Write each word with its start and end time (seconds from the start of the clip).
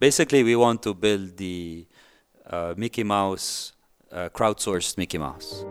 Basically, 0.00 0.42
we 0.42 0.56
want 0.56 0.82
to 0.84 0.94
build 0.94 1.36
the 1.36 1.86
uh, 2.48 2.72
Mickey 2.74 3.04
Mouse, 3.04 3.74
uh, 4.10 4.30
crowdsourced 4.30 4.96
Mickey 4.96 5.18
Mouse. 5.18 5.66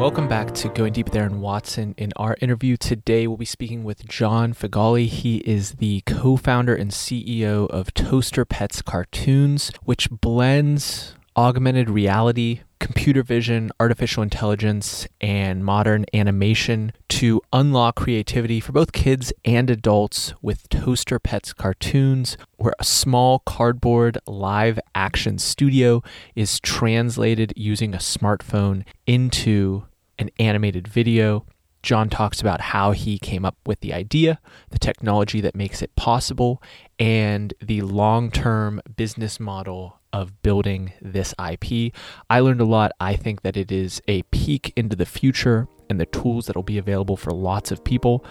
Welcome 0.00 0.26
back 0.26 0.54
to 0.54 0.70
Going 0.70 0.94
Deep 0.94 1.08
with 1.08 1.16
Aaron 1.16 1.42
Watson. 1.42 1.94
In 1.98 2.14
our 2.16 2.38
interview 2.40 2.78
today, 2.78 3.26
we'll 3.26 3.36
be 3.36 3.44
speaking 3.44 3.84
with 3.84 4.08
John 4.08 4.54
Figali. 4.54 5.06
He 5.06 5.38
is 5.38 5.72
the 5.72 6.02
co 6.06 6.38
founder 6.38 6.74
and 6.74 6.90
CEO 6.90 7.68
of 7.68 7.92
Toaster 7.92 8.46
Pets 8.46 8.80
Cartoons, 8.80 9.70
which 9.84 10.08
blends 10.08 11.14
augmented 11.38 11.88
reality, 11.88 12.62
computer 12.80 13.22
vision, 13.22 13.70
artificial 13.78 14.24
intelligence, 14.24 15.06
and 15.20 15.64
modern 15.64 16.04
animation 16.12 16.90
to 17.08 17.40
unlock 17.52 17.94
creativity 17.94 18.58
for 18.58 18.72
both 18.72 18.90
kids 18.90 19.32
and 19.44 19.70
adults 19.70 20.34
with 20.42 20.68
Toaster 20.68 21.20
Pets 21.20 21.52
Cartoons, 21.52 22.36
where 22.56 22.74
a 22.80 22.84
small 22.84 23.38
cardboard 23.46 24.18
live 24.26 24.80
action 24.96 25.38
studio 25.38 26.02
is 26.34 26.58
translated 26.58 27.52
using 27.54 27.94
a 27.94 27.98
smartphone 27.98 28.84
into 29.06 29.84
an 30.18 30.30
animated 30.40 30.88
video. 30.88 31.46
John 31.82 32.08
talks 32.08 32.40
about 32.40 32.60
how 32.60 32.92
he 32.92 33.18
came 33.18 33.44
up 33.44 33.56
with 33.66 33.80
the 33.80 33.92
idea, 33.92 34.40
the 34.70 34.78
technology 34.78 35.40
that 35.40 35.54
makes 35.54 35.80
it 35.82 35.94
possible, 35.96 36.62
and 36.98 37.54
the 37.60 37.82
long 37.82 38.30
term 38.30 38.80
business 38.96 39.38
model 39.38 39.98
of 40.12 40.42
building 40.42 40.92
this 41.00 41.34
IP. 41.38 41.92
I 42.30 42.40
learned 42.40 42.60
a 42.60 42.64
lot. 42.64 42.92
I 42.98 43.14
think 43.14 43.42
that 43.42 43.56
it 43.56 43.70
is 43.70 44.00
a 44.08 44.22
peek 44.24 44.72
into 44.76 44.96
the 44.96 45.06
future 45.06 45.68
and 45.90 46.00
the 46.00 46.06
tools 46.06 46.46
that 46.46 46.56
will 46.56 46.62
be 46.62 46.78
available 46.78 47.16
for 47.16 47.30
lots 47.30 47.70
of 47.70 47.84
people. 47.84 48.24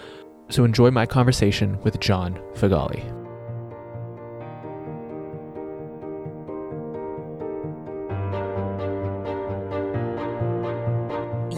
So 0.50 0.64
enjoy 0.64 0.90
my 0.90 1.06
conversation 1.06 1.80
with 1.82 2.00
John 2.00 2.40
Figali. 2.54 3.04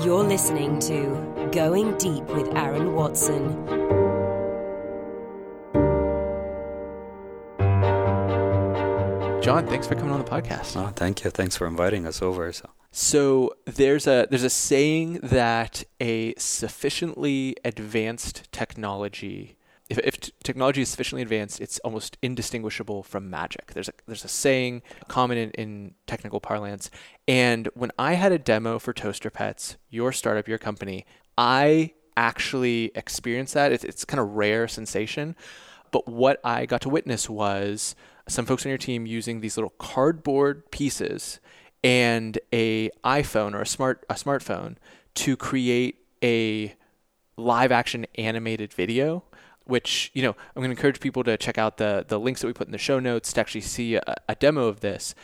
You're 0.05 0.25
listening 0.25 0.79
to 0.81 1.30
Going 1.53 1.99
Deep 1.99 2.23
with 2.27 2.55
Aaron 2.57 2.95
Watson. 2.95 3.67
John, 9.43 9.67
thanks 9.67 9.89
for 9.89 9.97
coming 9.97 10.13
on 10.13 10.21
the 10.25 10.31
podcast. 10.31 10.77
Oh, 10.77 10.93
thank 10.95 11.25
you. 11.25 11.31
Thanks 11.31 11.57
for 11.57 11.67
inviting 11.67 12.07
us 12.07 12.23
over. 12.23 12.53
So. 12.53 12.71
So 12.93 13.55
there's 13.65 14.07
a 14.07 14.29
there's 14.31 14.45
a 14.45 14.51
saying 14.51 15.21
that 15.25 15.83
a 15.99 16.35
sufficiently 16.37 17.57
advanced 17.65 18.47
technology 18.53 19.57
if, 19.91 19.99
if 19.99 20.21
t- 20.21 20.33
technology 20.45 20.83
is 20.83 20.89
sufficiently 20.89 21.23
advanced, 21.23 21.61
it's 21.61 21.81
almost 21.81 22.17
indistinguishable 22.23 23.03
from 23.03 23.29
magic. 23.29 23.73
There's 23.75 23.89
a 23.89 23.93
there's 24.07 24.25
a 24.25 24.29
saying 24.29 24.83
common 25.09 25.37
in, 25.37 25.51
in 25.51 25.95
technical 26.07 26.39
parlance. 26.39 26.91
And 27.27 27.69
when 27.75 27.91
I 27.99 28.15
had 28.15 28.31
a 28.31 28.39
demo 28.39 28.79
for 28.79 28.93
Toaster 28.93 29.31
Pets, 29.31 29.77
your 29.91 30.13
startup, 30.13 30.47
your 30.47 30.59
company, 30.59 31.05
I 31.41 31.95
actually 32.19 32.93
experienced 32.95 33.55
that. 33.55 33.73
It's, 33.73 33.83
it's 33.83 34.05
kind 34.05 34.21
of 34.21 34.29
rare 34.29 34.69
sensation. 34.69 35.35
But 35.91 36.07
what 36.07 36.39
I 36.45 36.67
got 36.67 36.83
to 36.83 36.91
witness 36.91 37.31
was 37.31 37.97
some 38.29 38.45
folks 38.45 38.67
on 38.67 38.69
your 38.69 38.79
team 38.79 39.07
using 39.07 39.41
these 39.41 39.57
little 39.57 39.73
cardboard 39.79 40.71
pieces 40.71 41.41
and 41.83 42.39
a 42.53 42.91
iPhone 43.03 43.55
or 43.55 43.63
a 43.63 43.67
smart 43.67 44.05
a 44.11 44.15
smartphone 44.15 44.77
to 45.15 45.35
create 45.35 46.05
a 46.23 46.75
live 47.39 47.73
action 47.73 48.07
animated 48.17 48.71
video 48.75 49.25
which 49.65 50.11
you 50.13 50.23
know 50.23 50.37
I'm 50.55 50.63
going 50.63 50.69
to 50.69 50.77
encourage 50.77 51.01
people 51.01 51.25
to 51.25 51.39
check 51.39 51.57
out 51.57 51.79
the 51.79 52.05
the 52.07 52.21
links 52.21 52.43
that 52.43 52.49
we 52.49 52.53
put 52.53 52.67
in 52.67 52.73
the 52.73 52.79
show 52.79 53.01
notes 53.01 53.33
to 53.33 53.41
actually 53.41 53.63
see 53.63 53.95
a, 53.95 54.03
a 54.29 54.35
demo 54.35 54.67
of 54.67 54.81
this. 54.81 55.15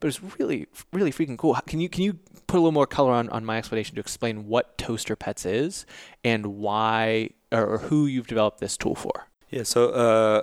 But 0.00 0.08
it's 0.08 0.22
really 0.38 0.68
really 0.92 1.12
freaking 1.12 1.36
cool. 1.36 1.54
Can 1.66 1.80
you 1.80 1.90
can 1.90 2.02
you 2.02 2.18
put 2.46 2.56
a 2.56 2.60
little 2.60 2.72
more 2.72 2.86
color 2.86 3.12
on 3.12 3.28
on 3.30 3.44
my 3.44 3.58
explanation 3.58 3.94
to 3.96 4.00
explain 4.00 4.46
what 4.46 4.78
Toaster 4.78 5.16
Pets 5.16 5.46
is 5.46 5.86
and 6.24 6.46
why 6.46 7.30
or 7.52 7.78
who 7.78 8.06
you've 8.06 8.26
developed 8.26 8.60
this 8.60 8.76
tool 8.76 8.94
for? 8.94 9.28
Yeah. 9.50 9.62
So. 9.64 9.90
Uh, 9.90 10.42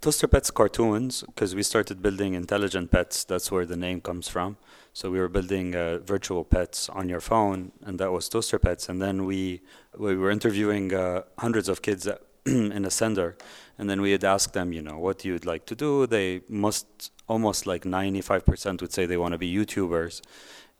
Toaster 0.00 0.26
Pets 0.28 0.50
cartoons, 0.50 1.24
because 1.26 1.54
we 1.54 1.62
started 1.62 2.00
building 2.00 2.32
intelligent 2.32 2.90
pets. 2.90 3.22
That's 3.22 3.52
where 3.52 3.66
the 3.66 3.76
name 3.76 4.00
comes 4.00 4.28
from. 4.28 4.56
So 4.94 5.10
we 5.10 5.18
were 5.18 5.28
building 5.28 5.76
uh, 5.76 5.98
virtual 5.98 6.42
pets 6.42 6.88
on 6.88 7.10
your 7.10 7.20
phone, 7.20 7.72
and 7.82 7.98
that 7.98 8.10
was 8.10 8.26
Toaster 8.30 8.58
Pets. 8.58 8.88
And 8.88 9.02
then 9.02 9.26
we 9.26 9.60
we 9.98 10.16
were 10.16 10.30
interviewing 10.30 10.94
uh, 10.94 11.24
hundreds 11.38 11.68
of 11.68 11.82
kids 11.82 12.08
in 12.46 12.84
a 12.86 12.90
sender, 12.90 13.36
and 13.78 13.90
then 13.90 14.00
we 14.00 14.12
had 14.12 14.24
asked 14.24 14.54
them, 14.54 14.72
you 14.72 14.80
know, 14.80 14.98
what 14.98 15.22
you'd 15.22 15.44
like 15.44 15.66
to 15.66 15.74
do. 15.74 16.06
They 16.06 16.40
must 16.48 17.12
almost 17.28 17.66
like 17.66 17.84
95% 17.84 18.80
would 18.80 18.92
say 18.92 19.04
they 19.06 19.18
want 19.18 19.32
to 19.32 19.38
be 19.38 19.54
YouTubers. 19.54 20.22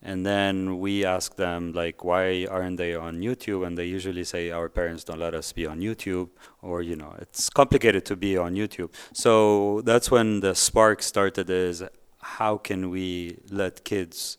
And 0.03 0.25
then 0.25 0.79
we 0.79 1.05
ask 1.05 1.37
them, 1.37 1.73
like, 1.73 2.05
why 2.05 2.47
aren't 2.51 2.79
they 2.79 2.95
on 2.95 3.21
YouTube? 3.21 3.67
And 3.67 3.77
they 3.77 3.85
usually 3.85 4.25
say, 4.25 4.51
our 4.51 4.69
parents 4.71 5.05
don't 5.05 5.19
let 5.19 5.35
us 5.35 5.53
be 5.53 5.67
on 5.67 5.81
YouTube, 5.81 6.31
or, 6.63 6.81
you 6.81 6.97
know, 6.97 7.15
it's 7.19 7.51
complicated 7.51 8.07
to 8.07 8.17
be 8.17 8.37
on 8.37 8.55
YouTube. 8.55 8.91
So 9.13 9.83
that's 9.83 10.11
when 10.11 10.41
the 10.41 10.55
spark 10.55 11.03
started 11.03 11.51
is 11.51 11.85
how 12.21 12.57
can 12.57 12.91
we 12.91 13.39
let 13.51 13.85
kids 13.85 14.39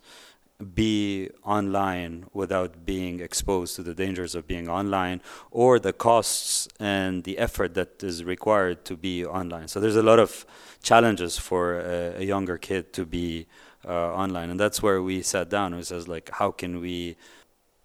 be 0.76 1.30
online 1.44 2.26
without 2.34 2.86
being 2.86 3.20
exposed 3.20 3.76
to 3.76 3.84
the 3.84 3.94
dangers 3.94 4.36
of 4.36 4.48
being 4.48 4.70
online 4.70 5.22
or 5.50 5.80
the 5.80 5.94
costs 5.94 6.68
and 6.80 7.24
the 7.24 7.38
effort 7.38 7.74
that 7.74 8.04
is 8.04 8.24
required 8.24 8.86
to 8.86 8.96
be 8.96 9.26
online. 9.26 9.68
So 9.68 9.80
there's 9.80 9.96
a 9.96 10.04
lot 10.04 10.20
of 10.20 10.46
challenges 10.84 11.38
for 11.38 11.80
a, 11.80 12.22
a 12.22 12.24
younger 12.24 12.58
kid 12.58 12.94
to 12.94 13.06
be 13.06 13.48
uh, 13.88 14.14
online, 14.14 14.50
and 14.50 14.60
that's 14.60 14.82
where 14.82 15.02
we 15.02 15.22
sat 15.22 15.50
down. 15.50 15.76
We 15.76 15.84
says 15.84 16.08
like, 16.08 16.30
how 16.34 16.52
can 16.52 16.80
we 16.80 17.18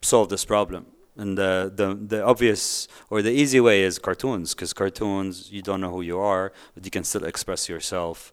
solve 0.03 0.29
this 0.29 0.45
problem? 0.45 0.87
And 1.17 1.39
the, 1.39 1.73
the 1.75 1.95
the 1.95 2.23
obvious 2.23 2.89
or 3.09 3.23
the 3.23 3.33
easy 3.33 3.61
way 3.61 3.83
is 3.83 3.99
cartoons, 3.99 4.55
because 4.55 4.73
cartoons 4.73 5.51
you 5.51 5.63
don't 5.63 5.81
know 5.81 5.91
who 5.91 6.03
you 6.03 6.19
are, 6.19 6.53
but 6.75 6.85
you 6.85 6.91
can 6.91 7.05
still 7.05 7.25
express 7.25 7.69
yourself 7.69 8.33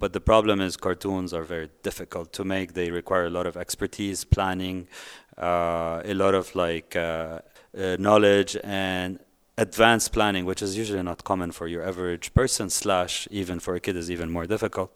but 0.00 0.14
the 0.14 0.20
problem 0.20 0.62
is 0.62 0.78
cartoons 0.78 1.34
are 1.34 1.44
very 1.44 1.68
difficult 1.82 2.32
to 2.32 2.42
make. 2.42 2.72
They 2.72 2.90
require 2.90 3.26
a 3.26 3.30
lot 3.30 3.46
of 3.46 3.56
expertise, 3.56 4.24
planning, 4.24 4.88
uh, 5.36 6.00
a 6.02 6.14
lot 6.14 6.34
of 6.34 6.54
like 6.54 6.96
uh, 6.96 7.40
uh, 7.78 7.96
knowledge 7.98 8.56
and 8.64 9.20
advanced 9.60 10.12
planning, 10.12 10.44
which 10.46 10.62
is 10.62 10.76
usually 10.76 11.02
not 11.02 11.22
common 11.22 11.52
for 11.52 11.66
your 11.68 11.82
average 11.86 12.32
person. 12.34 12.70
Slash, 12.70 13.28
even 13.30 13.60
for 13.60 13.74
a 13.74 13.80
kid, 13.80 13.96
is 13.96 14.10
even 14.10 14.30
more 14.30 14.46
difficult. 14.46 14.92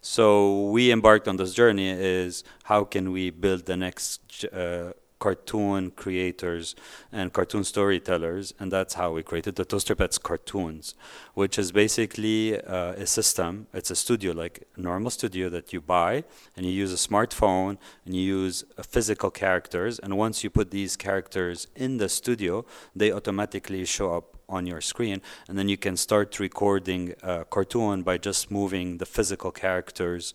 So 0.00 0.70
we 0.70 0.90
embarked 0.90 1.28
on 1.28 1.36
this 1.36 1.52
journey: 1.54 1.88
is 1.90 2.42
how 2.64 2.84
can 2.84 3.12
we 3.12 3.30
build 3.30 3.66
the 3.66 3.76
next 3.76 4.44
uh, 4.46 4.92
cartoon 5.18 5.90
creators 5.90 6.74
and 7.12 7.32
cartoon 7.32 7.64
storytellers, 7.64 8.54
and 8.58 8.70
that's 8.70 8.94
how 8.94 9.12
we 9.12 9.22
created 9.22 9.56
the 9.56 9.64
Toaster 9.64 9.94
Pets 9.94 10.18
cartoons, 10.18 10.94
which 11.34 11.58
is 11.58 11.72
basically 11.72 12.60
uh, 12.60 12.92
a 12.92 13.06
system. 13.06 13.66
It's 13.72 13.90
a 13.90 13.96
studio, 13.96 14.32
like 14.32 14.66
a 14.76 14.80
normal 14.80 15.10
studio 15.10 15.48
that 15.50 15.72
you 15.72 15.80
buy, 15.80 16.24
and 16.56 16.64
you 16.64 16.72
use 16.72 16.92
a 16.92 17.08
smartphone 17.08 17.78
and 18.04 18.14
you 18.14 18.22
use 18.22 18.64
uh, 18.76 18.82
physical 18.82 19.30
characters. 19.30 19.98
And 19.98 20.16
once 20.16 20.44
you 20.44 20.50
put 20.50 20.70
these 20.70 20.96
characters 20.96 21.66
in 21.74 21.98
the 21.98 22.08
studio, 22.08 22.64
they 22.94 23.12
automatically 23.12 23.84
show 23.84 24.14
up 24.14 24.38
on 24.48 24.66
your 24.66 24.80
screen, 24.80 25.20
and 25.46 25.58
then 25.58 25.68
you 25.68 25.76
can 25.76 25.96
start 25.96 26.40
recording 26.40 27.12
a 27.22 27.44
cartoon 27.44 28.02
by 28.02 28.16
just 28.16 28.50
moving 28.50 28.96
the 28.96 29.04
physical 29.04 29.50
characters 29.50 30.32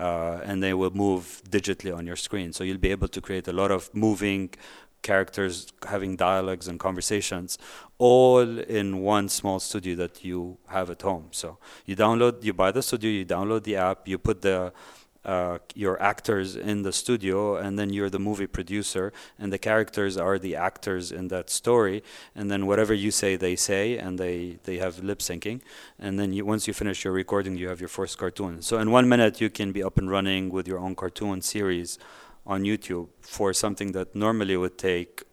uh, 0.00 0.40
and 0.44 0.62
they 0.62 0.74
will 0.74 0.90
move 0.90 1.42
digitally 1.48 1.94
on 1.96 2.06
your 2.06 2.16
screen. 2.16 2.52
So 2.52 2.64
you'll 2.64 2.78
be 2.88 2.90
able 2.90 3.08
to 3.08 3.20
create 3.20 3.46
a 3.48 3.52
lot 3.52 3.70
of 3.70 3.94
moving 3.94 4.50
characters 5.02 5.72
having 5.88 6.16
dialogues 6.16 6.68
and 6.68 6.78
conversations 6.78 7.58
all 7.98 8.58
in 8.78 9.00
one 9.00 9.28
small 9.28 9.58
studio 9.58 9.94
that 9.96 10.24
you 10.24 10.58
have 10.68 10.90
at 10.90 11.02
home. 11.02 11.28
So 11.30 11.58
you 11.86 11.96
download, 11.96 12.44
you 12.44 12.52
buy 12.52 12.70
the 12.70 12.82
studio, 12.82 13.10
you 13.10 13.24
download 13.24 13.62
the 13.64 13.76
app, 13.76 14.08
you 14.08 14.18
put 14.18 14.42
the 14.42 14.72
uh, 15.24 15.58
your 15.74 16.00
actors 16.00 16.56
in 16.56 16.82
the 16.82 16.92
studio, 16.92 17.56
and 17.56 17.78
then 17.78 17.92
you're 17.92 18.10
the 18.10 18.18
movie 18.18 18.46
producer, 18.46 19.12
and 19.38 19.52
the 19.52 19.58
characters 19.58 20.16
are 20.16 20.38
the 20.38 20.56
actors 20.56 21.12
in 21.12 21.28
that 21.28 21.50
story. 21.50 22.02
And 22.34 22.50
then 22.50 22.66
whatever 22.66 22.94
you 22.94 23.10
say, 23.10 23.36
they 23.36 23.56
say, 23.56 23.98
and 23.98 24.18
they 24.18 24.58
they 24.64 24.78
have 24.78 25.04
lip 25.04 25.18
syncing. 25.18 25.60
And 25.98 26.18
then 26.18 26.32
you, 26.32 26.44
once 26.44 26.66
you 26.66 26.74
finish 26.74 27.04
your 27.04 27.12
recording, 27.12 27.56
you 27.56 27.68
have 27.68 27.80
your 27.80 27.88
first 27.88 28.18
cartoon. 28.18 28.62
So 28.62 28.78
in 28.78 28.90
one 28.90 29.08
minute, 29.08 29.40
you 29.40 29.50
can 29.50 29.72
be 29.72 29.82
up 29.82 29.98
and 29.98 30.10
running 30.10 30.50
with 30.50 30.66
your 30.66 30.78
own 30.78 30.94
cartoon 30.94 31.42
series 31.42 31.98
on 32.46 32.62
YouTube 32.62 33.08
for 33.20 33.52
something 33.52 33.92
that 33.92 34.14
normally 34.14 34.56
would 34.56 34.78
take 34.78 35.24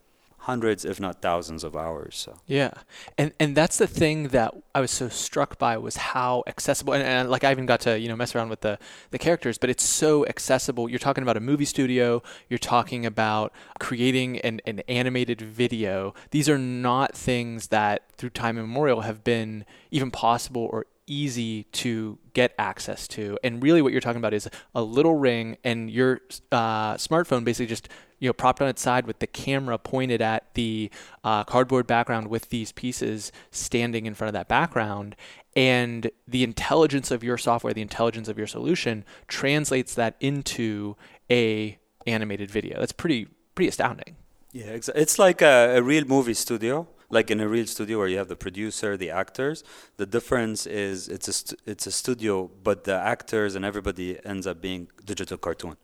hundreds, 0.48 0.86
if 0.86 0.98
not 0.98 1.20
thousands, 1.20 1.62
of 1.62 1.76
hours. 1.76 2.16
So 2.16 2.40
yeah, 2.46 2.70
and 3.18 3.32
and 3.38 3.54
that's 3.54 3.76
the 3.76 3.86
thing 3.86 4.28
that 4.28 4.54
I 4.74 4.80
was 4.80 4.90
so 4.90 5.10
struck 5.10 5.58
by 5.58 5.76
was 5.76 5.96
how 5.96 6.42
accessible 6.46 6.94
and, 6.94 7.02
and, 7.02 7.28
like 7.28 7.44
I 7.44 7.50
even 7.50 7.66
got 7.66 7.80
to 7.80 7.98
you 7.98 8.08
know 8.08 8.16
mess 8.16 8.34
around 8.34 8.48
with 8.48 8.62
the 8.62 8.78
the 9.10 9.18
characters, 9.18 9.58
but 9.58 9.68
it's 9.68 9.84
so 9.84 10.26
accessible. 10.26 10.88
You're 10.88 10.98
talking 10.98 11.22
about 11.22 11.36
a 11.36 11.40
movie 11.40 11.66
studio. 11.66 12.22
You're 12.48 12.58
talking 12.58 13.04
about 13.04 13.52
creating 13.78 14.38
an 14.38 14.62
an 14.66 14.80
animated 14.88 15.42
video. 15.42 16.14
These 16.30 16.48
are 16.48 16.58
not 16.58 17.14
things 17.14 17.66
that 17.68 18.10
through 18.16 18.30
time 18.30 18.56
immemorial 18.56 19.02
have 19.02 19.22
been 19.22 19.66
even 19.90 20.10
possible 20.10 20.66
or 20.72 20.86
easy 21.06 21.64
to 21.72 22.18
get 22.32 22.54
access 22.58 23.08
to. 23.08 23.38
And 23.42 23.62
really, 23.62 23.82
what 23.82 23.92
you're 23.92 24.00
talking 24.00 24.18
about 24.18 24.34
is 24.34 24.48
a 24.74 24.82
little 24.82 25.14
ring, 25.14 25.58
and 25.62 25.90
your 25.90 26.20
uh, 26.52 26.94
smartphone 26.94 27.44
basically 27.44 27.66
just 27.66 27.88
you 28.18 28.28
know 28.28 28.32
propped 28.32 28.60
on 28.60 28.68
its 28.68 28.82
side 28.82 29.06
with 29.06 29.18
the 29.18 29.26
camera 29.26 29.78
pointed 29.78 30.20
at 30.20 30.54
the 30.54 30.90
uh, 31.24 31.44
cardboard 31.44 31.86
background 31.86 32.28
with 32.28 32.48
these 32.50 32.72
pieces 32.72 33.32
standing 33.50 34.06
in 34.06 34.14
front 34.14 34.28
of 34.28 34.34
that 34.34 34.48
background. 34.48 35.16
And 35.56 36.10
the 36.26 36.44
intelligence 36.44 37.10
of 37.10 37.24
your 37.24 37.36
software, 37.36 37.72
the 37.72 37.82
intelligence 37.82 38.28
of 38.28 38.38
your 38.38 38.46
solution, 38.46 39.04
translates 39.26 39.94
that 39.94 40.16
into 40.20 40.96
a 41.30 41.78
animated 42.06 42.50
video. 42.50 42.78
That's 42.78 42.92
pretty 42.92 43.28
pretty 43.54 43.68
astounding. 43.68 44.16
Yeah, 44.52 44.78
it's 44.94 45.18
like 45.18 45.42
a, 45.42 45.76
a 45.76 45.82
real 45.82 46.04
movie 46.04 46.34
studio 46.34 46.88
like 47.10 47.30
in 47.30 47.40
a 47.40 47.48
real 47.48 47.66
studio 47.66 47.98
where 47.98 48.08
you 48.08 48.18
have 48.18 48.28
the 48.28 48.36
producer, 48.36 48.96
the 48.96 49.10
actors. 49.10 49.64
The 49.96 50.06
difference 50.06 50.66
is 50.66 51.08
it's 51.08 51.28
a 51.28 51.32
st- 51.32 51.60
it's 51.66 51.86
a 51.86 51.90
studio, 51.90 52.50
but 52.62 52.84
the 52.84 52.94
actors 52.94 53.54
and 53.54 53.64
everybody 53.64 54.18
ends 54.24 54.46
up 54.46 54.60
being 54.60 54.88
digital 55.04 55.38
cartoon. 55.38 55.76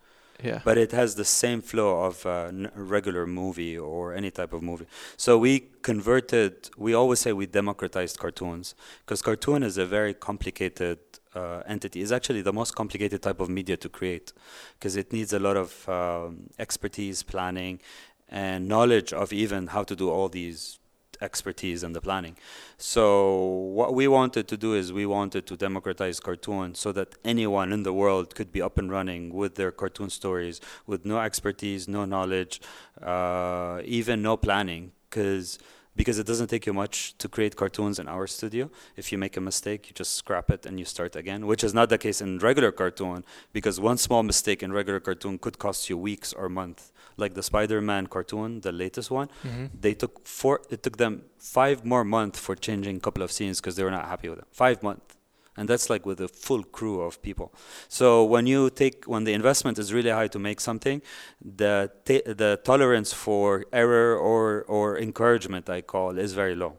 Yeah. 0.44 0.60
But 0.62 0.76
it 0.78 0.92
has 0.92 1.14
the 1.14 1.24
same 1.24 1.62
flow 1.62 2.04
of 2.04 2.26
n- 2.26 2.70
regular 2.74 3.26
movie 3.26 3.78
or 3.78 4.14
any 4.14 4.30
type 4.30 4.52
of 4.52 4.62
movie. 4.62 4.86
So 5.16 5.38
we 5.38 5.52
converted. 5.82 6.68
We 6.76 6.92
always 6.94 7.20
say 7.20 7.32
we 7.32 7.46
democratized 7.46 8.18
cartoons 8.18 8.74
because 9.04 9.22
cartoon 9.22 9.62
is 9.62 9.78
a 9.78 9.86
very 9.86 10.12
complicated 10.12 10.98
uh, 11.34 11.62
entity. 11.66 12.02
It's 12.02 12.12
actually 12.12 12.42
the 12.42 12.52
most 12.52 12.74
complicated 12.74 13.22
type 13.22 13.40
of 13.40 13.48
media 13.48 13.76
to 13.78 13.88
create 13.88 14.32
because 14.78 14.96
it 14.96 15.12
needs 15.12 15.32
a 15.32 15.38
lot 15.38 15.56
of 15.56 15.88
um, 15.88 16.50
expertise, 16.58 17.22
planning, 17.22 17.80
and 18.28 18.68
knowledge 18.68 19.12
of 19.12 19.32
even 19.32 19.68
how 19.68 19.82
to 19.82 19.96
do 19.96 20.10
all 20.10 20.28
these 20.28 20.78
expertise 21.24 21.82
and 21.82 21.94
the 21.96 22.00
planning. 22.00 22.36
So 22.76 23.44
what 23.78 23.94
we 23.94 24.06
wanted 24.06 24.46
to 24.48 24.56
do 24.56 24.74
is 24.74 24.92
we 24.92 25.06
wanted 25.06 25.46
to 25.46 25.56
democratize 25.56 26.20
cartoon 26.20 26.74
so 26.74 26.92
that 26.92 27.08
anyone 27.24 27.72
in 27.72 27.82
the 27.82 27.92
world 27.92 28.34
could 28.34 28.52
be 28.52 28.62
up 28.62 28.78
and 28.78 28.90
running 28.90 29.32
with 29.32 29.54
their 29.56 29.72
cartoon 29.72 30.10
stories 30.10 30.60
with 30.86 31.04
no 31.04 31.18
expertise, 31.18 31.88
no 31.88 32.04
knowledge, 32.04 32.60
uh, 33.02 33.80
even 33.84 34.22
no 34.22 34.36
planning, 34.36 34.92
because 35.08 35.58
because 35.96 36.18
it 36.18 36.26
doesn't 36.26 36.48
take 36.48 36.66
you 36.66 36.72
much 36.72 37.16
to 37.18 37.28
create 37.28 37.56
cartoons 37.56 37.98
in 37.98 38.08
our 38.08 38.26
studio. 38.26 38.70
If 38.96 39.12
you 39.12 39.18
make 39.18 39.36
a 39.36 39.40
mistake, 39.40 39.88
you 39.88 39.94
just 39.94 40.12
scrap 40.14 40.50
it 40.50 40.66
and 40.66 40.78
you 40.78 40.84
start 40.84 41.16
again, 41.16 41.46
which 41.46 41.62
is 41.62 41.72
not 41.74 41.88
the 41.88 41.98
case 41.98 42.20
in 42.20 42.38
regular 42.38 42.72
cartoon 42.72 43.24
because 43.52 43.80
one 43.80 43.98
small 43.98 44.22
mistake 44.22 44.62
in 44.62 44.72
regular 44.72 45.00
cartoon 45.00 45.38
could 45.38 45.58
cost 45.58 45.88
you 45.88 45.96
weeks 45.96 46.32
or 46.32 46.48
months 46.48 46.92
like 47.16 47.34
the 47.34 47.42
Spider-Man 47.42 48.06
cartoon, 48.08 48.60
the 48.60 48.72
latest 48.72 49.10
one, 49.10 49.28
mm-hmm. 49.42 49.66
they 49.78 49.94
took 49.94 50.26
four. 50.26 50.62
It 50.70 50.82
took 50.82 50.96
them 50.96 51.22
five 51.38 51.84
more 51.84 52.04
months 52.04 52.38
for 52.38 52.54
changing 52.56 52.96
a 52.96 53.00
couple 53.00 53.22
of 53.22 53.30
scenes 53.30 53.60
because 53.60 53.76
they 53.76 53.84
were 53.84 53.90
not 53.90 54.06
happy 54.06 54.28
with 54.28 54.38
them. 54.38 54.48
Five 54.50 54.82
months, 54.82 55.16
and 55.56 55.68
that's 55.68 55.88
like 55.88 56.04
with 56.04 56.20
a 56.20 56.28
full 56.28 56.62
crew 56.62 57.00
of 57.00 57.22
people. 57.22 57.52
So 57.88 58.24
when 58.24 58.46
you 58.46 58.70
take 58.70 59.04
when 59.04 59.24
the 59.24 59.32
investment 59.32 59.78
is 59.78 59.92
really 59.92 60.10
high 60.10 60.28
to 60.28 60.38
make 60.38 60.60
something, 60.60 61.02
the 61.40 61.90
the 62.04 62.60
tolerance 62.64 63.12
for 63.12 63.64
error 63.72 64.16
or 64.16 64.64
or 64.68 64.98
encouragement 64.98 65.68
I 65.68 65.82
call 65.82 66.18
is 66.18 66.32
very 66.32 66.54
low. 66.54 66.78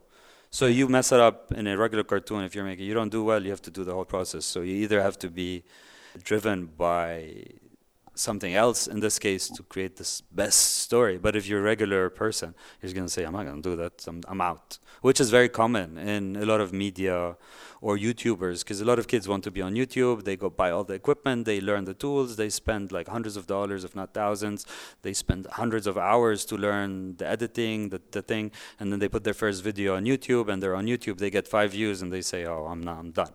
So 0.50 0.66
you 0.66 0.88
mess 0.88 1.12
it 1.12 1.20
up 1.20 1.52
in 1.52 1.66
a 1.66 1.76
regular 1.76 2.04
cartoon 2.04 2.44
if 2.44 2.54
you're 2.54 2.64
making 2.64 2.86
you 2.86 2.94
don't 2.94 3.10
do 3.10 3.24
well, 3.24 3.42
you 3.42 3.50
have 3.50 3.62
to 3.62 3.70
do 3.70 3.84
the 3.84 3.92
whole 3.92 4.04
process. 4.04 4.44
So 4.44 4.60
you 4.60 4.74
either 4.76 5.02
have 5.02 5.18
to 5.18 5.28
be 5.28 5.64
driven 6.22 6.66
by 6.66 7.44
something 8.18 8.54
else 8.54 8.86
in 8.86 9.00
this 9.00 9.18
case 9.18 9.48
to 9.48 9.62
create 9.62 9.96
this 9.96 10.20
best 10.20 10.76
story. 10.76 11.18
But 11.18 11.36
if 11.36 11.46
you're 11.46 11.60
a 11.60 11.62
regular 11.62 12.10
person 12.10 12.54
you're 12.80 12.92
going 12.92 13.06
to 13.06 13.12
say 13.12 13.24
i'm 13.24 13.32
not 13.32 13.44
going 13.44 13.62
to 13.62 13.70
do 13.70 13.76
that. 13.76 14.04
I'm, 14.06 14.20
I'm 14.28 14.40
out. 14.40 14.78
Which 15.02 15.20
is 15.20 15.30
very 15.30 15.48
common 15.48 15.98
in 15.98 16.36
a 16.36 16.46
lot 16.46 16.60
of 16.60 16.72
media 16.72 17.36
or 17.80 17.96
youtubers 17.96 18.60
because 18.60 18.80
a 18.80 18.84
lot 18.84 18.98
of 18.98 19.06
kids 19.06 19.28
want 19.28 19.44
to 19.44 19.50
be 19.50 19.62
on 19.62 19.74
youtube. 19.74 20.24
They 20.24 20.36
go 20.36 20.50
buy 20.50 20.70
all 20.70 20.84
the 20.84 20.94
equipment. 20.94 21.44
They 21.44 21.60
learn 21.60 21.84
the 21.84 21.94
tools. 21.94 22.36
They 22.36 22.48
spend 22.48 22.92
like 22.92 23.08
hundreds 23.08 23.36
of 23.36 23.46
dollars 23.46 23.84
if 23.84 23.94
not 23.94 24.14
thousands. 24.14 24.66
They 25.02 25.12
spend 25.12 25.46
hundreds 25.52 25.86
of 25.86 25.96
hours 25.98 26.44
to 26.46 26.56
learn 26.56 27.16
the 27.16 27.26
editing 27.26 27.90
the, 27.90 28.00
the 28.10 28.22
thing 28.22 28.50
and 28.80 28.92
then 28.92 28.98
they 28.98 29.08
put 29.08 29.24
their 29.24 29.34
first 29.34 29.62
video 29.62 29.96
on 29.96 30.04
youtube 30.04 30.48
and 30.48 30.62
they're 30.62 30.76
on 30.76 30.86
youtube. 30.86 31.18
They 31.18 31.30
get 31.30 31.46
five 31.46 31.72
views 31.72 32.02
and 32.02 32.12
they 32.12 32.22
say 32.22 32.46
oh 32.46 32.66
i'm 32.66 32.82
not 32.82 32.98
i'm 32.98 33.10
done 33.10 33.32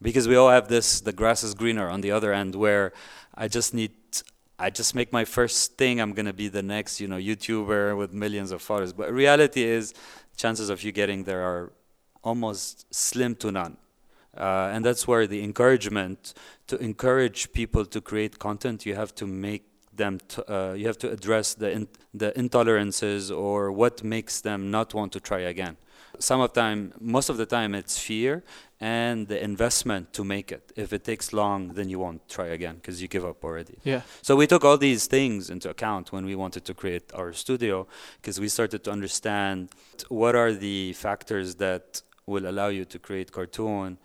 because 0.00 0.28
we 0.28 0.36
all 0.36 0.50
have 0.50 0.68
this 0.68 1.00
the 1.00 1.12
grass 1.12 1.42
is 1.42 1.54
greener 1.54 1.88
on 1.88 2.00
the 2.00 2.10
other 2.10 2.32
end 2.32 2.54
where 2.54 2.92
i 3.34 3.48
just 3.48 3.74
need 3.74 3.92
i 4.58 4.70
just 4.70 4.94
make 4.94 5.12
my 5.12 5.24
first 5.24 5.76
thing 5.76 6.00
i'm 6.00 6.12
going 6.12 6.26
to 6.26 6.32
be 6.32 6.48
the 6.48 6.62
next 6.62 7.00
you 7.00 7.08
know 7.08 7.16
youtuber 7.16 7.96
with 7.96 8.12
millions 8.12 8.50
of 8.52 8.62
followers. 8.62 8.92
But 8.92 9.12
reality 9.12 9.62
is 9.62 9.94
chances 10.36 10.70
of 10.70 10.82
you 10.82 10.92
getting 10.92 11.24
there 11.24 11.42
are 11.42 11.72
almost 12.22 12.92
slim 12.94 13.34
to 13.36 13.52
none. 13.52 13.76
Uh, 14.36 14.70
and 14.72 14.84
that's 14.84 15.08
where 15.08 15.26
the 15.26 15.42
encouragement 15.42 16.34
to 16.68 16.76
encourage 16.78 17.52
people 17.52 17.84
to 17.84 18.00
create 18.00 18.38
content 18.38 18.86
you 18.86 18.94
have 18.94 19.12
to 19.14 19.26
make 19.26 19.64
them 19.96 20.18
t- 20.28 20.42
uh, 20.48 20.74
you 20.74 20.86
have 20.86 20.98
to 20.98 21.10
address 21.10 21.54
the 21.54 21.70
in- 21.72 21.88
the 22.14 22.30
intolerances 22.36 23.36
or 23.36 23.72
what 23.72 24.04
makes 24.04 24.40
them 24.40 24.70
not 24.70 24.94
want 24.94 25.10
to 25.12 25.20
try 25.20 25.40
again 25.40 25.76
some 26.18 26.40
of 26.40 26.52
time 26.52 26.92
most 27.00 27.28
of 27.28 27.36
the 27.36 27.46
time 27.46 27.74
it's 27.74 27.98
fear 27.98 28.42
and 28.80 29.26
the 29.28 29.42
investment 29.42 30.12
to 30.12 30.24
make 30.24 30.52
it. 30.52 30.72
If 30.76 30.92
it 30.92 31.04
takes 31.04 31.32
long 31.32 31.68
then 31.74 31.88
you 31.88 31.98
won't 31.98 32.28
try 32.28 32.46
again 32.46 32.76
because 32.76 33.02
you 33.02 33.08
give 33.08 33.24
up 33.24 33.44
already. 33.44 33.78
Yeah. 33.84 34.02
So 34.22 34.36
we 34.36 34.46
took 34.46 34.64
all 34.64 34.78
these 34.78 35.06
things 35.06 35.50
into 35.50 35.68
account 35.70 36.12
when 36.12 36.24
we 36.24 36.34
wanted 36.34 36.64
to 36.66 36.74
create 36.74 37.10
our 37.14 37.32
studio 37.32 37.86
because 38.20 38.38
we 38.40 38.48
started 38.48 38.84
to 38.84 38.90
understand 38.90 39.70
what 40.08 40.34
are 40.34 40.52
the 40.52 40.92
factors 40.94 41.56
that 41.56 42.02
will 42.26 42.46
allow 42.48 42.68
you 42.68 42.84
to 42.84 42.98
create 42.98 43.32
cartoon 43.32 43.98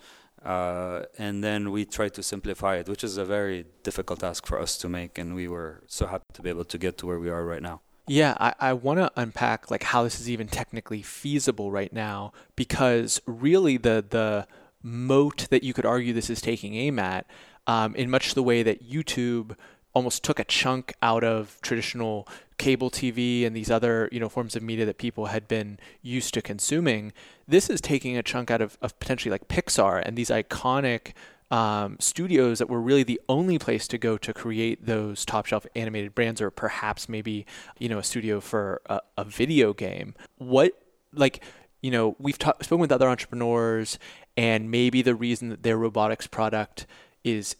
uh, 0.44 1.04
and 1.18 1.44
then 1.44 1.72
we 1.72 1.86
tried 1.86 2.14
to 2.14 2.24
simplify 2.24 2.76
it, 2.76 2.90
which 2.90 3.04
is 3.04 3.18
a 3.18 3.24
very 3.24 3.66
difficult 3.84 4.20
task 4.20 4.46
for 4.46 4.60
us 4.60 4.78
to 4.78 4.90
make, 4.90 5.18
and 5.18 5.36
we 5.36 5.48
were 5.48 5.82
so 5.88 6.06
happy 6.06 6.26
to 6.34 6.42
be 6.42 6.50
able 6.50 6.66
to 6.66 6.78
get 6.78 6.98
to 6.98 7.06
where 7.08 7.20
we 7.20 7.30
are 7.30 7.46
right 7.46 7.62
now. 7.62 7.80
Yeah, 8.08 8.36
I, 8.40 8.54
I 8.60 8.74
want 8.74 9.00
to 9.00 9.12
unpack 9.16 9.72
like 9.72 9.84
how 9.84 10.04
this 10.04 10.20
is 10.20 10.30
even 10.30 10.48
technically 10.48 11.02
feasible 11.02 11.72
right 11.72 11.94
now 11.94 12.34
because 12.56 13.22
really 13.26 13.78
the 13.78 14.04
the 14.08 14.48
moat 14.82 15.48
that 15.50 15.64
you 15.64 15.74
could 15.74 15.86
argue 15.86 16.12
this 16.12 16.30
is 16.30 16.42
taking 16.42 16.76
aim 16.76 17.00
at, 17.00 17.26
um, 17.66 17.96
in 17.96 18.10
much 18.10 18.34
the 18.34 18.44
way 18.44 18.62
that 18.62 18.84
YouTube 18.90 19.56
almost 19.94 20.24
took 20.24 20.40
a 20.40 20.44
chunk 20.44 20.94
out 21.02 21.24
of 21.24 21.60
traditional 21.62 22.28
cable 22.58 22.90
TV 22.90 23.46
and 23.46 23.56
these 23.56 23.72
other 23.72 24.10
you 24.12 24.20
know 24.20 24.28
forms 24.28 24.56
of 24.56 24.64
media 24.64 24.86
that 24.86 24.98
people 24.98 25.28
had 25.28 25.48
been 25.48 25.80
used 26.02 26.34
to 26.34 26.42
consuming. 26.42 27.14
This 27.48 27.70
is 27.70 27.80
taking 27.80 28.18
a 28.18 28.24
chunk 28.24 28.52
out 28.52 28.62
of, 28.62 28.78
of 28.82 29.00
potentially 29.00 29.32
like 29.32 29.48
Pixar 29.48 30.02
and 30.06 30.18
these 30.18 30.30
iconic 30.30 31.14
um, 31.52 31.98
studios 32.00 32.60
that 32.60 32.70
were 32.70 32.82
really 32.82 33.04
the 33.04 33.22
only 33.30 33.60
place 33.60 33.88
to 33.90 33.98
go 33.98 34.18
to 34.18 34.34
create 34.34 34.86
those 34.86 35.26
top 35.26 35.46
shelf 35.46 35.66
animated 35.76 36.16
brands, 36.16 36.42
or 36.42 36.50
perhaps 36.50 37.08
maybe 37.08 37.46
you 37.80 37.90
know 37.90 38.00
a 38.00 38.04
studio 38.04 38.40
for 38.40 38.82
a, 38.88 39.00
a 39.18 39.24
video 39.24 39.74
game. 39.74 40.16
What 40.38 40.74
like 41.14 41.44
you 41.82 41.92
know 41.92 42.16
we've 42.20 42.40
ta- 42.40 42.54
spoken 42.62 42.82
with 42.82 42.92
other 42.92 43.10
entrepreneurs, 43.10 44.00
and 44.36 44.72
maybe 44.72 45.02
the 45.02 45.16
reason 45.16 45.50
that 45.50 45.64
their 45.64 45.78
robotics 45.78 46.28
product 46.28 46.88
is 47.24 47.56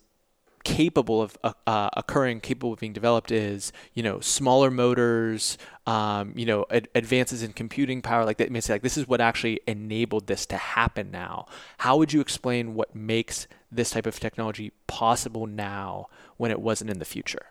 capable 0.64 1.22
of 1.22 1.38
uh, 1.44 1.54
uh, 1.68 1.90
occurring, 1.96 2.40
capable 2.40 2.74
of 2.74 2.80
being 2.80 2.94
developed 2.94 3.32
is, 3.32 3.72
you 3.94 4.04
know, 4.04 4.20
smaller 4.20 4.72
motors, 4.72 5.58
um, 5.86 6.34
you 6.36 6.46
know, 6.46 6.66
ad- 6.72 6.88
advances 6.96 7.44
in 7.44 7.54
computing 7.54 8.02
power. 8.02 8.26
Like 8.26 8.38
that, 8.38 8.50
I 8.50 8.74
like 8.74 8.82
this 8.82 8.98
is 8.98 9.08
what 9.08 9.22
actually 9.22 9.60
enabled 9.68 10.28
this 10.28 10.46
to 10.48 10.58
happen. 10.58 11.12
Now, 11.12 11.46
how 11.80 11.98
would 11.98 12.14
you 12.14 12.22
explain 12.22 12.74
what 12.74 12.96
makes 12.96 13.48
this 13.72 13.92
type 13.92 14.06
of 14.06 14.20
technology 14.20 14.72
possible 14.88 15.48
now 15.48 16.08
when 16.38 16.52
it 16.52 16.62
wasn't 16.62 16.90
in 16.90 17.00
the 17.00 17.06
future? 17.06 17.48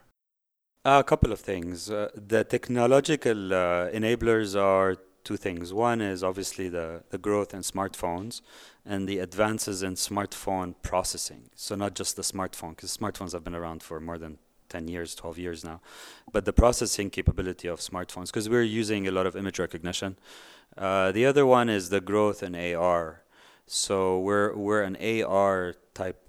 A 0.85 1.05
couple 1.05 1.33
of 1.33 1.41
things. 1.41 1.91
Uh, 1.91 2.09
the 2.15 2.45
technological 2.45 3.53
uh, 3.53 3.91
enablers 3.91 4.61
are 4.61 4.97
two 5.25 5.37
things. 5.37 5.73
One 5.73 6.01
is 6.01 6.23
obviously 6.23 6.69
the, 6.69 7.03
the 7.11 7.19
growth 7.19 7.55
in 7.55 7.61
smartphones 7.61 8.41
and 8.85 9.09
the 9.09 9.19
advances 9.19 9.83
in 9.83 9.95
smartphone 9.95 10.75
processing. 10.83 11.51
So, 11.55 11.75
not 11.75 11.95
just 11.95 12.17
the 12.17 12.23
smartphone, 12.23 12.71
because 12.71 12.97
smartphones 12.97 13.33
have 13.33 13.45
been 13.45 13.55
around 13.55 13.83
for 13.83 14.01
more 14.01 14.19
than 14.19 14.39
10 14.69 14.89
years, 14.89 15.15
12 15.15 15.39
years 15.39 15.65
now, 15.65 15.81
but 16.33 16.45
the 16.45 16.53
processing 16.53 17.11
capability 17.11 17.69
of 17.69 17.81
smartphones, 17.81 18.27
because 18.27 18.49
we're 18.49 18.63
using 18.63 19.07
a 19.07 19.11
lot 19.11 19.27
of 19.27 19.37
image 19.37 19.59
recognition. 19.59 20.17
Uh, 20.77 21.13
the 21.13 21.27
other 21.27 21.45
one 21.45 21.69
is 21.69 21.91
the 21.91 22.01
growth 22.01 22.43
in 22.43 22.55
AR. 22.55 23.23
So, 23.67 24.19
we're, 24.19 24.55
we're 24.57 24.83
an 24.83 24.97
AR 24.97 25.75
type 25.95 26.22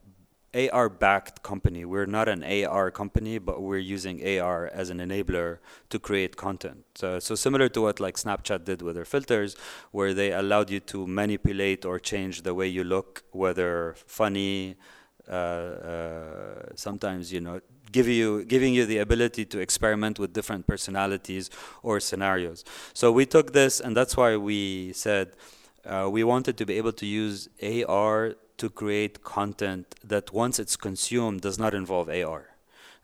AR 0.56 0.90
backed 0.90 1.42
company. 1.42 1.84
We're 1.86 2.06
not 2.06 2.30
an 2.30 2.44
AR 2.44 2.92
company, 2.92 3.40
but 3.40 3.62
we're 3.62 3.80
using 3.80 4.22
AR 4.38 4.68
as 4.68 4.90
an 4.90 5.00
enabler 5.00 5.58
to 5.90 6.00
create 6.00 6.38
content. 6.38 6.86
Uh, 7.02 7.20
so 7.20 7.36
similar 7.36 7.70
to 7.70 7.82
what 7.82 8.00
like 8.00 8.16
Snapchat 8.18 8.64
did 8.64 8.82
with 8.82 8.96
their 8.96 9.06
filters, 9.06 9.56
where 9.92 10.14
they 10.14 10.32
allowed 10.32 10.70
you 10.70 10.80
to 10.82 11.08
manipulate 11.08 11.86
or 11.86 12.00
change 12.00 12.44
the 12.44 12.54
way 12.54 12.68
you 12.68 12.84
look, 12.84 13.24
whether 13.32 13.96
funny, 14.06 14.76
uh, 15.28 15.32
uh, 15.32 16.66
sometimes 16.76 17.32
you 17.32 17.40
know 17.40 17.62
give 17.92 18.08
you 18.08 18.44
giving 18.44 18.74
you 18.74 18.86
the 18.86 18.98
ability 18.98 19.46
to 19.46 19.60
experiment 19.60 20.20
with 20.20 20.34
different 20.34 20.68
personalities 20.68 21.50
or 21.82 22.00
scenarios. 22.00 22.66
So 22.94 23.12
we 23.12 23.26
took 23.26 23.54
this, 23.54 23.80
and 23.80 23.96
that's 23.96 24.18
why 24.18 24.36
we 24.36 24.94
said 24.94 25.34
uh, 25.86 26.08
we 26.10 26.24
wanted 26.24 26.58
to 26.58 26.66
be 26.66 26.78
able 26.78 26.94
to 26.94 27.06
use 27.06 27.50
AR 27.62 28.36
to 28.58 28.70
create 28.70 29.24
content 29.24 29.96
that 30.04 30.32
once 30.34 30.60
it's 30.60 30.76
consumed 30.76 31.42
does 31.42 31.60
not 31.60 31.74
involve 31.74 32.10
AR. 32.10 32.54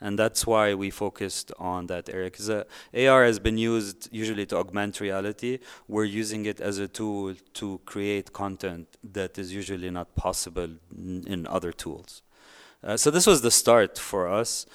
And 0.02 0.18
that's 0.18 0.48
why 0.48 0.74
we 0.74 0.90
focused 0.90 1.52
on 1.60 1.88
that 1.88 2.10
area. 2.10 2.28
Because 2.32 2.50
uh, 2.50 2.64
AR 2.94 3.26
has 3.26 3.38
been 3.38 3.58
used 3.58 4.08
usually 4.12 4.46
to 4.46 4.58
augment 4.58 5.02
reality. 5.02 5.60
We're 5.90 6.06
using 6.06 6.46
it 6.46 6.62
as 6.62 6.80
a 6.80 6.88
tool 6.88 7.36
to 7.56 7.82
create 7.86 8.32
content 8.32 8.88
that 9.04 9.38
is 9.38 9.54
usually 9.54 9.90
not 9.90 10.16
possible 10.16 10.70
in, 10.96 11.46
other 11.48 11.74
tools. 11.74 12.22
Uh, 12.82 12.96
so 12.96 13.12
this 13.12 13.28
was 13.28 13.42
the 13.42 13.52
start 13.52 13.98
for 13.98 14.30
us. 14.30 14.66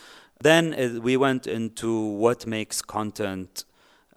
Then 0.40 0.74
uh, 0.74 1.00
we 1.00 1.16
went 1.16 1.46
into 1.46 1.98
what 1.98 2.46
makes 2.46 2.82
content 2.82 3.64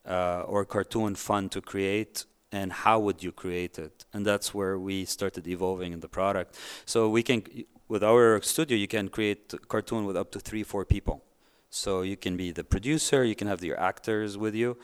uh, 0.05 0.41
or 0.41 0.65
cartoon 0.65 1.15
fun 1.15 1.47
to 1.49 1.61
create 1.61 2.25
and 2.51 2.71
how 2.71 2.99
would 2.99 3.21
you 3.23 3.31
create 3.31 3.77
it? 3.77 4.05
And 4.13 4.25
that's 4.25 4.53
where 4.53 4.79
we 4.79 5.05
started 5.05 5.47
evolving 5.47 5.93
in 5.93 5.99
the 5.99 6.07
product. 6.07 6.57
So 6.85 7.09
we 7.09 7.23
can 7.23 7.43
with 7.87 8.03
our 8.03 8.41
studio 8.41 8.77
you 8.77 8.87
can 8.87 9.07
create 9.07 9.53
cartoon 9.67 10.05
with 10.05 10.17
up 10.17 10.31
to 10.31 10.39
three 10.39 10.63
four 10.63 10.85
people. 10.85 11.23
So 11.69 12.01
you 12.01 12.17
can 12.17 12.37
be 12.37 12.51
the 12.51 12.63
producer 12.63 13.23
you 13.23 13.35
can 13.35 13.47
have 13.47 13.63
your 13.63 13.79
actors 13.79 14.37
with 14.37 14.55
you. 14.55 14.77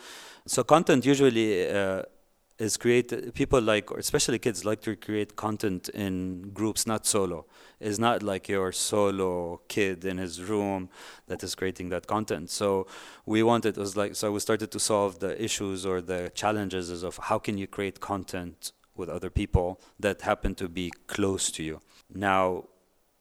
So 0.46 0.64
content 0.64 1.06
usually 1.06 1.70
uh, 1.70 2.04
is 2.64 2.78
create 2.78 3.34
people 3.34 3.62
like 3.62 3.92
or 3.92 4.00
especially 4.00 4.40
kids 4.40 4.64
like 4.64 4.82
to 4.82 4.96
create 4.96 5.36
content 5.36 5.90
in 5.90 6.52
groups 6.54 6.88
not 6.88 7.06
solo. 7.06 7.46
It's 7.80 8.00
not 8.00 8.24
like 8.24 8.48
your 8.48 8.72
solo 8.72 9.62
kid 9.68 10.06
in 10.06 10.18
his 10.18 10.42
room 10.42 10.90
that 11.28 11.44
is 11.44 11.56
creating 11.56 11.90
that 11.90 12.08
content. 12.08 12.50
So 12.50 12.88
we 13.26 13.44
wanted 13.44 13.78
it 13.78 13.80
was 13.80 13.98
like 13.98 14.16
so 14.16 14.32
we 14.32 14.40
started 14.40 14.72
to 14.72 14.80
solve 14.80 15.20
the 15.20 15.34
issues 15.44 15.86
or 15.86 16.02
the 16.02 16.32
challenges 16.34 17.04
of 17.04 17.18
how 17.18 17.38
can 17.38 17.58
you 17.58 17.68
create 17.68 18.00
content 18.00 18.72
with 18.96 19.10
other 19.10 19.30
people 19.30 19.82
that 20.00 20.22
happen 20.22 20.56
to 20.56 20.70
be 20.70 20.92
close 21.08 21.52
to 21.52 21.64
you. 21.64 21.82
Now 22.14 22.66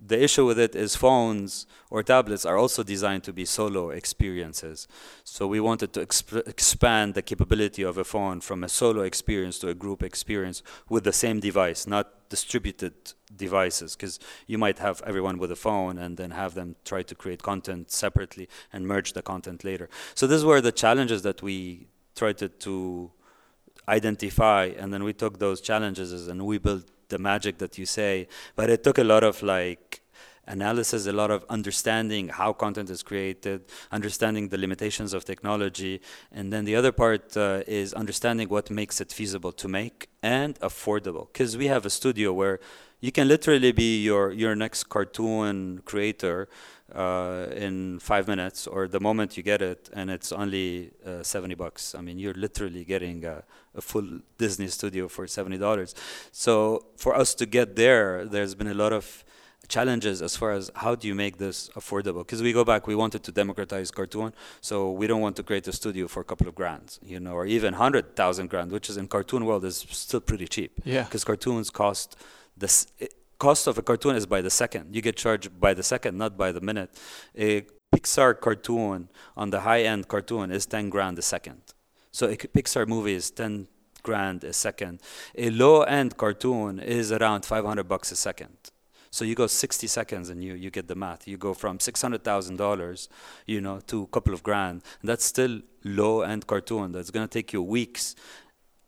the 0.04 0.22
issue 0.22 0.44
with 0.44 0.58
it 0.58 0.74
is 0.74 0.96
phones 0.96 1.66
or 1.90 2.02
tablets 2.02 2.44
are 2.44 2.56
also 2.56 2.82
designed 2.82 3.22
to 3.24 3.32
be 3.32 3.44
solo 3.44 3.90
experiences. 3.90 4.88
So 5.22 5.46
we 5.46 5.60
wanted 5.60 5.92
to 5.92 6.04
exp- 6.04 6.46
expand 6.48 7.14
the 7.14 7.22
capability 7.22 7.82
of 7.82 7.98
a 7.98 8.04
phone 8.04 8.40
from 8.40 8.64
a 8.64 8.68
solo 8.68 9.02
experience 9.02 9.58
to 9.60 9.68
a 9.68 9.74
group 9.74 10.02
experience 10.02 10.62
with 10.88 11.04
the 11.04 11.12
same 11.12 11.38
device, 11.38 11.86
not 11.86 12.28
distributed 12.28 12.94
devices, 13.36 13.94
because 13.94 14.18
you 14.46 14.58
might 14.58 14.78
have 14.78 15.02
everyone 15.06 15.38
with 15.38 15.52
a 15.52 15.56
phone 15.56 15.98
and 15.98 16.16
then 16.16 16.32
have 16.32 16.54
them 16.54 16.74
try 16.84 17.02
to 17.02 17.14
create 17.14 17.42
content 17.42 17.90
separately 17.90 18.48
and 18.72 18.86
merge 18.86 19.12
the 19.12 19.22
content 19.22 19.62
later. 19.62 19.88
So 20.14 20.26
these 20.26 20.44
were 20.44 20.60
the 20.60 20.72
challenges 20.72 21.22
that 21.22 21.42
we 21.42 21.86
tried 22.16 22.38
to, 22.38 22.48
to 22.48 23.10
identify, 23.88 24.64
and 24.66 24.92
then 24.92 25.04
we 25.04 25.12
took 25.12 25.38
those 25.38 25.60
challenges 25.60 26.28
and 26.28 26.44
we 26.44 26.58
built 26.58 26.86
the 27.14 27.18
magic 27.18 27.54
that 27.58 27.72
you 27.78 27.86
say, 27.86 28.26
but 28.58 28.66
it 28.74 28.80
took 28.86 28.98
a 28.98 29.04
lot 29.12 29.22
of 29.30 29.42
like 29.42 30.02
analysis, 30.46 31.06
a 31.06 31.12
lot 31.12 31.30
of 31.30 31.44
understanding 31.48 32.28
how 32.28 32.52
content 32.52 32.90
is 32.90 33.02
created, 33.02 33.58
understanding 33.90 34.48
the 34.48 34.58
limitations 34.58 35.14
of 35.14 35.24
technology, 35.24 36.00
and 36.32 36.52
then 36.52 36.64
the 36.64 36.76
other 36.80 36.92
part 36.92 37.36
uh, 37.36 37.62
is 37.66 37.94
understanding 37.94 38.48
what 38.48 38.70
makes 38.70 39.00
it 39.00 39.12
feasible 39.12 39.52
to 39.52 39.68
make 39.68 40.08
and 40.22 40.58
affordable. 40.60 41.26
Because 41.32 41.56
we 41.56 41.66
have 41.68 41.86
a 41.86 41.90
studio 41.90 42.32
where 42.32 42.58
you 43.00 43.12
can 43.12 43.28
literally 43.28 43.72
be 43.72 44.02
your 44.02 44.32
your 44.32 44.54
next 44.54 44.84
cartoon 44.84 45.80
creator 45.84 46.48
uh, 46.94 47.46
in 47.54 47.98
five 47.98 48.28
minutes 48.28 48.66
or 48.66 48.88
the 48.88 49.00
moment 49.00 49.36
you 49.36 49.42
get 49.42 49.62
it 49.62 49.88
and 49.92 50.10
it's 50.10 50.32
only 50.32 50.90
uh, 51.06 51.22
70 51.22 51.54
bucks. 51.54 51.94
I 51.94 52.00
mean 52.00 52.18
you're 52.18 52.34
literally 52.34 52.84
getting 52.84 53.24
a, 53.24 53.42
a 53.74 53.80
full 53.80 54.20
disney 54.38 54.68
studio 54.68 55.08
for 55.08 55.26
$70 55.26 55.94
so 56.30 56.86
for 56.96 57.14
us 57.14 57.34
to 57.34 57.46
get 57.46 57.76
there 57.76 58.24
there's 58.24 58.54
been 58.54 58.68
a 58.68 58.74
lot 58.74 58.92
of 58.92 59.24
challenges 59.68 60.20
as 60.22 60.36
far 60.36 60.52
as 60.52 60.70
how 60.74 60.94
do 60.94 61.08
you 61.08 61.14
make 61.14 61.38
this 61.38 61.70
affordable? 61.70 62.18
Because 62.18 62.42
we 62.42 62.52
go 62.52 62.64
back 62.64 62.86
we 62.86 62.94
wanted 62.94 63.22
to 63.24 63.32
democratize 63.32 63.90
cartoon 63.90 64.32
so 64.60 64.90
we 64.90 65.06
don't 65.06 65.20
want 65.20 65.36
to 65.36 65.42
create 65.42 65.66
a 65.68 65.72
studio 65.72 66.08
for 66.08 66.20
a 66.20 66.24
couple 66.24 66.48
of 66.48 66.54
grand 66.54 66.98
you 67.02 67.20
know 67.20 67.32
or 67.32 67.46
even 67.46 67.72
100000 67.72 68.50
grand 68.50 68.70
which 68.70 68.90
is 68.90 68.96
in 68.96 69.08
cartoon 69.08 69.44
world 69.44 69.64
is 69.64 69.86
still 69.90 70.20
pretty 70.20 70.46
cheap. 70.46 70.80
Yeah. 70.84 71.04
Because 71.04 71.24
cartoons 71.24 71.70
cost 71.70 72.16
this 72.56 72.86
cost 73.42 73.66
of 73.66 73.76
a 73.76 73.82
cartoon 73.82 74.14
is 74.14 74.24
by 74.24 74.40
the 74.40 74.54
second. 74.62 74.94
You 74.94 75.02
get 75.02 75.16
charged 75.16 75.50
by 75.66 75.74
the 75.74 75.82
second, 75.82 76.16
not 76.16 76.32
by 76.42 76.52
the 76.52 76.60
minute. 76.60 76.90
A 77.36 77.62
Pixar 77.92 78.40
cartoon 78.40 79.08
on 79.36 79.50
the 79.50 79.60
high 79.68 79.82
end 79.82 80.06
cartoon 80.06 80.52
is 80.52 80.64
10 80.64 80.90
grand 80.90 81.18
a 81.18 81.22
second. 81.22 81.60
So 82.12 82.28
a 82.28 82.36
Pixar 82.36 82.86
movie 82.86 83.14
is 83.14 83.32
10 83.32 83.66
grand 84.04 84.44
a 84.44 84.52
second. 84.52 85.00
A 85.36 85.50
low 85.50 85.82
end 85.82 86.16
cartoon 86.16 86.78
is 86.78 87.10
around 87.10 87.44
500 87.44 87.88
bucks 87.88 88.12
a 88.12 88.16
second. 88.16 88.56
So 89.10 89.24
you 89.24 89.34
go 89.34 89.48
60 89.48 89.88
seconds 89.88 90.30
and 90.30 90.42
you, 90.44 90.54
you 90.54 90.70
get 90.70 90.86
the 90.86 90.94
math. 90.94 91.26
You 91.26 91.36
go 91.36 91.52
from 91.52 91.78
$600,000, 91.78 93.08
you 93.46 93.60
know, 93.60 93.80
to 93.88 94.04
a 94.04 94.06
couple 94.06 94.34
of 94.34 94.44
grand. 94.44 94.82
That's 95.02 95.24
still 95.24 95.62
low 95.82 96.20
end 96.20 96.46
cartoon. 96.46 96.92
That's 96.92 97.10
going 97.10 97.26
to 97.28 97.32
take 97.38 97.52
you 97.52 97.60
weeks 97.60 98.14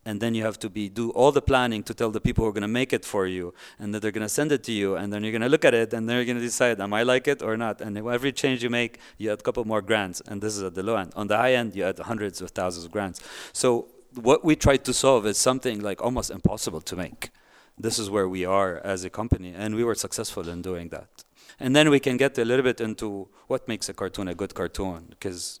and 0.05 0.21
then 0.21 0.35
you 0.35 0.43
have 0.43 0.59
to 0.59 0.69
be 0.69 0.87
do 0.87 1.09
all 1.11 1.31
the 1.31 1.41
planning 1.41 1.81
to 1.83 1.93
tell 1.93 2.11
the 2.11 2.21
people 2.21 2.43
who 2.43 2.49
are 2.49 2.53
going 2.53 2.61
to 2.61 2.67
make 2.67 2.93
it 2.93 3.03
for 3.03 3.25
you 3.25 3.53
and 3.79 3.93
that 3.93 4.01
they're 4.01 4.11
going 4.11 4.21
to 4.21 4.29
send 4.29 4.51
it 4.51 4.63
to 4.63 4.71
you 4.71 4.95
and 4.95 5.11
then 5.11 5.23
you're 5.23 5.31
going 5.31 5.41
to 5.41 5.49
look 5.49 5.65
at 5.65 5.73
it 5.73 5.93
and 5.93 6.07
then 6.07 6.15
you're 6.15 6.25
going 6.25 6.37
to 6.37 6.43
decide 6.43 6.79
am 6.79 6.93
i 6.93 7.03
like 7.03 7.27
it 7.27 7.41
or 7.41 7.57
not? 7.57 7.81
And 7.81 7.97
every 7.97 8.31
change 8.31 8.63
you 8.63 8.69
make 8.69 8.99
you 9.17 9.31
add 9.31 9.39
a 9.39 9.41
couple 9.41 9.65
more 9.65 9.81
grants 9.81 10.21
and 10.27 10.41
this 10.41 10.55
is 10.55 10.63
at 10.63 10.75
the 10.75 10.83
low 10.83 10.95
end. 10.95 11.11
On 11.15 11.27
the 11.27 11.37
high 11.37 11.55
end 11.55 11.75
you 11.75 11.83
add 11.83 11.99
hundreds 11.99 12.39
of 12.41 12.51
thousands 12.51 12.85
of 12.85 12.91
grants 12.91 13.19
so 13.51 13.87
what 14.21 14.45
we 14.45 14.55
try 14.55 14.77
to 14.77 14.93
solve 14.93 15.25
is 15.25 15.37
something 15.37 15.81
like 15.81 16.01
almost 16.01 16.31
impossible 16.31 16.81
to 16.81 16.95
make. 16.95 17.31
This 17.77 17.99
is 17.99 18.09
where 18.09 18.29
we 18.29 18.45
are 18.45 18.77
as 18.77 19.03
a 19.03 19.09
company 19.09 19.53
and 19.55 19.75
we 19.75 19.83
were 19.83 19.95
successful 19.95 20.47
in 20.47 20.61
doing 20.61 20.89
that. 20.89 21.25
And 21.59 21.75
then 21.75 21.89
we 21.89 21.99
can 21.99 22.17
get 22.17 22.37
a 22.37 22.45
little 22.45 22.63
bit 22.63 22.79
into 22.79 23.27
what 23.47 23.67
makes 23.67 23.89
a 23.89 23.93
cartoon 23.93 24.27
a 24.27 24.35
good 24.35 24.53
cartoon 24.53 25.07
because 25.09 25.59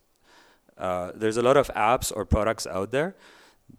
uh, 0.77 1.11
there's 1.15 1.37
a 1.37 1.41
lot 1.41 1.57
of 1.57 1.67
apps 1.69 2.11
or 2.15 2.25
products 2.25 2.67
out 2.67 2.91
there 2.91 3.15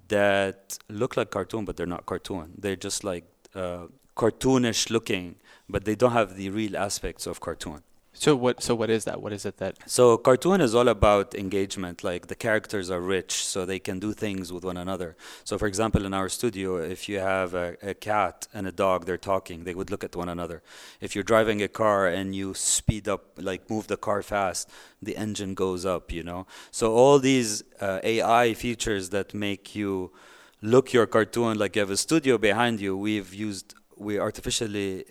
that 0.09 0.78
look 0.88 1.16
like 1.16 1.31
cartoon, 1.31 1.64
but 1.64 1.76
they're 1.76 1.87
not 1.87 2.07
cartoon. 2.07 2.52
They're 2.59 2.76
just 2.76 3.05
like 3.05 3.25
uh, 3.55 3.87
cartoonish 4.16 4.90
looking, 4.90 5.37
but 5.69 5.85
they 5.85 5.95
don't 5.95 6.12
have 6.12 6.37
the 6.37 6.50
real 6.50 6.76
aspects 6.76 7.26
of 7.26 7.40
cartoon. 7.40 7.83
So 8.18 8.35
what? 8.35 8.62
So 8.62 8.75
what 8.75 8.88
is 8.88 9.04
that? 9.04 9.20
What 9.20 9.32
is 9.32 9.44
it 9.44 9.58
that? 9.58 9.76
So 9.87 10.16
cartoon 10.16 10.62
is 10.62 10.75
all 10.75 10.88
about 10.88 11.35
engagement. 11.35 12.02
Like 12.02 12.28
the 12.28 12.35
characters 12.35 12.90
are 12.90 13.00
rich, 13.00 13.44
so 13.44 13.66
they 13.66 13.78
can 13.78 13.99
do 13.99 14.12
things 14.14 14.52
with 14.52 14.64
one 14.64 14.78
another. 14.78 15.16
So 15.44 15.58
for 15.58 15.66
example, 15.66 16.06
in 16.06 16.14
our 16.14 16.30
studio, 16.30 16.76
if 16.78 17.08
you 17.11 17.18
have 17.18 17.52
a, 17.52 17.76
a 17.82 17.92
cat 17.92 18.49
and 18.54 18.66
a 18.66 18.73
dog, 18.73 19.04
they're 19.04 19.18
talking. 19.18 19.64
They 19.64 19.75
would 19.75 19.90
look 19.90 20.02
at 20.02 20.16
one 20.16 20.30
another. 20.30 20.62
If 21.00 21.14
you're 21.14 21.25
driving 21.25 21.61
a 21.62 21.68
car 21.68 22.06
and 22.06 22.35
you 22.35 22.54
speed 22.54 23.06
up, 23.06 23.25
like 23.37 23.68
move 23.68 23.87
the 23.87 23.99
car 23.99 24.23
fast, 24.23 24.70
the 25.02 25.16
engine 25.16 25.52
goes 25.54 25.85
up. 25.85 26.11
You 26.11 26.23
know. 26.23 26.46
So 26.70 26.94
all 26.94 27.18
these 27.18 27.64
uh, 27.80 28.00
AI 28.02 28.54
features 28.54 29.11
that 29.11 29.35
make 29.35 29.76
you 29.76 30.11
look 30.62 30.92
your 30.92 31.06
cartoon 31.06 31.58
like 31.58 31.76
you 31.76 31.80
have 31.80 31.90
a 31.90 31.96
studio 31.96 32.38
behind 32.38 32.80
you, 32.80 32.96
we've 32.96 33.35
used 33.35 33.75
we 33.96 34.18
artificially 34.18 35.04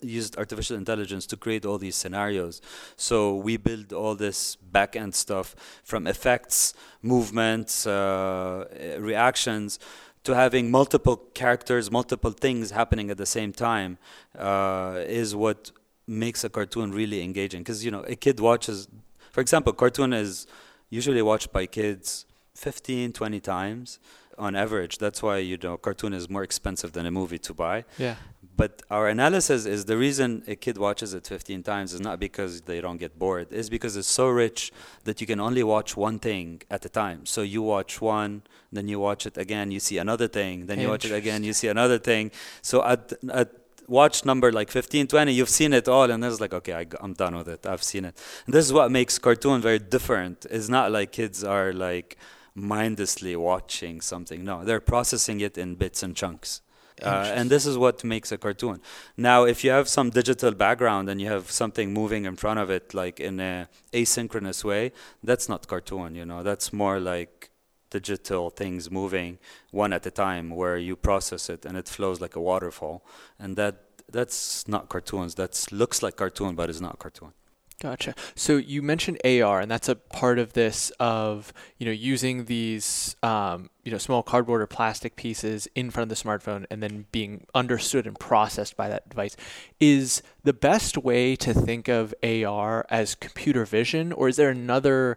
used 0.00 0.38
artificial 0.38 0.76
intelligence 0.76 1.26
to 1.26 1.36
create 1.36 1.66
all 1.66 1.78
these 1.78 1.96
scenarios. 1.96 2.60
So 2.96 3.36
we 3.36 3.56
build 3.56 3.92
all 3.92 4.14
this 4.14 4.56
back 4.56 4.96
end 4.96 5.14
stuff 5.14 5.54
from 5.84 6.06
effects, 6.06 6.74
movements, 7.02 7.86
uh, 7.86 8.66
reactions 8.98 9.78
to 10.24 10.34
having 10.34 10.70
multiple 10.70 11.16
characters, 11.34 11.90
multiple 11.90 12.30
things 12.30 12.70
happening 12.70 13.10
at 13.10 13.16
the 13.16 13.26
same 13.26 13.52
time 13.52 13.98
uh, 14.38 15.00
is 15.06 15.34
what 15.34 15.70
makes 16.06 16.44
a 16.44 16.50
cartoon 16.50 16.92
really 16.92 17.22
engaging. 17.22 17.60
Because 17.60 17.84
you 17.84 17.90
know, 17.90 18.04
a 18.06 18.16
kid 18.16 18.40
watches, 18.40 18.88
for 19.30 19.40
example, 19.40 19.72
cartoon 19.72 20.12
is 20.12 20.46
usually 20.90 21.22
watched 21.22 21.52
by 21.52 21.66
kids 21.66 22.26
15, 22.54 23.12
20 23.12 23.40
times 23.40 23.98
on 24.40 24.56
average. 24.56 24.98
That's 24.98 25.22
why 25.22 25.38
you 25.38 25.56
know 25.56 25.76
cartoon 25.76 26.12
is 26.12 26.28
more 26.28 26.42
expensive 26.42 26.92
than 26.92 27.06
a 27.06 27.10
movie 27.10 27.38
to 27.38 27.54
buy. 27.54 27.84
Yeah. 27.98 28.16
But 28.56 28.82
our 28.90 29.08
analysis 29.08 29.64
is 29.64 29.86
the 29.86 29.96
reason 29.96 30.42
a 30.46 30.54
kid 30.54 30.76
watches 30.76 31.14
it 31.14 31.26
15 31.26 31.62
times 31.62 31.94
is 31.94 32.00
not 32.00 32.20
because 32.20 32.62
they 32.62 32.80
don't 32.82 32.98
get 32.98 33.18
bored. 33.18 33.48
It's 33.50 33.70
because 33.70 33.96
it's 33.96 34.08
so 34.08 34.28
rich 34.28 34.70
that 35.04 35.20
you 35.20 35.26
can 35.26 35.40
only 35.40 35.62
watch 35.62 35.96
one 35.96 36.18
thing 36.18 36.60
at 36.70 36.84
a 36.84 36.90
time. 36.90 37.24
So 37.24 37.40
you 37.40 37.62
watch 37.62 38.02
one, 38.02 38.42
then 38.70 38.86
you 38.86 39.00
watch 39.00 39.24
it 39.24 39.38
again, 39.38 39.70
you 39.70 39.80
see 39.80 39.96
another 39.96 40.28
thing, 40.28 40.66
then 40.66 40.78
you 40.78 40.88
watch 40.88 41.06
it 41.06 41.12
again, 41.12 41.42
you 41.42 41.54
see 41.54 41.68
another 41.68 41.98
thing. 41.98 42.32
So 42.60 42.84
at 42.84 43.12
at 43.32 43.50
watch 43.90 44.24
number 44.24 44.52
like 44.52 44.70
15, 44.70 45.08
20, 45.08 45.32
you've 45.32 45.48
seen 45.48 45.72
it 45.72 45.88
all, 45.88 46.10
and 46.10 46.24
it's 46.24 46.40
like, 46.40 46.54
okay, 46.54 46.74
I, 46.74 46.86
am 47.02 47.14
done 47.14 47.36
with 47.36 47.48
it. 47.48 47.66
I've 47.66 47.82
seen 47.82 48.04
it. 48.04 48.14
And 48.46 48.54
this 48.54 48.64
is 48.64 48.72
what 48.72 48.90
makes 48.90 49.18
cartoon 49.18 49.60
very 49.60 49.80
different. 49.80 50.46
It's 50.48 50.68
not 50.68 50.92
like 50.92 51.12
kids 51.12 51.42
are 51.42 51.72
like 51.72 52.16
mindlessly 52.54 53.36
watching 53.36 54.00
something. 54.00 54.44
No, 54.44 54.64
they're 54.64 54.80
processing 54.80 55.40
it 55.40 55.56
in 55.56 55.74
bits 55.74 56.02
and 56.02 56.16
chunks. 56.16 56.62
Uh, 57.02 57.32
and 57.34 57.48
this 57.48 57.64
is 57.64 57.78
what 57.78 58.04
makes 58.04 58.30
a 58.30 58.36
cartoon. 58.36 58.78
Now, 59.16 59.44
if 59.44 59.64
you 59.64 59.70
have 59.70 59.88
some 59.88 60.10
digital 60.10 60.52
background 60.52 61.08
and 61.08 61.18
you 61.18 61.28
have 61.28 61.50
something 61.50 61.94
moving 61.94 62.26
in 62.26 62.36
front 62.36 62.60
of 62.60 62.68
it, 62.68 62.92
like 62.92 63.20
in 63.20 63.40
a 63.40 63.68
asynchronous 63.92 64.64
way, 64.64 64.92
that's 65.22 65.48
not 65.48 65.66
cartoon. 65.66 66.14
You 66.14 66.26
know, 66.26 66.42
that's 66.42 66.74
more 66.74 67.00
like 67.00 67.50
digital 67.90 68.50
things 68.50 68.90
moving 68.90 69.38
one 69.70 69.92
at 69.92 70.06
a 70.06 70.10
time 70.10 70.50
where 70.50 70.76
you 70.76 70.96
process 70.96 71.50
it 71.50 71.64
and 71.64 71.76
it 71.76 71.88
flows 71.88 72.20
like 72.20 72.36
a 72.36 72.40
waterfall 72.40 73.04
and 73.38 73.56
that 73.56 73.82
that's 74.10 74.66
not 74.68 74.88
cartoons 74.88 75.34
that 75.34 75.66
looks 75.72 76.02
like 76.02 76.16
cartoon 76.16 76.54
but 76.54 76.70
is 76.70 76.80
not 76.80 76.98
cartoon 76.98 77.32
Gotcha. 77.80 78.14
So 78.34 78.58
you 78.58 78.82
mentioned 78.82 79.18
AR, 79.24 79.58
and 79.58 79.70
that's 79.70 79.88
a 79.88 79.96
part 79.96 80.38
of 80.38 80.52
this 80.52 80.90
of 81.00 81.50
you 81.78 81.86
know 81.86 81.92
using 81.92 82.44
these 82.44 83.16
um, 83.22 83.70
you 83.84 83.90
know 83.90 83.96
small 83.96 84.22
cardboard 84.22 84.60
or 84.60 84.66
plastic 84.66 85.16
pieces 85.16 85.66
in 85.74 85.90
front 85.90 86.12
of 86.12 86.16
the 86.18 86.22
smartphone, 86.22 86.66
and 86.70 86.82
then 86.82 87.06
being 87.10 87.46
understood 87.54 88.06
and 88.06 88.20
processed 88.20 88.76
by 88.76 88.90
that 88.90 89.08
device. 89.08 89.34
Is 89.80 90.22
the 90.44 90.52
best 90.52 90.98
way 90.98 91.34
to 91.36 91.54
think 91.54 91.88
of 91.88 92.14
AR 92.22 92.84
as 92.90 93.14
computer 93.14 93.64
vision, 93.64 94.12
or 94.12 94.28
is 94.28 94.36
there 94.36 94.50
another 94.50 95.16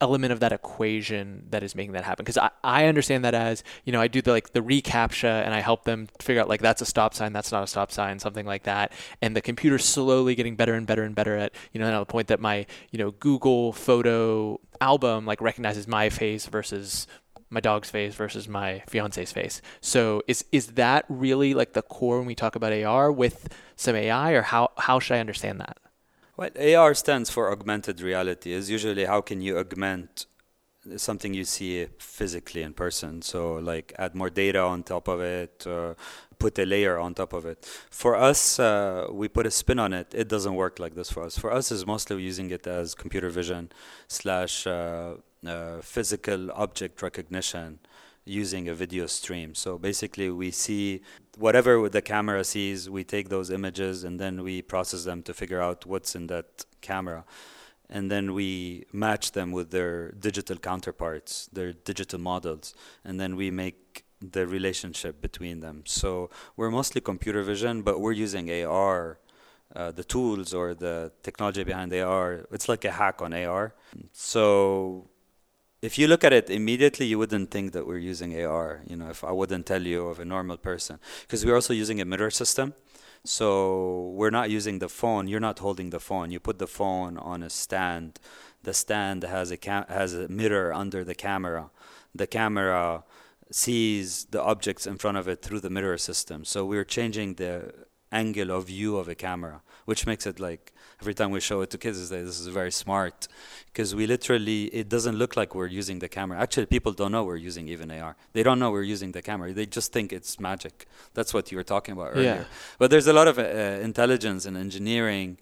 element 0.00 0.32
of 0.32 0.40
that 0.40 0.52
equation 0.52 1.46
that 1.50 1.62
is 1.62 1.74
making 1.74 1.92
that 1.92 2.04
happen. 2.04 2.24
Because 2.24 2.38
I, 2.38 2.50
I 2.62 2.86
understand 2.86 3.24
that 3.24 3.34
as 3.34 3.62
you 3.84 3.92
know 3.92 4.00
i 4.00 4.08
do 4.08 4.22
the 4.22 4.30
like 4.30 4.52
the 4.52 4.60
recaptcha 4.60 5.44
and 5.44 5.54
i 5.54 5.60
help 5.60 5.84
them 5.84 6.08
figure 6.20 6.40
out 6.42 6.48
like 6.48 6.60
that's 6.60 6.82
a 6.82 6.86
stop 6.86 7.14
sign 7.14 7.32
that's 7.32 7.52
not 7.52 7.62
a 7.62 7.66
stop 7.66 7.92
sign 7.92 8.18
something 8.18 8.46
like 8.46 8.64
that. 8.64 8.92
And 9.22 9.36
the 9.36 9.40
computer's 9.40 9.84
slowly 9.84 10.34
getting 10.34 10.56
better 10.56 10.74
and 10.74 10.86
better 10.86 11.02
and 11.02 11.14
better 11.14 11.36
at 11.36 11.52
you 11.72 11.80
know 11.80 11.90
to 11.90 11.98
the 11.98 12.06
point 12.06 12.28
that 12.28 12.40
my 12.40 12.66
you 12.90 12.98
know 12.98 13.10
google 13.12 13.72
photo 13.72 14.60
album 14.80 15.26
like 15.26 15.40
recognizes 15.40 15.86
my 15.86 16.08
face 16.08 16.46
versus 16.46 17.06
my 17.50 17.60
dog's 17.60 17.90
face 17.90 18.14
versus 18.14 18.48
my 18.48 18.82
fiance's 18.86 19.32
face. 19.32 19.60
So 19.80 20.22
is 20.28 20.44
is 20.52 20.68
that 20.68 21.04
really 21.08 21.52
like 21.52 21.72
the 21.72 21.82
core 21.82 22.18
when 22.18 22.26
we 22.26 22.34
talk 22.34 22.54
about 22.54 22.72
ar 22.72 23.10
with 23.10 23.48
some 23.76 23.96
ai 23.96 24.32
or 24.32 24.42
how 24.42 24.70
how 24.78 25.00
should 25.00 25.16
i 25.16 25.20
understand 25.20 25.60
that 25.60 25.78
what 26.40 26.56
AR 26.58 26.94
stands 26.94 27.28
for 27.28 27.52
augmented 27.52 28.00
reality 28.00 28.52
is 28.52 28.70
usually 28.70 29.04
how 29.04 29.20
can 29.20 29.42
you 29.42 29.58
augment 29.58 30.24
something 30.96 31.34
you 31.34 31.44
see 31.44 31.86
physically 31.98 32.62
in 32.62 32.72
person. 32.72 33.20
So 33.20 33.56
like 33.56 33.92
add 33.98 34.14
more 34.14 34.30
data 34.30 34.60
on 34.60 34.82
top 34.82 35.06
of 35.08 35.20
it, 35.20 35.66
uh, 35.66 35.92
put 36.38 36.58
a 36.58 36.64
layer 36.64 36.98
on 36.98 37.12
top 37.12 37.34
of 37.34 37.44
it. 37.44 37.66
For 37.90 38.16
us, 38.16 38.58
uh, 38.58 39.08
we 39.10 39.28
put 39.28 39.44
a 39.44 39.50
spin 39.50 39.78
on 39.78 39.92
it. 39.92 40.14
It 40.14 40.28
doesn't 40.28 40.54
work 40.54 40.78
like 40.78 40.94
this 40.94 41.10
for 41.10 41.22
us. 41.24 41.36
For 41.36 41.52
us, 41.52 41.70
is 41.70 41.86
mostly 41.86 42.22
using 42.22 42.50
it 42.50 42.66
as 42.66 42.94
computer 42.94 43.28
vision 43.28 43.70
slash 44.08 44.66
uh, 44.66 45.16
uh 45.46 45.80
physical 45.82 46.50
object 46.52 47.02
recognition 47.02 47.78
using 48.24 48.68
a 48.68 48.74
video 48.74 49.06
stream. 49.06 49.54
So 49.54 49.78
basically, 49.78 50.30
we 50.30 50.50
see 50.50 51.02
whatever 51.36 51.88
the 51.88 52.02
camera 52.02 52.44
sees, 52.44 52.88
we 52.88 53.04
take 53.04 53.28
those 53.28 53.50
images 53.50 54.04
and 54.04 54.20
then 54.20 54.42
we 54.42 54.62
process 54.62 55.04
them 55.04 55.22
to 55.24 55.34
figure 55.34 55.60
out 55.60 55.86
what's 55.86 56.14
in 56.14 56.26
that 56.28 56.64
camera. 56.80 57.24
And 57.88 58.10
then 58.10 58.34
we 58.34 58.84
match 58.92 59.32
them 59.32 59.50
with 59.50 59.70
their 59.70 60.12
digital 60.12 60.56
counterparts, 60.56 61.48
their 61.52 61.72
digital 61.72 62.20
models, 62.20 62.72
and 63.04 63.18
then 63.18 63.34
we 63.34 63.50
make 63.50 64.04
the 64.20 64.46
relationship 64.46 65.20
between 65.20 65.60
them. 65.60 65.82
So 65.86 66.30
we're 66.56 66.70
mostly 66.70 67.00
computer 67.00 67.42
vision, 67.42 67.82
but 67.82 68.00
we're 68.00 68.12
using 68.12 68.50
AR. 68.64 69.18
Uh, 69.74 69.92
the 69.92 70.02
tools 70.02 70.52
or 70.52 70.74
the 70.74 71.12
technology 71.22 71.62
behind 71.62 71.92
AR, 71.94 72.44
it's 72.50 72.68
like 72.68 72.84
a 72.84 72.90
hack 72.90 73.22
on 73.22 73.32
AR. 73.32 73.72
So 74.12 75.09
if 75.82 75.98
you 75.98 76.06
look 76.06 76.24
at 76.24 76.32
it 76.32 76.50
immediately, 76.50 77.06
you 77.06 77.18
wouldn't 77.18 77.50
think 77.50 77.72
that 77.72 77.86
we're 77.86 77.98
using 77.98 78.38
AR. 78.44 78.82
You 78.86 78.96
know, 78.96 79.08
if 79.08 79.24
I 79.24 79.32
wouldn't 79.32 79.66
tell 79.66 79.82
you 79.82 80.06
of 80.08 80.20
a 80.20 80.24
normal 80.24 80.58
person, 80.58 80.98
because 81.22 81.44
we're 81.44 81.54
also 81.54 81.72
using 81.72 82.00
a 82.00 82.04
mirror 82.04 82.30
system. 82.30 82.74
So 83.24 84.12
we're 84.14 84.30
not 84.30 84.50
using 84.50 84.78
the 84.78 84.88
phone. 84.88 85.28
You're 85.28 85.40
not 85.40 85.58
holding 85.58 85.90
the 85.90 86.00
phone. 86.00 86.30
You 86.30 86.40
put 86.40 86.58
the 86.58 86.66
phone 86.66 87.18
on 87.18 87.42
a 87.42 87.50
stand. 87.50 88.18
The 88.62 88.72
stand 88.72 89.22
has 89.24 89.50
a 89.50 89.56
cam- 89.56 89.86
has 89.88 90.14
a 90.14 90.28
mirror 90.28 90.72
under 90.72 91.04
the 91.04 91.14
camera. 91.14 91.70
The 92.14 92.26
camera 92.26 93.04
sees 93.50 94.26
the 94.26 94.42
objects 94.42 94.86
in 94.86 94.96
front 94.96 95.16
of 95.18 95.28
it 95.28 95.42
through 95.42 95.60
the 95.60 95.70
mirror 95.70 95.98
system. 95.98 96.44
So 96.44 96.64
we're 96.64 96.84
changing 96.84 97.34
the 97.34 97.74
angle 98.12 98.50
of 98.50 98.66
view 98.66 98.96
of 98.96 99.08
a 99.08 99.14
camera, 99.14 99.62
which 99.84 100.06
makes 100.06 100.26
it 100.26 100.40
like 100.40 100.72
every 101.00 101.14
time 101.14 101.30
we 101.30 101.40
show 101.40 101.60
it 101.62 101.70
to 101.70 101.78
kids, 101.78 101.96
they 102.08 102.16
say 102.16 102.22
this 102.22 102.38
is 102.38 102.46
very 102.48 102.70
smart 102.70 103.28
because 103.66 103.94
we 103.94 104.06
literally 104.06 104.64
it 104.66 104.88
doesn't 104.88 105.16
look 105.16 105.36
like 105.36 105.54
we're 105.54 105.66
using 105.66 105.98
the 105.98 106.08
camera. 106.08 106.38
Actually, 106.38 106.66
people 106.66 106.92
don't 106.92 107.12
know 107.12 107.24
we're 107.24 107.36
using 107.36 107.68
even 107.68 107.90
AR. 107.90 108.16
They 108.32 108.42
don't 108.42 108.58
know 108.58 108.70
we're 108.70 108.82
using 108.82 109.12
the 109.12 109.22
camera. 109.22 109.52
They 109.52 109.66
just 109.66 109.92
think 109.92 110.12
it's 110.12 110.38
magic. 110.38 110.86
That's 111.14 111.32
what 111.32 111.50
you 111.50 111.56
were 111.56 111.64
talking 111.64 111.92
about 111.92 112.10
earlier. 112.12 112.40
Yeah. 112.40 112.44
But 112.78 112.90
there's 112.90 113.06
a 113.06 113.12
lot 113.12 113.28
of 113.28 113.38
uh, 113.38 113.42
intelligence 113.42 114.46
and 114.46 114.56
engineering 114.56 115.38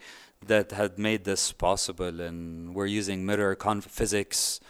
that 0.47 0.71
had 0.71 0.99
made 0.99 1.25
this 1.25 1.53
possible, 1.53 2.21
and 2.21 2.75
we're 2.75 2.87
using 2.87 3.27
mirror 3.27 3.57
conf- 3.57 3.87
physics 3.87 4.61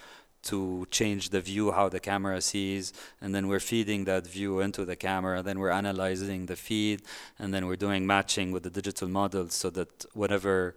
to 0.51 0.87
change 0.91 1.31
the 1.31 1.41
view 1.41 1.71
how 1.79 1.89
the 1.89 2.01
camera 2.01 2.41
sees 2.41 2.93
and 3.21 3.35
then 3.35 3.45
we're 3.49 3.67
feeding 3.73 4.05
that 4.05 4.27
view 4.27 4.61
into 4.61 4.85
the 4.85 4.97
camera 4.97 5.43
then 5.43 5.59
we're 5.59 5.77
analyzing 5.83 6.47
the 6.47 6.57
feed 6.57 7.03
and 7.39 7.53
then 7.53 7.67
we're 7.67 7.83
doing 7.87 8.07
matching 8.07 8.51
with 8.55 8.63
the 8.63 8.71
digital 8.71 9.09
models 9.09 9.53
so 9.55 9.69
that 9.71 9.91
whenever 10.15 10.75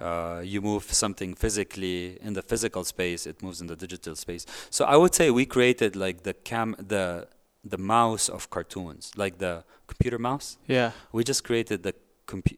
uh, 0.00 0.40
you 0.44 0.60
move 0.60 0.84
something 0.84 1.34
physically 1.34 2.18
in 2.20 2.32
the 2.34 2.42
physical 2.42 2.84
space 2.84 3.26
it 3.26 3.42
moves 3.42 3.60
in 3.60 3.66
the 3.66 3.76
digital 3.76 4.14
space. 4.14 4.44
So 4.70 4.84
i 4.84 4.96
would 4.96 5.14
say 5.14 5.30
we 5.30 5.44
created 5.46 5.96
like 5.96 6.22
the 6.22 6.34
cam 6.34 6.76
the 6.94 7.26
the 7.64 7.78
mouse 7.78 8.28
of 8.28 8.50
cartoons 8.50 9.12
like 9.16 9.38
the 9.38 9.64
computer 9.88 10.18
mouse. 10.18 10.58
Yeah. 10.66 10.92
We 11.12 11.24
just 11.24 11.42
created 11.42 11.82
the 11.82 11.94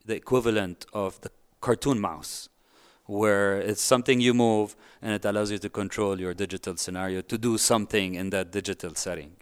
the 0.05 0.17
equivalent 0.17 0.85
of 0.93 1.21
the 1.21 1.31
cartoon 1.61 1.99
mouse 2.01 2.50
where 3.11 3.59
it's 3.61 3.83
something 3.83 4.21
you 4.21 4.33
move 4.33 4.77
and 5.03 5.13
it 5.13 5.25
allows 5.25 5.51
you 5.51 5.59
to 5.59 5.69
control 5.69 6.21
your 6.21 6.33
digital 6.33 6.77
scenario 6.77 7.21
to 7.23 7.37
do 7.37 7.59
something 7.59 8.15
in 8.15 8.31
that 8.31 8.53
digital 8.53 8.95
setting. 8.95 9.33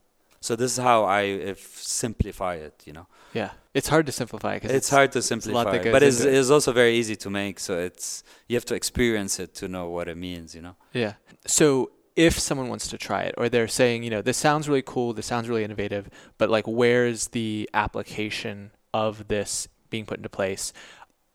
So 0.41 0.57
this 0.57 0.73
is 0.73 0.79
how 0.79 1.05
I 1.05 1.23
if 1.53 1.61
simplify 1.83 2.55
it, 2.55 2.83
you 2.87 2.93
know. 2.93 3.07
Yeah, 3.35 3.51
it's 3.75 3.89
hard 3.89 4.07
to 4.07 4.13
simplify 4.13 4.55
because 4.55 4.71
it's, 4.71 4.87
it's, 4.87 4.91
hard 4.91 5.13
to 5.13 5.21
simplify, 5.21 5.75
it, 5.77 5.93
but 5.93 6.03
it's, 6.03 6.21
it. 6.21 6.33
it's 6.33 6.49
also 6.49 6.73
very 6.73 6.95
easy 6.95 7.17
to 7.17 7.29
make. 7.29 7.61
So 7.61 7.79
it's 7.79 8.23
you 8.49 8.57
have 8.57 8.65
to 8.67 8.75
experience 8.75 9.39
it 9.39 9.55
to 9.57 9.69
know 9.69 9.91
what 9.91 10.09
it 10.09 10.17
means, 10.17 10.55
you 10.55 10.63
know. 10.63 10.77
Yeah. 10.93 11.15
So 11.47 11.91
if 12.17 12.39
someone 12.39 12.69
wants 12.69 12.89
to 12.89 12.99
try 12.99 13.23
it, 13.23 13.35
or 13.37 13.49
they're 13.49 13.69
saying, 13.69 14.03
you 14.03 14.11
know, 14.11 14.23
this 14.23 14.37
sounds 14.37 14.69
really 14.69 14.83
cool, 14.83 15.13
this 15.13 15.27
sounds 15.27 15.49
really 15.49 15.65
innovative, 15.65 16.09
but 16.39 16.49
like, 16.49 16.67
where's 16.67 17.29
the 17.29 17.69
application 17.75 18.71
of 18.95 19.29
this 19.29 19.69
being 19.91 20.07
put 20.07 20.19
into 20.19 20.29
place? 20.29 20.73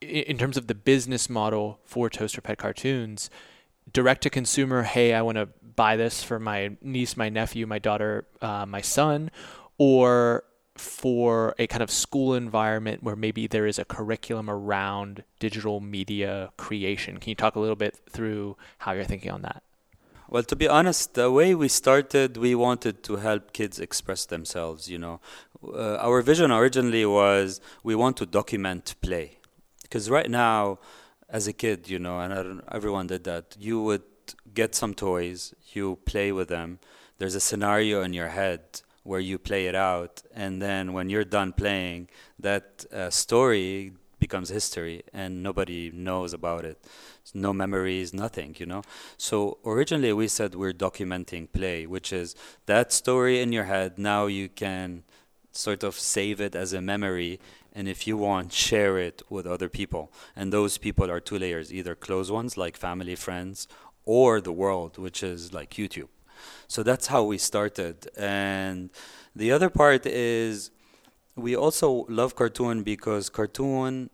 In 0.03 0.37
terms 0.37 0.57
of 0.57 0.67
the 0.67 0.75
business 0.75 1.29
model 1.29 1.79
for 1.85 2.09
Toaster 2.09 2.41
Pet 2.41 2.57
Cartoons, 2.57 3.29
direct 3.91 4.23
to 4.23 4.29
consumer, 4.29 4.83
hey, 4.83 5.13
I 5.13 5.21
want 5.21 5.37
to 5.37 5.49
buy 5.75 5.95
this 5.95 6.23
for 6.23 6.39
my 6.39 6.77
niece, 6.81 7.17
my 7.17 7.29
nephew, 7.29 7.65
my 7.65 7.79
daughter, 7.79 8.25
uh, 8.41 8.65
my 8.65 8.81
son, 8.81 9.31
or 9.77 10.43
for 10.75 11.53
a 11.59 11.67
kind 11.67 11.83
of 11.83 11.91
school 11.91 12.33
environment 12.33 13.03
where 13.03 13.15
maybe 13.15 13.47
there 13.47 13.67
is 13.67 13.77
a 13.77 13.85
curriculum 13.85 14.49
around 14.49 15.23
digital 15.39 15.79
media 15.79 16.51
creation. 16.57 17.17
Can 17.17 17.29
you 17.29 17.35
talk 17.35 17.55
a 17.55 17.59
little 17.59 17.75
bit 17.75 17.99
through 18.09 18.57
how 18.79 18.93
you're 18.93 19.03
thinking 19.03 19.31
on 19.31 19.43
that? 19.43 19.63
Well, 20.29 20.43
to 20.43 20.55
be 20.55 20.67
honest, 20.67 21.13
the 21.13 21.29
way 21.29 21.53
we 21.53 21.67
started, 21.67 22.37
we 22.37 22.55
wanted 22.55 23.03
to 23.03 23.17
help 23.17 23.53
kids 23.53 23.79
express 23.79 24.25
themselves. 24.25 24.89
You 24.89 24.97
know, 24.97 25.19
uh, 25.63 25.97
our 25.97 26.23
vision 26.23 26.51
originally 26.51 27.05
was 27.05 27.61
we 27.83 27.93
want 27.93 28.17
to 28.17 28.25
document 28.25 28.95
play 29.01 29.37
because 29.93 30.09
right 30.09 30.31
now, 30.31 30.79
as 31.29 31.47
a 31.47 31.53
kid, 31.53 31.87
you 31.87 31.99
know, 31.99 32.19
and 32.19 32.63
everyone 32.71 33.05
did 33.05 33.25
that, 33.25 33.55
you 33.59 33.79
would 33.79 34.01
get 34.51 34.73
some 34.73 34.95
toys, 34.95 35.53
you 35.73 35.99
play 36.05 36.31
with 36.31 36.47
them. 36.47 36.79
There's 37.19 37.35
a 37.35 37.39
scenario 37.39 38.01
in 38.01 38.11
your 38.11 38.29
head 38.29 38.81
where 39.03 39.19
you 39.19 39.37
play 39.37 39.67
it 39.67 39.75
out, 39.75 40.23
and 40.33 40.59
then 40.59 40.93
when 40.93 41.11
you're 41.11 41.23
done 41.23 41.53
playing, 41.53 42.09
that 42.39 42.87
uh, 42.91 43.11
story 43.11 43.93
becomes 44.17 44.49
history, 44.49 45.03
and 45.13 45.43
nobody 45.43 45.91
knows 45.93 46.33
about 46.33 46.65
it. 46.65 46.83
No 47.35 47.53
memories, 47.53 48.15
nothing, 48.15 48.55
you 48.57 48.65
know. 48.65 48.81
So 49.19 49.59
originally 49.63 50.11
we 50.11 50.27
said 50.27 50.55
we're 50.55 50.73
documenting 50.73 51.51
play, 51.51 51.85
which 51.85 52.11
is 52.11 52.35
that 52.65 52.91
story 52.91 53.41
in 53.41 53.51
your 53.51 53.65
head. 53.65 53.99
Now 53.99 54.25
you 54.25 54.49
can 54.49 55.03
sort 55.51 55.83
of 55.83 55.93
save 55.99 56.41
it 56.41 56.55
as 56.55 56.73
a 56.73 56.81
memory 56.81 57.39
and 57.73 57.87
if 57.87 58.07
you 58.07 58.15
want 58.15 58.53
share 58.53 58.97
it 58.97 59.21
with 59.29 59.45
other 59.45 59.69
people 59.69 60.11
and 60.35 60.53
those 60.53 60.77
people 60.77 61.09
are 61.09 61.19
two 61.19 61.37
layers 61.37 61.73
either 61.73 61.95
close 61.95 62.31
ones 62.31 62.57
like 62.57 62.77
family 62.77 63.15
friends 63.15 63.67
or 64.05 64.39
the 64.39 64.51
world 64.51 64.97
which 64.97 65.23
is 65.23 65.53
like 65.53 65.71
youtube 65.71 66.09
so 66.67 66.83
that's 66.83 67.07
how 67.07 67.23
we 67.23 67.37
started 67.37 68.07
and 68.17 68.89
the 69.35 69.51
other 69.51 69.69
part 69.69 70.05
is 70.05 70.71
we 71.35 71.55
also 71.55 72.05
love 72.09 72.35
cartoon 72.35 72.83
because 72.83 73.29
cartoon 73.29 74.09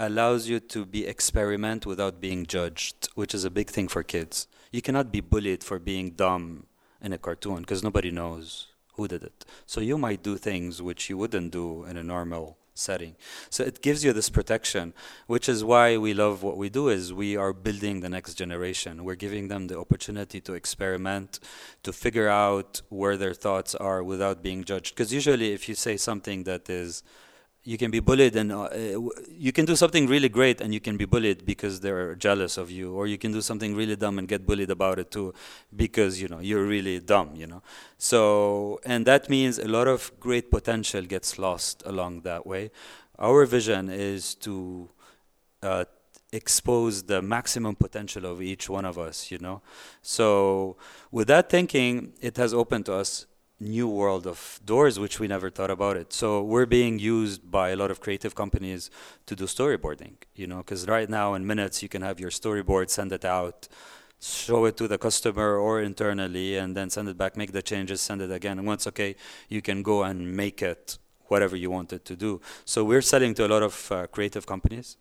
allows 0.00 0.48
you 0.48 0.58
to 0.58 0.86
be 0.86 1.06
experiment 1.06 1.84
without 1.84 2.20
being 2.20 2.46
judged, 2.46 3.10
which 3.14 3.34
is 3.34 3.44
a 3.44 3.50
big 3.50 3.68
thing 3.68 3.86
for 3.86 4.02
kids. 4.02 4.48
You 4.72 4.80
cannot 4.80 5.12
be 5.12 5.20
bullied 5.20 5.62
for 5.62 5.78
being 5.78 6.12
dumb 6.12 6.66
in 7.02 7.12
a 7.12 7.18
cartoon 7.18 7.60
because 7.60 7.82
nobody 7.82 8.10
knows 8.10 8.68
who 8.94 9.06
did 9.06 9.22
it. 9.22 9.44
So 9.66 9.80
you 9.80 9.98
might 9.98 10.22
do 10.22 10.36
things 10.38 10.80
which 10.80 11.10
you 11.10 11.18
wouldn't 11.18 11.52
do 11.52 11.84
in 11.84 11.98
a 11.98 12.02
normal 12.02 12.56
setting. 12.80 13.16
So 13.50 13.62
it 13.64 13.82
gives 13.82 14.04
you 14.04 14.12
this 14.12 14.30
protection, 14.30 14.94
which 15.26 15.48
is 15.48 15.62
why 15.62 15.96
we 15.96 16.14
love 16.14 16.42
what 16.42 16.56
we 16.56 16.68
do 16.68 16.88
is 16.88 17.12
we 17.12 17.36
are 17.36 17.52
building 17.52 18.00
the 18.00 18.08
next 18.08 18.34
generation. 18.34 19.04
We're 19.04 19.14
giving 19.14 19.48
them 19.48 19.66
the 19.68 19.78
opportunity 19.78 20.40
to 20.42 20.54
experiment, 20.54 21.40
to 21.82 21.92
figure 21.92 22.28
out 22.28 22.82
where 22.88 23.16
their 23.16 23.34
thoughts 23.34 23.74
are 23.74 24.02
without 24.02 24.42
being 24.42 24.64
judged. 24.64 24.94
Because 24.94 25.12
usually 25.12 25.52
if 25.52 25.68
you 25.68 25.74
say 25.74 25.96
something 25.96 26.44
that 26.44 26.68
is 26.68 27.02
you 27.62 27.76
can 27.76 27.90
be 27.90 28.00
bullied 28.00 28.36
and 28.36 28.52
uh, 28.52 28.68
you 29.28 29.52
can 29.52 29.66
do 29.66 29.76
something 29.76 30.06
really 30.06 30.30
great 30.30 30.60
and 30.60 30.72
you 30.72 30.80
can 30.80 30.96
be 30.96 31.04
bullied 31.04 31.44
because 31.44 31.80
they're 31.80 32.14
jealous 32.14 32.56
of 32.56 32.70
you 32.70 32.94
or 32.94 33.06
you 33.06 33.18
can 33.18 33.32
do 33.32 33.42
something 33.42 33.74
really 33.76 33.96
dumb 33.96 34.18
and 34.18 34.28
get 34.28 34.46
bullied 34.46 34.70
about 34.70 34.98
it 34.98 35.10
too 35.10 35.34
because 35.76 36.20
you 36.20 36.28
know 36.28 36.38
you're 36.38 36.64
really 36.64 37.00
dumb 37.00 37.34
you 37.34 37.46
know? 37.46 37.62
So 37.98 38.80
and 38.84 39.04
that 39.06 39.28
means 39.28 39.58
a 39.58 39.68
lot 39.68 39.88
of 39.88 40.10
great 40.18 40.50
potential 40.50 41.02
gets 41.02 41.38
lost 41.38 41.82
along 41.84 42.22
that 42.22 42.46
way. 42.46 42.70
Our 43.18 43.44
vision 43.44 43.90
is 43.90 44.34
to 44.36 44.88
uh, 45.62 45.84
expose 46.32 47.02
the 47.02 47.20
maximum 47.20 47.76
potential 47.76 48.24
of 48.24 48.40
each 48.40 48.70
one 48.70 48.86
of 48.86 48.96
us 48.98 49.30
you 49.30 49.38
know? 49.38 49.60
So 50.00 50.78
with 51.10 51.28
that 51.28 51.50
thinking 51.50 52.14
it 52.22 52.38
has 52.38 52.54
opened 52.54 52.86
to 52.86 52.94
us 52.94 53.26
new 53.60 53.86
world 53.86 54.26
of 54.26 54.58
doors 54.64 54.98
which 54.98 55.20
we 55.20 55.28
never 55.28 55.50
thought 55.50 55.70
about 55.70 55.96
it. 55.96 56.12
So 56.12 56.42
we're 56.42 56.66
being 56.66 56.98
used 56.98 57.50
by 57.50 57.70
a 57.70 57.76
lot 57.76 57.90
of 57.90 58.00
creative 58.00 58.34
companies 58.34 58.90
to 59.26 59.36
do 59.36 59.44
storyboarding 59.44 60.14
you 60.34 60.46
know 60.46 60.58
because 60.58 60.86
right 60.88 61.08
now 61.08 61.34
in 61.34 61.46
minutes 61.46 61.82
you 61.82 61.88
can 61.88 62.02
have 62.02 62.18
your 62.18 62.30
storyboard 62.30 62.88
send 62.90 63.12
it 63.12 63.24
out 63.24 63.68
show 64.20 64.66
it 64.66 64.76
to 64.76 64.86
the 64.86 64.98
customer 64.98 65.56
or 65.56 65.80
internally 65.80 66.56
and 66.56 66.76
then 66.76 66.90
send 66.90 67.08
it 67.08 67.16
back 67.16 67.36
make 67.36 67.52
the 67.52 67.62
changes 67.62 68.00
send 68.00 68.20
it 68.20 68.30
again. 68.30 68.58
And 68.58 68.66
once 68.66 68.86
okay 68.86 69.16
you 69.48 69.62
can 69.62 69.82
go 69.82 70.02
and 70.02 70.36
make 70.36 70.62
it 70.62 70.98
whatever 71.28 71.56
you 71.56 71.70
want 71.70 71.92
it 71.92 72.04
to 72.04 72.16
do. 72.16 72.40
So 72.64 72.84
we're 72.84 73.02
selling 73.02 73.34
to 73.34 73.46
a 73.46 73.48
lot 73.48 73.62
of 73.62 73.92
uh, 73.92 74.06
creative 74.08 74.46
companies 74.46 74.96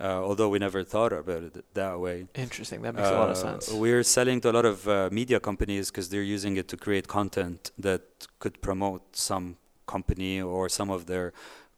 uh, 0.00 0.22
although 0.28 0.48
we 0.48 0.58
never 0.58 0.84
thought 0.84 1.12
about 1.12 1.42
it 1.42 1.64
that 1.74 1.98
way. 2.00 2.26
Interesting. 2.34 2.82
That 2.82 2.94
makes 2.94 3.08
uh, 3.10 3.14
a 3.14 3.18
lot 3.18 3.30
of 3.30 3.36
Uh, 3.36 3.40
sense. 3.48 3.72
We're 3.72 4.02
selling 4.04 4.40
to 4.42 4.50
a 4.50 4.54
lot 4.58 4.64
of 4.64 4.86
uh, 4.88 5.08
media 5.12 5.38
companies 5.40 5.90
because 5.90 6.08
they're 6.10 6.30
using 6.36 6.56
it 6.56 6.66
to 6.68 6.76
create 6.76 7.06
content 7.08 7.70
that 7.78 8.02
could 8.38 8.60
promote 8.60 9.02
some 9.12 9.56
company 9.86 10.40
or 10.42 10.68
some 10.68 10.90
of 10.90 11.06
their 11.06 11.32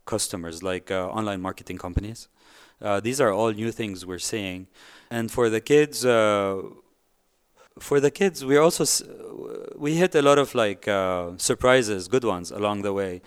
customers, 0.05 0.63
like 0.63 0.91
uh, 0.91 1.09
online 1.19 1.41
marketing 1.41 1.79
companies. 1.79 2.29
Uh, 2.81 3.01
these 3.01 3.21
are 3.21 3.33
all 3.33 3.53
new 3.53 3.71
things 3.73 4.07
we're 4.07 4.19
seeing, 4.33 4.67
and 5.11 5.31
for 5.31 5.49
the 5.51 5.61
kids. 5.61 6.05
Uh, 6.05 6.63
for 7.79 8.01
the 8.01 8.11
kids, 8.11 8.45
we 8.45 8.57
also 8.57 8.83
s- 8.85 9.03
we 9.77 9.95
hit 9.95 10.15
a 10.15 10.23
lot 10.23 10.39
of 10.39 10.55
like 10.55 10.89
uh, 10.89 11.31
surprises, 11.37 12.09
good 12.09 12.25
ones 12.25 12.51
along 12.51 12.83
the 12.83 12.93
way. 12.93 13.21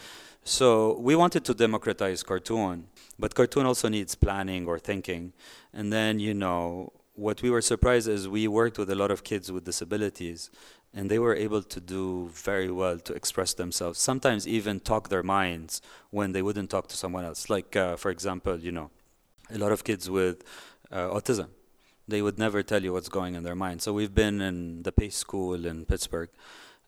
So 0.44 0.98
we 1.00 1.16
wanted 1.16 1.46
to 1.46 1.54
democratize 1.54 2.24
cartoon, 2.24 2.88
but 3.22 3.36
cartoon 3.36 3.66
also 3.66 3.88
needs 3.88 4.16
planning 4.16 4.68
or 4.68 4.78
thinking. 4.80 5.32
And 5.72 5.94
then, 5.94 6.20
you 6.20 6.34
know, 6.34 6.92
what 7.14 7.42
we 7.44 7.50
were 7.50 7.62
surprised 7.62 8.08
is 8.10 8.28
we 8.28 8.48
worked 8.48 8.78
with 8.80 8.90
a 8.90 8.96
lot 8.96 9.12
of 9.12 9.24
kids 9.24 9.52
with 9.52 9.64
disabilities, 9.64 10.50
and 10.94 11.10
they 11.10 11.20
were 11.20 11.36
able 11.36 11.62
to 11.62 11.80
do 11.80 12.30
very 12.34 12.72
well 12.72 12.98
to 12.98 13.14
express 13.14 13.54
themselves. 13.54 14.00
Sometimes 14.00 14.48
even 14.48 14.80
talk 14.80 15.10
their 15.10 15.24
minds 15.24 15.82
when 16.10 16.32
they 16.32 16.42
wouldn't 16.42 16.72
talk 16.72 16.88
to 16.88 16.98
someone 16.98 17.24
else. 17.24 17.50
Like, 17.50 17.76
uh, 17.76 17.96
for 17.96 18.10
example, 18.10 18.58
you 18.60 18.72
know, 18.72 18.90
a 19.54 19.60
lot 19.60 19.72
of 19.72 19.84
kids 19.84 20.10
with 20.10 20.44
uh, 20.92 21.10
autism, 21.10 21.50
they 22.08 22.22
would 22.22 22.40
never 22.40 22.64
tell 22.64 22.84
you 22.84 22.92
what's 22.94 23.10
going 23.10 23.36
in 23.36 23.44
their 23.44 23.56
mind. 23.56 23.82
So 23.84 23.94
we've 23.94 24.16
been 24.16 24.42
in 24.42 24.82
the 24.82 24.92
Pace 24.92 25.16
School 25.16 25.66
in 25.66 25.86
Pittsburgh, 25.86 26.30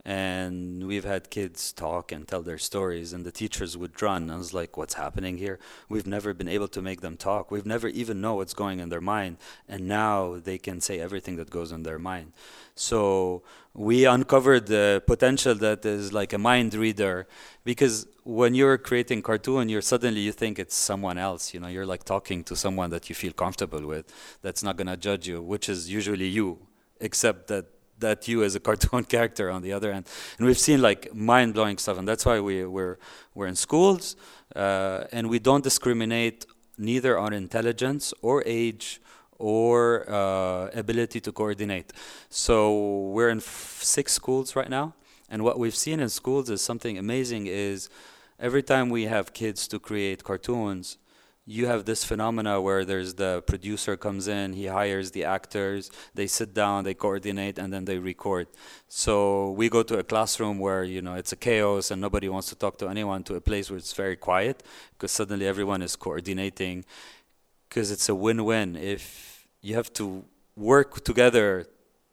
and 0.06 0.86
we've 0.86 1.06
had 1.06 1.30
kids 1.30 1.72
talk 1.72 2.12
and 2.12 2.28
tell 2.28 2.42
their 2.42 2.58
stories 2.58 3.14
and 3.14 3.24
the 3.26 3.32
teachers 3.32 3.78
would 3.78 4.02
run. 4.02 4.30
I 4.30 4.36
was 4.36 4.54
like 4.54 4.76
what's 4.76 4.96
happening 4.96 5.38
here? 5.38 5.60
We've 5.88 6.06
never 6.06 6.34
been 6.34 6.50
able 6.50 6.68
to 6.70 6.82
make 6.82 7.00
them 7.00 7.16
talk. 7.16 7.52
We've 7.52 7.66
never 7.66 7.88
even 7.88 8.20
know 8.20 8.36
what's 8.36 8.54
going 8.54 8.80
in 8.80 8.90
their 8.90 9.02
mind 9.02 9.38
and 9.70 9.88
now 9.88 10.40
they 10.44 10.58
can 10.58 10.82
say 10.82 11.00
everything 11.00 11.38
that 11.38 11.50
goes 11.50 11.72
in 11.72 11.84
their 11.84 12.00
mind. 12.00 12.34
So 12.76 13.44
we 13.74 14.06
uncovered 14.06 14.68
the 14.68 15.02
potential 15.08 15.56
that 15.56 15.86
is 15.86 16.12
like 16.12 16.34
a 16.34 16.38
mind 16.38 16.74
reader 16.74 17.26
because 17.64 18.06
when 18.24 18.56
you're 18.56 18.78
creating 18.78 19.22
cartoon 19.22 19.70
you're 19.70 19.82
suddenly 19.82 20.20
you 20.20 20.34
think 20.34 20.60
it's 20.60 20.76
someone 20.76 21.18
else 21.18 21.54
you 21.54 21.62
know? 21.62 21.68
You're 21.68 21.86
like 21.86 22.04
talking 22.04 22.44
to 22.46 22.58
someone 22.58 22.90
that 22.90 23.08
you 23.08 23.16
feel 23.16 23.32
comfortable 23.32 23.86
with 23.88 24.14
that's 24.42 24.64
not 24.64 24.76
going 24.76 24.88
to 24.88 24.98
judge 24.98 25.28
you 25.30 25.42
which 25.42 25.70
is 25.70 25.90
usually 25.90 26.28
you 26.28 26.60
except 27.00 27.48
that 27.48 27.66
that 28.00 28.28
you 28.28 28.44
as 28.44 28.56
a 28.56 28.60
cartoon 28.60 29.04
character 29.16 29.50
on 29.50 29.62
the 29.62 29.74
other 29.74 29.92
end. 29.92 30.08
And 30.38 30.48
we've 30.48 30.60
seen 30.60 30.82
like 30.82 31.14
mind 31.14 31.54
blowing 31.54 31.78
stuff, 31.78 31.98
and 31.98 32.08
that's 32.08 32.26
why 32.26 32.40
we 32.40 32.66
we're 32.66 32.98
we're 33.34 33.48
in 33.48 33.56
schools, 33.56 34.16
uh, 34.56 35.06
and 35.12 35.30
we 35.30 35.40
don't 35.40 35.64
discriminate 35.64 36.46
neither 36.78 37.18
on 37.18 37.34
intelligence 37.34 38.14
or 38.22 38.44
age 38.46 39.02
or 39.40 40.10
uh, 40.10 40.70
ability 40.74 41.20
to 41.20 41.32
coordinate. 41.32 41.92
So 42.30 43.10
we're 43.10 43.30
in 43.30 43.40
f- 43.40 43.80
six 43.82 44.14
schools 44.14 44.56
right 44.56 44.70
now, 44.70 44.94
and 45.30 45.44
what 45.44 45.60
we've 45.60 45.76
seen 45.76 46.00
in 46.00 46.10
schools 46.10 46.50
is 46.50 46.62
something 46.62 46.98
amazing. 46.98 47.48
Is 47.48 47.90
every 48.40 48.64
time 48.64 48.90
we 48.90 49.04
have 49.04 49.34
kids 49.34 49.68
to 49.70 49.80
create 49.80 50.24
cartoons, 50.24 50.98
you 51.46 51.68
have 51.68 51.84
this 51.84 52.06
phenomena 52.06 52.62
where 52.62 52.86
there's 52.86 53.16
the 53.16 53.44
producer 53.46 53.98
comes 53.98 54.28
in, 54.28 54.54
he 54.54 54.68
hires 54.68 55.12
the 55.12 55.26
actors, 55.26 55.92
they 56.14 56.28
sit 56.28 56.54
down, 56.54 56.86
they 56.86 56.94
coordinate, 56.94 57.58
and 57.58 57.74
then 57.74 57.84
they 57.86 57.98
record. 57.98 58.48
So 58.88 59.52
we 59.52 59.68
go 59.70 59.84
to 59.84 60.00
a 60.00 60.04
classroom 60.04 60.60
where 60.60 60.84
you 60.84 61.02
know 61.02 61.16
it's 61.16 61.34
a 61.34 61.36
chaos 61.36 61.92
and 61.92 62.00
nobody 62.00 62.30
wants 62.30 62.48
to 62.50 62.56
talk 62.56 62.78
to 62.78 62.88
anyone, 62.88 63.24
to 63.24 63.36
a 63.36 63.42
place 63.42 63.70
where 63.70 63.78
it's 63.78 63.94
very 63.94 64.16
quiet 64.16 64.64
because 64.94 65.12
suddenly 65.12 65.46
everyone 65.46 65.82
is 65.82 65.96
coordinating. 65.96 66.86
Because 67.68 67.90
it's 67.92 68.08
a 68.08 68.14
win-win 68.14 68.76
if 68.76 69.48
you 69.62 69.74
have 69.76 69.92
to 69.94 70.24
work 70.56 71.04
together 71.04 71.66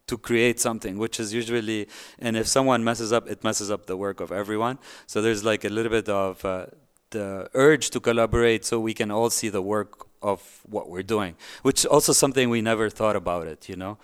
to 0.07 0.17
create 0.17 0.59
something, 0.59 0.97
which 0.97 1.19
is 1.19 1.33
usually, 1.33 1.87
and 2.19 2.35
if 2.35 2.47
someone 2.47 2.83
messes 2.83 3.13
up, 3.13 3.29
it 3.29 3.43
messes 3.43 3.69
up 3.69 3.85
the 3.85 3.95
work 3.95 4.19
of 4.19 4.31
everyone. 4.31 4.79
So 5.05 5.21
there's 5.21 5.43
like 5.43 5.63
a 5.63 5.69
little 5.69 5.91
bit 5.91 6.09
of 6.09 6.43
uh, 6.43 6.65
the 7.11 7.49
urge 7.53 7.89
to 7.91 7.99
collaborate 7.99 8.65
so 8.65 8.79
we 8.79 8.93
can 8.93 9.11
all 9.11 9.29
see 9.29 9.49
the 9.49 9.61
work 9.61 10.07
of 10.21 10.61
what 10.69 10.89
we're 10.89 11.03
doing, 11.03 11.35
which 11.61 11.85
also 11.85 12.13
something 12.13 12.49
we 12.49 12.61
never 12.61 12.89
thought 12.89 13.15
about 13.15 13.47
it, 13.47 13.69
you 13.69 13.75
know. 13.75 13.97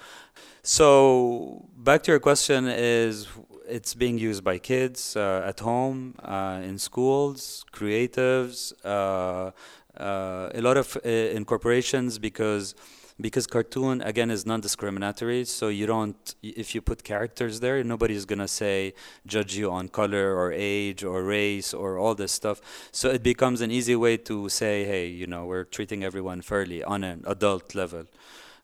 So 0.63 1.65
back 1.77 2.03
to 2.03 2.11
your 2.11 2.19
question 2.19 2.67
is 2.67 3.27
it's 3.67 3.93
being 3.93 4.17
used 4.17 4.43
by 4.43 4.57
kids 4.57 5.15
uh, 5.15 5.43
at 5.45 5.59
home, 5.59 6.15
uh, 6.23 6.61
in 6.63 6.77
schools, 6.77 7.65
creatives, 7.71 8.73
uh, 8.83 9.51
uh, 9.99 10.49
a 10.53 10.61
lot 10.61 10.77
of 10.77 10.97
uh, 10.97 11.09
in 11.09 11.45
corporations 11.45 12.19
because 12.19 12.75
because 13.19 13.47
cartoon 13.47 14.01
again 14.01 14.29
is 14.29 14.45
non-discriminatory 14.45 15.43
so 15.43 15.69
you 15.69 15.85
don't 15.85 16.35
if 16.43 16.75
you 16.75 16.81
put 16.81 17.03
characters 17.03 17.59
there 17.59 17.83
nobody's 17.83 18.25
going 18.25 18.39
to 18.39 18.47
say 18.47 18.93
judge 19.25 19.55
you 19.55 19.71
on 19.71 19.87
color 19.87 20.35
or 20.35 20.51
age 20.51 21.03
or 21.03 21.23
race 21.23 21.73
or 21.73 21.97
all 21.97 22.15
this 22.15 22.31
stuff. 22.31 22.61
So 22.91 23.09
it 23.09 23.23
becomes 23.23 23.61
an 23.61 23.71
easy 23.71 23.95
way 23.95 24.17
to 24.17 24.49
say 24.49 24.85
hey 24.85 25.07
you 25.07 25.27
know 25.27 25.45
we're 25.45 25.63
treating 25.63 26.03
everyone 26.03 26.41
fairly 26.41 26.83
on 26.83 27.03
an 27.03 27.23
adult 27.25 27.75
level. 27.75 28.05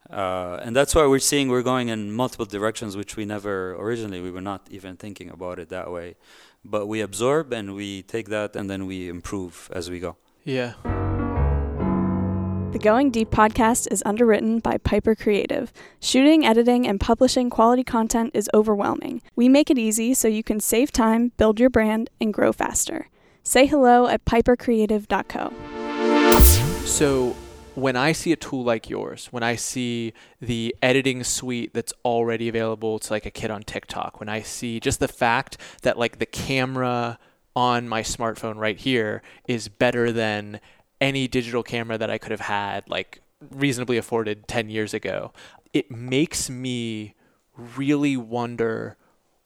Uh, 0.10 0.60
and 0.62 0.76
that's 0.76 0.94
why 0.94 1.06
we're 1.08 1.18
seeing 1.18 1.48
we're 1.48 1.64
going 1.64 1.88
in 1.88 2.12
multiple 2.12 2.46
directions 2.46 2.96
which 2.96 3.16
we 3.16 3.26
never 3.26 3.74
originally 3.76 4.22
we 4.22 4.30
were 4.30 4.42
not 4.42 4.68
even 4.70 4.98
thinking 4.98 5.30
about 5.30 5.60
it 5.60 5.70
that 5.70 5.92
way. 5.92 6.16
But 6.66 6.88
we 6.88 7.02
absorb 7.02 7.52
and 7.52 7.74
we 7.74 8.04
take 8.04 8.30
that 8.30 8.56
and 8.56 8.70
then 8.70 8.86
we 8.86 9.10
improve 9.10 9.70
as 9.74 9.90
we 9.90 10.00
go. 10.00 10.18
Yeah. 10.44 11.03
The 12.74 12.80
Going 12.80 13.12
Deep 13.12 13.30
podcast 13.30 13.88
is 13.92 14.02
underwritten 14.04 14.58
by 14.58 14.80
Piper 14.80 15.14
Creative. 15.14 15.72
Shooting, 16.00 16.44
editing, 16.44 16.88
and 16.88 17.00
publishing 17.00 17.52
quality 17.52 17.84
content 17.84 18.32
is 18.34 18.50
overwhelming. 18.52 19.22
We 19.36 19.48
make 19.48 19.70
it 19.70 19.78
easy 19.78 20.16
so 20.16 20.28
you 20.28 20.42
can 20.42 20.60
save 20.60 20.92
time, 20.92 21.34
build 21.38 21.60
your 21.60 21.70
brand, 21.70 22.10
and 22.20 22.34
grow 22.34 22.52
faster. 22.52 23.10
Say 23.44 23.68
hello 23.68 24.08
at 24.08 24.26
pipercreative.co. 24.26 25.54
So 26.84 27.36
when 27.76 27.96
I 27.96 28.12
see 28.12 28.32
a 28.32 28.36
tool 28.36 28.64
like 28.64 28.90
yours, 28.90 29.28
when 29.28 29.44
I 29.44 29.56
see 29.56 30.14
the 30.42 30.76
editing 30.82 31.24
suite 31.24 31.76
that's 31.76 31.94
already 32.04 32.50
available 32.50 32.98
to 32.98 33.14
like 33.14 33.28
a 33.28 33.32
kid 33.32 33.52
on 33.52 33.62
TikTok, 33.62 34.20
when 34.20 34.30
I 34.30 34.42
see 34.42 34.80
just 34.80 35.00
the 35.00 35.08
fact 35.08 35.58
that 35.84 36.00
like 36.00 36.18
the 36.18 36.26
camera 36.26 37.20
on 37.56 37.88
my 37.88 38.02
smartphone 38.02 38.56
right 38.58 38.80
here 38.80 39.22
is 39.48 39.68
better 39.68 40.12
than 40.12 40.60
any 41.04 41.28
digital 41.28 41.64
camera 41.64 41.98
that 41.98 42.10
I 42.10 42.18
could 42.18 42.32
have 42.32 42.40
had 42.40 42.90
like 42.90 43.22
reasonably 43.52 43.98
afforded 43.98 44.48
10 44.48 44.70
years 44.70 44.94
ago, 44.94 45.34
it 45.74 45.92
makes 45.92 46.50
me 46.50 47.14
really 47.58 48.16
wonder 48.16 48.96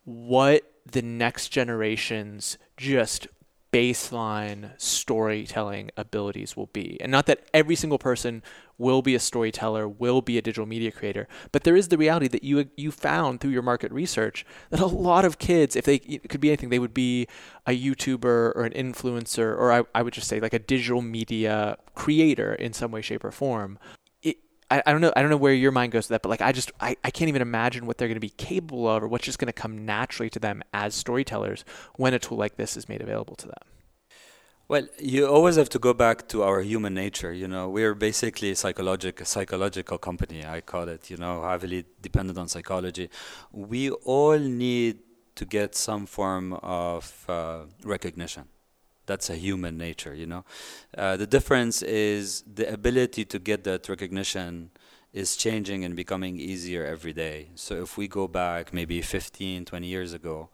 what 0.06 0.72
the 0.86 1.02
next 1.02 1.50
generation's 1.50 2.60
just 2.78 3.28
baseline 3.74 4.80
storytelling 4.80 5.90
abilities 5.98 6.56
will 6.56 6.68
be. 6.68 6.98
And 7.02 7.12
not 7.12 7.26
that 7.26 7.48
every 7.54 7.76
single 7.76 7.98
person 7.98 8.44
will 8.78 9.02
be 9.02 9.16
a 9.16 9.20
storyteller, 9.20 9.88
will 9.88 10.22
be 10.22 10.38
a 10.38 10.42
digital 10.42 10.66
media 10.66 10.92
creator, 10.92 11.28
but 11.52 11.64
there 11.64 11.76
is 11.76 11.88
the 11.88 11.98
reality 11.98 12.28
that 12.28 12.44
you 12.44 12.70
you 12.76 12.92
found 12.92 13.40
through 13.40 13.52
your 13.52 13.62
market 13.62 13.92
research 13.92 14.46
that 14.70 14.80
a 14.80 14.86
lot 14.86 15.26
of 15.26 15.40
kids, 15.40 15.76
if 15.76 15.86
they 15.86 15.96
it 15.96 16.30
could 16.30 16.42
be 16.42 16.50
anything, 16.50 16.70
they 16.70 16.80
would 16.80 16.94
be 16.94 17.28
a 17.66 17.72
YouTuber 17.72 18.26
or 18.26 18.64
an 18.64 18.74
influencer, 18.74 19.58
or 19.58 19.72
I, 19.72 19.84
I 19.96 20.02
would 20.02 20.14
just 20.14 20.28
say 20.28 20.40
like 20.40 20.54
a 20.54 20.60
digital 20.60 21.02
media 21.02 21.78
creator 21.96 22.54
in 22.54 22.74
some 22.74 22.92
way, 22.92 23.02
shape, 23.02 23.24
or 23.24 23.32
form. 23.32 23.80
I, 24.70 24.84
I 24.86 24.92
don't 24.92 25.02
know 25.02 25.14
I 25.16 25.22
don't 25.22 25.30
know 25.30 25.38
where 25.38 25.54
your 25.54 25.72
mind 25.72 25.92
goes 25.92 26.08
to 26.08 26.14
that, 26.14 26.22
but 26.22 26.30
like 26.30 26.42
I 26.42 26.52
just 26.52 26.72
I, 26.80 26.98
I 27.04 27.12
can't 27.12 27.30
even 27.30 27.42
imagine 27.42 27.86
what 27.86 27.98
they're 27.98 28.08
going 28.08 28.16
to 28.16 28.20
be 28.20 28.30
capable 28.30 28.88
of 28.88 29.04
or 29.04 29.08
what's 29.08 29.26
just 29.26 29.40
going 29.40 29.48
to 29.48 29.54
come 29.54 29.86
naturally 29.86 30.30
to 30.32 30.40
them 30.40 30.62
as 30.74 30.94
storytellers 30.94 31.64
when 31.96 32.14
a 32.14 32.20
tool 32.20 32.38
like 32.38 32.58
this 32.58 32.76
is 32.76 32.90
made 32.90 33.02
available 33.02 33.36
to 33.36 33.48
them. 33.48 33.77
Well, 34.70 34.88
you 35.00 35.26
always 35.26 35.56
have 35.56 35.70
to 35.70 35.80
go 35.80 35.94
back 35.94 36.28
to 36.28 36.44
our 36.44 36.62
human 36.62 36.94
nature. 36.94 37.32
You 37.32 37.48
know, 37.48 37.70
we're 37.70 37.96
basically 37.96 38.52
a 38.52 38.56
psychological 38.56 39.26
psychological 39.26 39.98
company. 39.98 40.46
I 40.46 40.60
call 40.62 40.90
it. 40.90 41.10
You 41.10 41.18
know, 41.18 41.42
heavily 41.42 41.86
dependent 42.02 42.38
on 42.38 42.50
psychology. 42.50 43.10
We 43.52 43.92
all 43.92 44.38
need 44.38 45.00
to 45.36 45.46
get 45.46 45.76
some 45.76 46.06
form 46.06 46.54
of 46.54 47.26
uh, 47.30 47.66
recognition 47.84 48.46
that's 49.08 49.30
a 49.30 49.36
human 49.36 49.78
nature, 49.78 50.14
you 50.14 50.28
know. 50.28 50.46
Uh, 50.96 51.18
the 51.18 51.26
difference 51.26 51.82
is 51.82 52.44
the 52.54 52.72
ability 52.72 53.26
to 53.26 53.40
get 53.40 53.64
that 53.64 53.90
recognition 53.90 54.70
is 55.14 55.36
changing 55.36 55.84
and 55.84 55.96
becoming 55.96 56.38
easier 56.40 56.86
every 56.86 57.14
day. 57.14 57.50
So 57.56 57.82
if 57.82 57.98
we 57.98 58.08
go 58.08 58.28
back 58.28 58.74
maybe 58.74 59.02
15, 59.02 59.66
20 59.66 59.88
years 59.88 60.14
ago, 60.14 60.50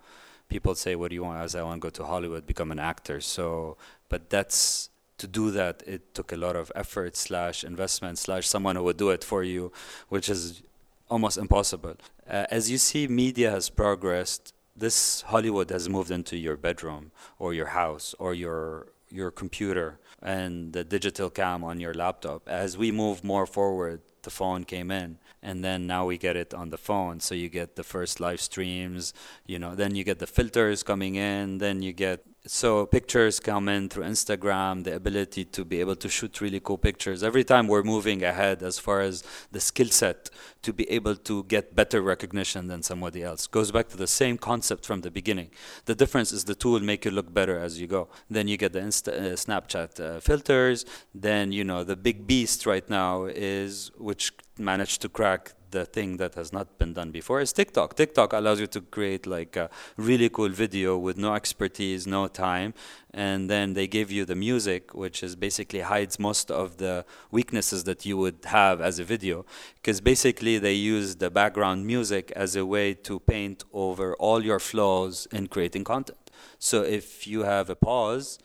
people 0.49 0.75
say, 0.75 0.95
"What 0.95 1.10
do 1.10 1.15
you 1.15 1.23
want?" 1.23 1.41
As 1.41 1.56
I 1.56 1.63
want 1.63 1.82
to 1.82 1.86
go 1.88 1.89
to 1.89 2.06
Hollywood, 2.06 2.45
become 2.45 2.71
an 2.71 2.79
actor. 2.79 3.21
So, 3.21 3.77
but 4.10 4.29
that's 4.29 4.89
to 5.17 5.27
do 5.27 5.51
that. 5.51 5.84
It 5.86 6.13
took 6.13 6.32
a 6.32 6.38
lot 6.38 6.56
of 6.56 6.71
effort 6.75 7.15
slash 7.15 7.63
investment 7.63 8.17
slash 8.17 8.47
someone 8.47 8.75
who 8.75 8.84
would 8.84 8.97
do 8.97 9.10
it 9.10 9.23
for 9.23 9.43
you, 9.43 9.71
which 10.10 10.29
is 10.29 10.62
almost 11.10 11.38
impossible. 11.38 11.95
Uh, 12.29 12.45
as 12.49 12.71
you 12.71 12.77
see, 12.77 13.08
media 13.08 13.51
has 13.51 13.69
progressed 13.69 14.53
this 14.75 15.21
Hollywood 15.21 15.69
has 15.69 15.88
moved 15.88 16.12
into 16.12 16.36
your 16.36 16.58
bedroom 16.58 17.12
or 17.38 17.53
your 17.53 17.67
house 17.67 18.15
or 18.19 18.34
your 18.34 18.88
your 19.10 19.29
computer 19.29 19.99
and 20.21 20.73
the 20.73 20.84
digital 20.84 21.29
cam 21.29 21.63
on 21.63 21.79
your 21.79 21.93
laptop. 21.93 22.49
As 22.49 22.77
we 22.77 22.91
move 22.91 23.23
more 23.23 23.45
forward, 23.45 24.01
the 24.23 24.32
phone 24.32 24.63
came 24.63 24.89
in 24.89 25.19
and 25.43 25.63
then 25.63 25.86
now 25.86 26.06
we 26.06 26.17
get 26.17 26.36
it 26.36 26.53
on 26.53 26.69
the 26.69 26.77
phone 26.77 27.19
so 27.19 27.36
you 27.36 27.49
get 27.49 27.75
the 27.75 27.84
first 27.84 28.19
live 28.19 28.41
streams 28.41 29.13
you 29.45 29.60
know 29.60 29.75
then 29.75 29.93
you 29.93 30.03
get 30.03 30.19
the 30.19 30.27
filters 30.27 30.82
coming 30.82 31.15
in 31.15 31.60
then 31.60 31.82
you 31.82 31.93
get 31.93 32.25
so 32.45 32.86
pictures 32.86 33.39
come 33.39 33.69
in 33.69 33.88
through 33.88 34.03
Instagram, 34.03 34.84
the 34.84 34.95
ability 34.95 35.45
to 35.45 35.63
be 35.63 35.79
able 35.79 35.95
to 35.95 36.10
shoot 36.10 36.41
really 36.41 36.60
cool 36.60 36.77
pictures. 36.77 37.23
Every 37.23 37.45
time 37.45 37.67
we're 37.67 37.84
moving 37.84 38.21
ahead 38.21 38.62
as 38.63 38.77
far 38.77 38.99
as 38.99 39.23
the 39.53 39.62
skill 39.62 39.88
set 39.88 40.29
to 40.63 40.73
be 40.73 40.89
able 40.91 41.15
to 41.15 41.43
get 41.43 41.73
better 41.73 42.01
recognition 42.01 42.67
than 42.67 42.84
somebody 42.84 43.23
else. 43.23 43.47
Goes 43.47 43.71
back 43.71 43.88
to 43.89 43.97
the 43.97 44.08
same 44.08 44.38
concept 44.38 44.86
from 44.86 45.01
the 45.01 45.12
beginning. 45.12 45.51
The 45.86 45.95
difference 45.95 46.34
is 46.34 46.43
the 46.43 46.56
tool 46.56 46.82
make 46.82 47.06
you 47.06 47.12
look 47.12 47.34
better 47.34 47.58
as 47.60 47.79
you 47.79 47.88
go. 47.88 48.10
Then 48.29 48.49
you 48.49 48.58
get 48.58 48.73
the 48.73 48.82
Insta, 48.82 49.13
uh, 49.13 49.36
Snapchat 49.36 49.99
uh, 49.99 50.19
filters. 50.19 50.86
Then 51.15 51.53
you 51.53 51.63
know 51.63 51.86
the 51.86 51.95
big 51.95 52.27
beast 52.27 52.65
right 52.65 52.88
now 52.89 53.23
is 53.23 53.89
which 53.97 54.34
managed 54.57 55.01
to 55.01 55.09
crack 55.09 55.53
the 55.71 55.85
thing 55.85 56.17
that 56.17 56.35
has 56.35 56.53
not 56.53 56.77
been 56.77 56.93
done 56.93 57.09
before 57.09 57.41
is 57.41 57.51
TikTok. 57.51 57.95
TikTok 57.95 58.31
allows 58.33 58.59
you 58.59 58.67
to 58.67 58.81
create 58.81 59.25
like 59.25 59.55
a 59.55 59.69
really 59.97 60.29
cool 60.29 60.49
video 60.49 60.97
with 60.97 61.17
no 61.17 61.33
expertise, 61.33 62.05
no 62.05 62.27
time, 62.27 62.75
and 63.11 63.49
then 63.49 63.73
they 63.73 63.87
give 63.87 64.11
you 64.11 64.23
the 64.23 64.35
music, 64.35 64.93
which 64.93 65.23
is 65.23 65.35
basically 65.35 65.81
hides 65.81 66.19
most 66.19 66.51
of 66.51 66.77
the 66.77 67.03
weaknesses 67.31 67.83
that 67.85 68.05
you 68.05 68.15
would 68.17 68.39
have 68.45 68.81
as 68.81 68.99
a 68.99 69.03
video, 69.03 69.45
because 69.75 69.99
basically 69.99 70.59
they 70.59 70.73
use 70.73 71.15
the 71.15 71.31
background 71.31 71.87
music 71.87 72.31
as 72.35 72.55
a 72.55 72.65
way 72.65 72.93
to 72.93 73.19
paint 73.19 73.63
over 73.73 74.15
all 74.17 74.43
your 74.43 74.59
flaws 74.59 75.27
in 75.31 75.47
creating 75.47 75.83
content. 75.83 76.29
So 76.59 76.83
if 76.83 77.25
you 77.25 77.43
have 77.43 77.69
a 77.69 77.75
pause, 77.75 78.37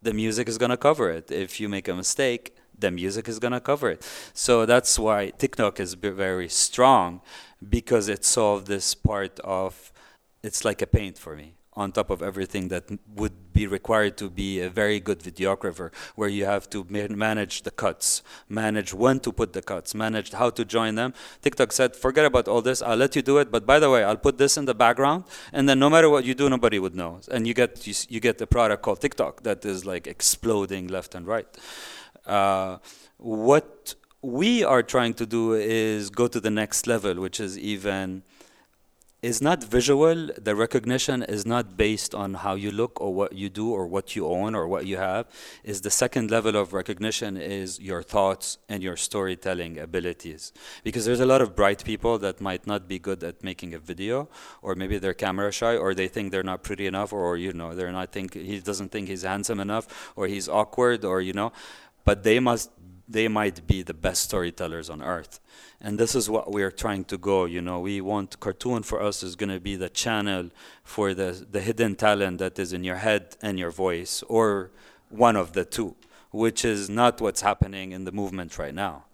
the 0.00 0.14
music 0.14 0.48
is 0.48 0.56
going 0.56 0.70
to 0.70 0.78
cover 0.78 1.10
it. 1.10 1.30
If 1.30 1.60
you 1.60 1.68
make 1.68 1.88
a 1.88 1.94
mistake, 1.94 2.56
the 2.80 2.90
music 2.90 3.28
is 3.28 3.38
going 3.38 3.52
to 3.52 3.60
cover 3.60 3.90
it. 3.90 4.06
So 4.34 4.66
that's 4.66 4.98
why 4.98 5.30
TikTok 5.30 5.80
is 5.80 5.94
very 5.94 6.48
strong 6.48 7.20
because 7.68 8.08
it 8.08 8.24
solved 8.24 8.66
this 8.66 8.94
part 8.94 9.38
of 9.40 9.92
it's 10.42 10.64
like 10.64 10.80
a 10.80 10.86
paint 10.86 11.18
for 11.18 11.36
me 11.36 11.54
on 11.74 11.92
top 11.92 12.10
of 12.10 12.20
everything 12.20 12.68
that 12.68 12.84
would 13.14 13.52
be 13.52 13.66
required 13.66 14.16
to 14.16 14.28
be 14.28 14.60
a 14.60 14.68
very 14.68 14.98
good 14.98 15.20
videographer 15.20 15.92
where 16.16 16.28
you 16.28 16.44
have 16.44 16.68
to 16.68 16.84
manage 16.88 17.62
the 17.62 17.70
cuts 17.70 18.22
manage 18.48 18.92
when 18.92 19.20
to 19.20 19.30
put 19.32 19.52
the 19.52 19.62
cuts 19.62 19.94
manage 19.94 20.32
how 20.32 20.50
to 20.50 20.64
join 20.64 20.94
them. 20.96 21.14
Tiktok 21.42 21.72
said 21.72 21.94
forget 21.94 22.24
about 22.24 22.48
all 22.48 22.60
this 22.60 22.82
i'll 22.82 22.96
let 22.96 23.14
you 23.14 23.22
do 23.22 23.38
it 23.38 23.50
but 23.50 23.64
by 23.66 23.78
the 23.78 23.88
way 23.88 24.02
i'll 24.02 24.16
put 24.16 24.36
this 24.36 24.56
in 24.56 24.64
the 24.64 24.74
background 24.74 25.24
and 25.52 25.68
then 25.68 25.78
no 25.78 25.88
matter 25.88 26.10
what 26.10 26.24
you 26.24 26.34
do 26.34 26.48
nobody 26.50 26.78
would 26.78 26.94
know. 26.94 27.20
And 27.30 27.46
you 27.46 27.54
get 27.54 27.86
you, 27.86 27.94
you 28.08 28.20
get 28.20 28.40
a 28.40 28.46
product 28.46 28.82
called 28.82 29.00
tiktok 29.00 29.42
that 29.44 29.64
is 29.64 29.86
like 29.86 30.06
exploding 30.06 30.88
left 30.88 31.14
and 31.14 31.26
right 31.26 31.46
uh, 32.26 32.78
what 33.16 33.94
we 34.22 34.64
are 34.64 34.82
trying 34.82 35.14
to 35.14 35.26
do 35.26 35.54
is 35.54 36.10
go 36.10 36.28
to 36.28 36.40
the 36.40 36.50
next 36.50 36.86
level, 36.86 37.14
which 37.14 37.40
is 37.40 37.58
even 37.58 38.22
is 39.22 39.42
not 39.42 39.62
visual. 39.62 40.30
The 40.38 40.54
recognition 40.54 41.22
is 41.22 41.44
not 41.44 41.76
based 41.76 42.14
on 42.14 42.34
how 42.34 42.54
you 42.54 42.70
look 42.70 43.00
or 43.00 43.12
what 43.12 43.34
you 43.34 43.48
do 43.50 43.70
or 43.70 43.86
what 43.86 44.16
you 44.16 44.26
own 44.26 44.54
or 44.54 44.66
what 44.66 44.86
you 44.86 44.96
have. 44.96 45.26
Is 45.62 45.82
the 45.82 45.90
second 45.90 46.30
level 46.30 46.56
of 46.56 46.72
recognition 46.72 47.36
is 47.36 47.78
your 47.80 48.02
thoughts 48.02 48.58
and 48.68 48.82
your 48.82 48.96
storytelling 48.96 49.78
abilities. 49.78 50.52
Because 50.84 51.04
there's 51.04 51.20
a 51.20 51.26
lot 51.26 51.42
of 51.42 51.54
bright 51.54 51.84
people 51.84 52.18
that 52.18 52.40
might 52.40 52.66
not 52.66 52.88
be 52.88 52.98
good 52.98 53.22
at 53.22 53.44
making 53.44 53.74
a 53.74 53.78
video, 53.78 54.28
or 54.62 54.74
maybe 54.74 54.98
they're 54.98 55.14
camera 55.14 55.52
shy, 55.52 55.76
or 55.76 55.94
they 55.94 56.08
think 56.08 56.32
they're 56.32 56.42
not 56.42 56.62
pretty 56.62 56.86
enough, 56.86 57.12
or 57.12 57.36
you 57.36 57.52
know 57.52 57.74
they're 57.74 57.92
not 57.92 58.12
think 58.12 58.34
he 58.34 58.58
doesn't 58.60 58.90
think 58.90 59.08
he's 59.08 59.22
handsome 59.22 59.60
enough, 59.60 60.12
or 60.16 60.28
he's 60.28 60.48
awkward, 60.48 61.04
or 61.04 61.20
you 61.20 61.34
know 61.34 61.52
but 62.04 62.22
they 62.22 62.40
must 62.40 62.70
they 63.08 63.26
might 63.26 63.66
be 63.66 63.82
the 63.82 63.94
best 63.94 64.22
storytellers 64.22 64.88
on 64.88 65.02
earth. 65.02 65.40
And 65.80 65.98
this 65.98 66.14
is 66.14 66.30
what 66.30 66.52
we're 66.52 66.70
trying 66.70 67.04
to 67.06 67.18
go 67.18 67.44
you 67.44 67.60
know. 67.60 67.80
We 67.80 68.00
want 68.00 68.38
cartoon 68.40 68.82
for 68.82 69.02
us 69.02 69.22
is 69.22 69.34
going 69.36 69.50
to 69.50 69.60
be 69.60 69.76
the 69.76 69.88
channel 69.88 70.50
for 70.84 71.14
the 71.14 71.46
the 71.50 71.60
hidden 71.60 71.96
talent 71.96 72.38
that 72.38 72.58
is 72.58 72.72
in 72.72 72.84
your 72.84 72.96
head 72.96 73.36
and 73.42 73.58
your 73.58 73.70
voice 73.70 74.22
or 74.28 74.70
one 75.08 75.36
of 75.36 75.52
the 75.52 75.64
two 75.64 75.96
which 76.30 76.64
is 76.64 76.88
not 76.88 77.20
what's 77.20 77.40
happening 77.40 77.90
in 77.92 78.04
the 78.04 78.12
movement 78.12 78.56
right 78.58 78.74
now 78.74 79.04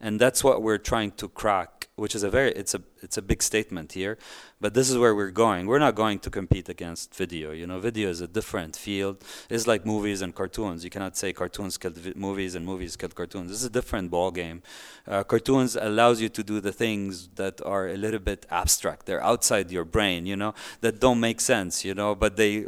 and 0.00 0.20
that's 0.20 0.44
what 0.44 0.62
we're 0.62 0.78
trying 0.78 1.10
to 1.12 1.28
crack 1.28 1.88
which 1.96 2.14
is 2.14 2.22
a 2.22 2.30
very 2.30 2.50
it's 2.52 2.74
a 2.74 2.82
it's 3.02 3.16
a 3.16 3.22
big 3.22 3.42
statement 3.42 3.92
here 3.92 4.18
but 4.64 4.72
this 4.72 4.88
is 4.88 4.96
where 4.96 5.14
we're 5.14 5.30
going. 5.30 5.66
We're 5.66 5.78
not 5.78 5.94
going 5.94 6.20
to 6.20 6.30
compete 6.30 6.70
against 6.70 7.14
video 7.14 7.50
you 7.50 7.66
know? 7.66 7.78
Video 7.80 8.08
is 8.08 8.22
a 8.22 8.26
different 8.26 8.76
field. 8.76 9.22
It's 9.50 9.66
like 9.66 9.84
movies 9.84 10.22
and 10.22 10.34
cartoons. 10.34 10.84
You 10.84 10.88
cannot 10.88 11.18
say 11.18 11.34
cartoons 11.34 11.76
killed 11.76 11.98
vi- 11.98 12.14
movies 12.16 12.54
and 12.54 12.64
movies 12.64 12.96
killed 12.96 13.14
cartoons. 13.14 13.50
This 13.50 13.58
is 13.58 13.66
a 13.66 13.70
different 13.78 14.10
ball 14.10 14.30
game 14.30 14.62
uh, 15.06 15.22
cartoons 15.22 15.76
allows 15.76 16.22
you 16.22 16.30
to 16.30 16.42
do 16.42 16.60
the 16.60 16.72
things 16.72 17.28
that 17.34 17.60
are 17.60 17.88
a 17.88 17.98
little 17.98 18.20
bit 18.20 18.46
abstract. 18.50 19.04
They're 19.04 19.22
outside 19.22 19.70
your 19.70 19.84
brain 19.84 20.24
you 20.24 20.36
know? 20.36 20.54
That 20.80 20.98
don't 20.98 21.20
make 21.20 21.42
sense 21.42 21.84
you 21.84 21.94
know? 21.94 22.14
But 22.14 22.38
they 22.38 22.64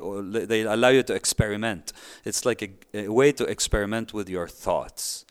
they 0.52 0.62
allow 0.62 0.90
you 0.90 1.02
to 1.04 1.14
experiment. 1.14 1.94
It's 2.26 2.44
like 2.44 2.60
a, 2.60 2.70
a 3.06 3.08
way 3.08 3.32
to 3.32 3.44
experiment 3.44 4.12
with 4.12 4.28
your 4.28 4.48
thoughts 4.48 5.24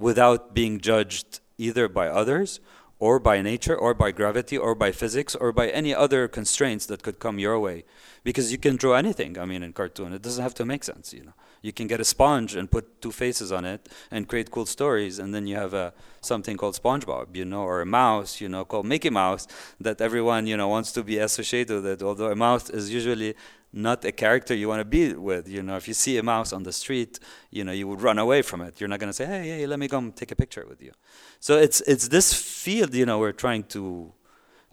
without 0.00 0.54
being 0.54 0.80
judged 0.80 1.40
either 1.58 1.88
by 1.88 2.08
others 2.08 2.58
or 2.98 3.18
by 3.18 3.40
nature 3.40 3.76
or 3.76 3.94
by 3.94 4.10
gravity 4.12 4.56
or 4.56 4.74
by 4.74 4.92
physics 4.92 5.34
or 5.34 5.52
by 5.52 5.68
any 5.68 5.94
other 5.94 6.28
constraints 6.28 6.86
that 6.86 7.02
could 7.02 7.18
come 7.18 7.38
your 7.38 7.58
way. 7.58 7.84
Because 8.22 8.52
you 8.52 8.58
can 8.58 8.76
draw 8.76 8.94
anything 8.94 9.38
i 9.38 9.44
mean 9.44 9.62
in 9.62 9.72
cartoon. 9.72 10.12
It 10.12 10.22
doesn't 10.22 10.42
have 10.42 10.54
to 10.54 10.64
make 10.64 10.84
sense 10.84 11.12
you 11.12 11.24
know. 11.24 11.32
You 11.62 11.72
can 11.72 11.86
get 11.86 12.00
a 12.00 12.04
sponge 12.04 12.54
and 12.54 12.70
put 12.70 13.02
two 13.02 13.12
faces 13.12 13.50
on 13.52 13.64
it 13.64 13.88
and 14.10 14.28
create 14.28 14.50
cool 14.50 14.66
stories 14.66 15.18
and 15.18 15.34
then 15.34 15.46
you 15.46 15.56
have 15.56 15.74
a 15.74 15.92
something 16.20 16.56
called 16.56 16.74
spongebob 16.82 17.34
you 17.34 17.46
know 17.46 17.62
or 17.62 17.80
a 17.80 17.86
mouse 17.86 18.40
you 18.42 18.48
know 18.48 18.64
called 18.64 18.86
mickey 18.86 19.10
mouse 19.10 19.46
that 19.80 20.00
everyone 20.00 20.46
you 20.46 20.56
know 20.56 20.68
wants 20.68 20.92
to 20.92 21.02
be 21.02 21.16
associated 21.18 21.82
with. 21.82 21.86
It 21.86 22.02
although 22.02 22.30
a 22.30 22.36
mouse 22.36 22.68
is 22.68 22.92
usually 22.92 23.34
not 23.72 24.04
a 24.04 24.12
character 24.12 24.54
you 24.54 24.68
want 24.68 24.80
to 24.80 24.84
be 24.84 25.14
with. 25.14 25.48
You 25.48 25.62
know, 25.62 25.76
if 25.76 25.86
you 25.86 25.94
see 25.94 26.18
a 26.18 26.22
mouse 26.22 26.52
on 26.52 26.62
the 26.64 26.72
street, 26.72 27.18
you 27.50 27.64
know, 27.64 27.72
you 27.72 27.86
would 27.88 28.02
run 28.02 28.18
away 28.18 28.42
from 28.42 28.60
it. 28.62 28.80
You're 28.80 28.88
not 28.88 29.00
going 29.00 29.10
to 29.10 29.14
say, 29.14 29.26
"Hey, 29.26 29.48
hey, 29.48 29.66
let 29.66 29.78
me 29.78 29.88
come 29.88 30.12
take 30.12 30.32
a 30.32 30.36
picture 30.36 30.66
with 30.68 30.82
you." 30.82 30.92
So 31.38 31.58
it's 31.58 31.80
it's 31.82 32.08
this 32.08 32.34
field, 32.34 32.94
you 32.94 33.06
know, 33.06 33.18
we're 33.18 33.32
trying 33.32 33.64
to 33.64 34.12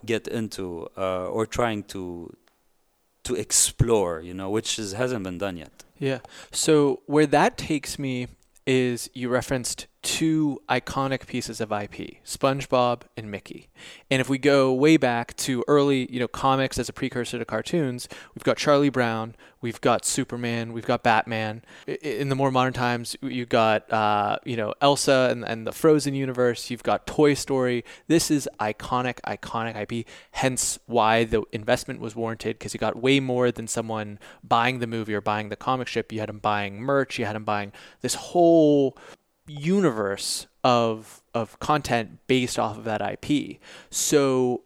get 0.06 0.28
into 0.28 0.88
uh, 0.98 1.28
or 1.28 1.46
trying 1.46 1.84
to 1.84 2.36
to 3.24 3.36
explore, 3.36 4.22
you 4.22 4.34
know, 4.34 4.50
which 4.50 4.80
is, 4.80 4.94
hasn't 4.94 5.24
been 5.24 5.38
done 5.38 5.58
yet. 5.58 5.84
Yeah. 6.00 6.20
So 6.52 7.02
where 7.08 7.28
that 7.28 7.58
takes 7.58 8.00
me 8.00 8.28
is 8.66 9.10
you 9.14 9.28
referenced 9.30 9.88
two 10.08 10.62
iconic 10.70 11.28
pieces 11.28 11.60
of 11.60 11.70
IP, 11.70 12.24
SpongeBob 12.24 13.02
and 13.18 13.30
Mickey. 13.30 13.68
And 14.10 14.22
if 14.22 14.30
we 14.30 14.38
go 14.38 14.72
way 14.72 14.96
back 14.96 15.36
to 15.36 15.66
early, 15.68 16.10
you 16.10 16.18
know, 16.18 16.30
comics 16.30 16.80
as 16.80 16.88
a 16.88 16.94
precursor 16.94 17.38
to 17.38 17.44
cartoons, 17.44 18.08
we've 18.34 18.44
got 18.46 18.56
Charlie 18.56 18.90
Brown, 18.90 19.36
we've 19.60 19.82
got 19.82 20.06
Superman, 20.06 20.72
we've 20.72 20.86
got 20.86 21.04
Batman. 21.04 21.62
In 21.86 22.30
the 22.30 22.36
more 22.36 22.52
modern 22.52 22.72
times, 22.72 23.18
you've 23.22 23.50
got, 23.50 23.92
uh, 23.92 24.38
you 24.46 24.56
know, 24.56 24.74
Elsa 24.80 25.28
and, 25.30 25.44
and 25.44 25.68
the 25.68 25.74
Frozen 25.74 26.16
universe. 26.16 26.70
You've 26.70 26.84
got 26.84 27.06
Toy 27.06 27.34
Story. 27.34 27.84
This 28.08 28.32
is 28.32 28.48
iconic, 28.62 29.20
iconic 29.28 29.76
IP. 29.92 30.08
Hence 30.32 30.80
why 30.86 31.26
the 31.26 31.44
investment 31.52 32.00
was 32.00 32.16
warranted 32.16 32.58
because 32.58 32.74
you 32.74 32.80
got 32.80 32.96
way 32.96 33.20
more 33.20 33.52
than 33.52 33.68
someone 33.68 34.20
buying 34.42 34.80
the 34.80 34.88
movie 34.88 35.14
or 35.14 35.20
buying 35.20 35.50
the 35.50 35.58
comic 35.58 35.90
strip. 35.90 36.14
You 36.14 36.22
had 36.22 36.30
them 36.30 36.40
buying 36.40 36.80
merch. 36.80 37.20
You 37.20 37.26
had 37.26 37.36
them 37.36 37.44
buying 37.44 37.74
this 38.00 38.16
whole 38.16 38.98
universe 39.48 40.48
of 40.64 41.24
of 41.34 41.60
content 41.60 42.20
based 42.28 42.60
off 42.60 42.78
of 42.78 42.84
that 42.84 43.02
IP. 43.02 43.60
So 43.90 44.64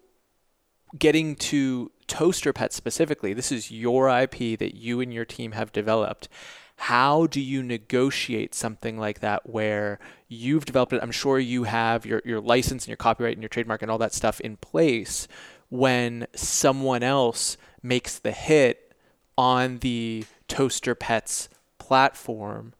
getting 0.97 1.35
to 1.35 1.91
Toaster 2.07 2.51
Pet 2.51 2.73
specifically, 2.73 3.33
this 3.33 3.51
is 3.51 3.71
your 3.71 4.09
IP 4.09 4.59
that 4.59 4.75
you 4.75 4.99
and 4.99 5.13
your 5.13 5.25
team 5.25 5.53
have 5.53 5.71
developed. 5.71 6.27
How 6.75 7.27
do 7.27 7.39
you 7.39 7.61
negotiate 7.61 8.55
something 8.55 8.97
like 8.97 9.19
that 9.19 9.47
where 9.47 9.99
you've 10.27 10.65
developed 10.65 10.93
it? 10.93 10.99
I'm 11.03 11.11
sure 11.11 11.37
you 11.37 11.65
have 11.65 12.05
your, 12.05 12.21
your 12.25 12.41
license 12.41 12.83
and 12.85 12.89
your 12.89 12.97
copyright 12.97 13.33
and 13.33 13.43
your 13.43 13.49
trademark 13.49 13.81
and 13.83 13.91
all 13.91 13.99
that 13.99 14.13
stuff 14.13 14.39
in 14.41 14.57
place 14.57 15.27
when 15.69 16.25
someone 16.35 17.03
else 17.03 17.55
makes 17.83 18.17
the 18.17 18.31
hit 18.31 18.95
on 19.37 19.77
the 19.77 20.25
Toaster 20.47 20.95
Pets 20.95 21.49
platform 21.77 22.73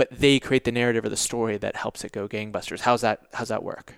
but 0.00 0.08
they 0.18 0.40
create 0.40 0.64
the 0.64 0.72
narrative 0.72 1.04
or 1.04 1.10
the 1.10 1.24
story 1.30 1.58
that 1.58 1.76
helps 1.76 2.04
it 2.06 2.12
go 2.12 2.26
gangbusters. 2.26 2.80
How's 2.80 3.02
that? 3.02 3.18
How's 3.34 3.48
that 3.48 3.62
work? 3.62 3.88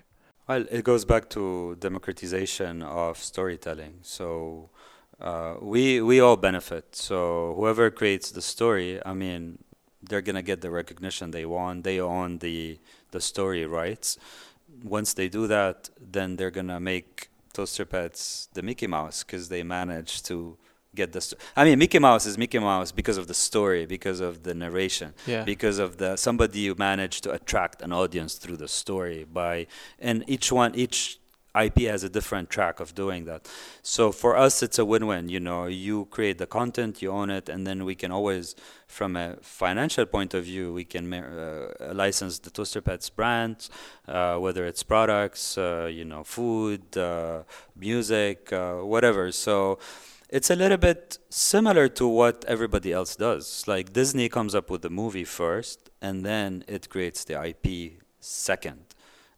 Well, 0.49 0.65
it 0.69 0.83
goes 0.83 1.05
back 1.05 1.29
to 1.29 1.77
democratization 1.79 2.83
of 2.83 3.17
storytelling. 3.17 3.99
So 4.01 4.69
uh, 5.21 5.53
we 5.61 6.01
we 6.01 6.19
all 6.19 6.35
benefit. 6.35 6.85
So 6.93 7.53
whoever 7.57 7.89
creates 7.89 8.31
the 8.31 8.41
story, 8.41 8.89
I 9.05 9.13
mean, 9.13 9.59
they're 10.07 10.25
gonna 10.27 10.47
get 10.51 10.59
the 10.59 10.71
recognition 10.81 11.31
they 11.31 11.45
want. 11.45 11.85
They 11.85 12.01
own 12.01 12.39
the 12.39 12.79
the 13.11 13.21
story 13.21 13.65
rights. 13.65 14.17
Once 14.83 15.13
they 15.13 15.29
do 15.29 15.47
that, 15.47 15.89
then 16.17 16.35
they're 16.35 16.57
gonna 16.59 16.81
make 16.81 17.29
Toaster 17.53 17.85
Pets 17.85 18.49
the 18.57 18.61
Mickey 18.61 18.87
Mouse 18.87 19.23
because 19.23 19.47
they 19.47 19.63
managed 19.63 20.25
to 20.25 20.57
get 20.95 21.11
the 21.11 21.21
sto- 21.21 21.37
I 21.55 21.63
mean 21.63 21.79
Mickey 21.79 21.99
Mouse 21.99 22.25
is 22.25 22.37
Mickey 22.37 22.59
Mouse 22.59 22.91
because 22.91 23.17
of 23.17 23.27
the 23.27 23.33
story, 23.33 23.85
because 23.85 24.19
of 24.19 24.43
the 24.43 24.53
narration, 24.53 25.13
yeah. 25.25 25.43
because 25.43 25.79
of 25.79 25.97
the 25.97 26.15
somebody 26.17 26.67
who 26.67 26.75
managed 26.77 27.23
to 27.23 27.31
attract 27.31 27.81
an 27.81 27.91
audience 27.91 28.35
through 28.35 28.57
the 28.57 28.67
story 28.67 29.25
by 29.31 29.67
and 29.99 30.23
each 30.27 30.51
one 30.51 30.75
each 30.75 31.19
IP 31.55 31.81
has 31.81 32.03
a 32.03 32.09
different 32.09 32.49
track 32.49 32.79
of 32.79 32.95
doing 32.95 33.25
that. 33.25 33.47
So 33.83 34.11
for 34.11 34.35
us, 34.35 34.63
it's 34.63 34.79
a 34.79 34.85
win-win. 34.85 35.29
You 35.29 35.39
know, 35.39 35.67
you 35.67 36.05
create 36.05 36.39
the 36.39 36.47
content, 36.47 37.01
you 37.01 37.11
own 37.11 37.29
it, 37.29 37.47
and 37.47 37.67
then 37.67 37.85
we 37.85 37.93
can 37.93 38.11
always, 38.11 38.55
from 38.87 39.15
a 39.15 39.37
financial 39.41 40.05
point 40.07 40.33
of 40.33 40.45
view, 40.45 40.73
we 40.73 40.83
can 40.83 41.13
uh, 41.13 41.91
license 41.93 42.39
the 42.39 42.49
Toaster 42.49 42.81
Pets 42.81 43.09
brand, 43.11 43.69
uh, 44.07 44.37
whether 44.37 44.65
it's 44.65 44.81
products, 44.81 45.57
uh, 45.57 45.87
you 45.91 46.05
know, 46.05 46.23
food, 46.23 46.97
uh, 46.97 47.43
music, 47.75 48.51
uh, 48.51 48.77
whatever. 48.77 49.31
So 49.31 49.77
it's 50.33 50.49
a 50.49 50.55
little 50.55 50.79
bit 50.79 51.19
similar 51.29 51.87
to 51.87 52.07
what 52.07 52.43
everybody 52.45 52.91
else 52.91 53.15
does. 53.15 53.67
Like 53.67 53.93
Disney 53.93 54.29
comes 54.29 54.55
up 54.55 54.67
with 54.71 54.81
the 54.81 54.89
movie 54.89 55.25
first, 55.25 55.91
and 56.01 56.25
then 56.25 56.63
it 56.67 56.89
creates 56.89 57.23
the 57.23 57.35
IP 57.39 58.01
second. 58.19 58.83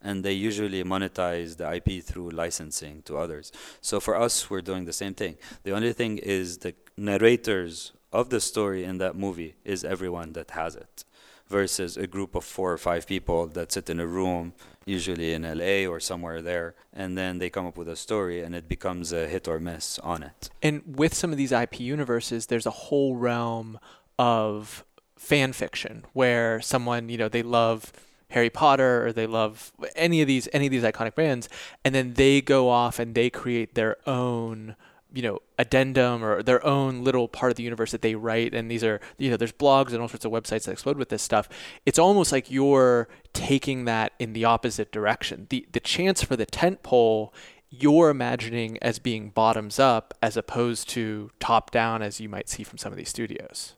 And 0.01 0.23
they 0.23 0.31
usually 0.31 0.85
monetize 0.85 1.57
the 1.57 1.69
IP 1.77 2.01
through 2.01 2.29
licensing 2.29 3.01
to 3.07 3.17
others. 3.17 3.51
So 3.81 3.99
for 3.99 4.15
us, 4.15 4.49
we're 4.49 4.61
doing 4.61 4.85
the 4.85 4.93
same 4.93 5.13
thing. 5.13 5.35
The 5.63 5.71
only 5.71 5.91
thing 5.91 6.17
is 6.19 6.59
the 6.59 6.73
narrators 6.95 7.91
of 8.13 8.29
the 8.29 8.39
story 8.39 8.85
in 8.85 8.97
that 8.99 9.17
movie 9.17 9.55
is 9.65 9.83
everyone 9.83 10.31
that 10.33 10.51
has 10.51 10.77
it, 10.77 11.03
versus 11.47 11.97
a 11.97 12.07
group 12.07 12.35
of 12.35 12.43
four 12.43 12.71
or 12.71 12.77
five 12.77 13.05
people 13.07 13.47
that 13.47 13.71
sit 13.71 13.89
in 13.89 13.99
a 13.99 14.07
room 14.07 14.53
usually 14.85 15.33
in 15.33 15.41
LA 15.41 15.89
or 15.89 15.99
somewhere 15.99 16.41
there, 16.41 16.75
and 16.93 17.17
then 17.17 17.39
they 17.39 17.49
come 17.49 17.65
up 17.65 17.75
with 17.75 17.89
a 17.89 17.95
story 17.95 18.41
and 18.41 18.55
it 18.55 18.69
becomes 18.69 19.11
a 19.11 19.27
hit 19.27 19.47
or 19.47 19.59
miss 19.59 19.99
on 19.99 20.23
it. 20.23 20.49
And 20.61 20.83
with 20.85 21.13
some 21.13 21.31
of 21.31 21.37
these 21.37 21.51
IP 21.51 21.79
universes, 21.79 22.47
there's 22.47 22.67
a 22.67 22.71
whole 22.71 23.15
realm 23.15 23.79
of 24.17 24.85
fan 25.17 25.53
fiction 25.53 26.05
where 26.13 26.61
someone, 26.61 27.09
you 27.09 27.17
know, 27.17 27.29
they 27.29 27.43
love 27.43 27.91
Harry 28.29 28.49
Potter 28.49 29.07
or 29.07 29.11
they 29.11 29.27
love 29.27 29.71
any 29.95 30.21
of 30.21 30.27
these 30.27 30.47
any 30.51 30.65
of 30.65 30.71
these 30.71 30.83
iconic 30.83 31.15
brands 31.15 31.47
and 31.83 31.93
then 31.93 32.15
they 32.15 32.41
go 32.41 32.69
off 32.69 32.99
and 32.99 33.13
they 33.13 33.29
create 33.29 33.75
their 33.75 33.97
own 34.07 34.75
you 35.15 35.21
know 35.21 35.39
addendum 35.57 36.23
or 36.23 36.43
their 36.43 36.63
own 36.65 37.03
little 37.03 37.27
part 37.27 37.49
of 37.51 37.55
the 37.55 37.63
universe 37.63 37.91
that 37.91 38.01
they 38.01 38.13
write. 38.13 38.53
And 38.53 38.69
these 38.69 38.83
are 38.83 38.99
you 39.17 39.31
know 39.31 39.37
there's 39.37 39.53
blogs 39.53 39.93
and 39.93 40.01
all 40.01 40.09
sorts 40.09 40.25
of 40.25 40.31
websites 40.31 40.65
that 40.65 40.73
explode 40.73 40.97
with 40.97 41.09
this 41.09 41.23
stuff. 41.23 41.47
It's 41.85 41.97
almost 41.97 42.31
like 42.31 42.51
you're 42.51 43.07
taking 43.33 43.85
that 43.85 44.11
in 44.19 44.33
the 44.33 44.45
opposite 44.45 44.91
direction. 44.91 45.47
The 45.49 45.65
the 45.71 45.79
chance 45.79 46.21
for 46.23 46.35
the 46.35 46.45
tent 46.45 46.83
pole 46.83 47.33
you're 47.69 48.09
imagining 48.09 48.77
as 48.81 48.99
being 48.99 49.29
bottoms 49.29 49.79
up 49.79 50.13
as 50.21 50.37
opposed 50.37 50.87
to 50.87 51.31
top 51.39 51.71
down 51.71 52.01
as 52.01 52.21
you 52.21 52.29
might 52.29 52.47
see 52.47 52.63
from 52.63 52.77
some 52.77 52.91
of 52.91 52.97
these 52.97 53.09
studios. 53.09 53.75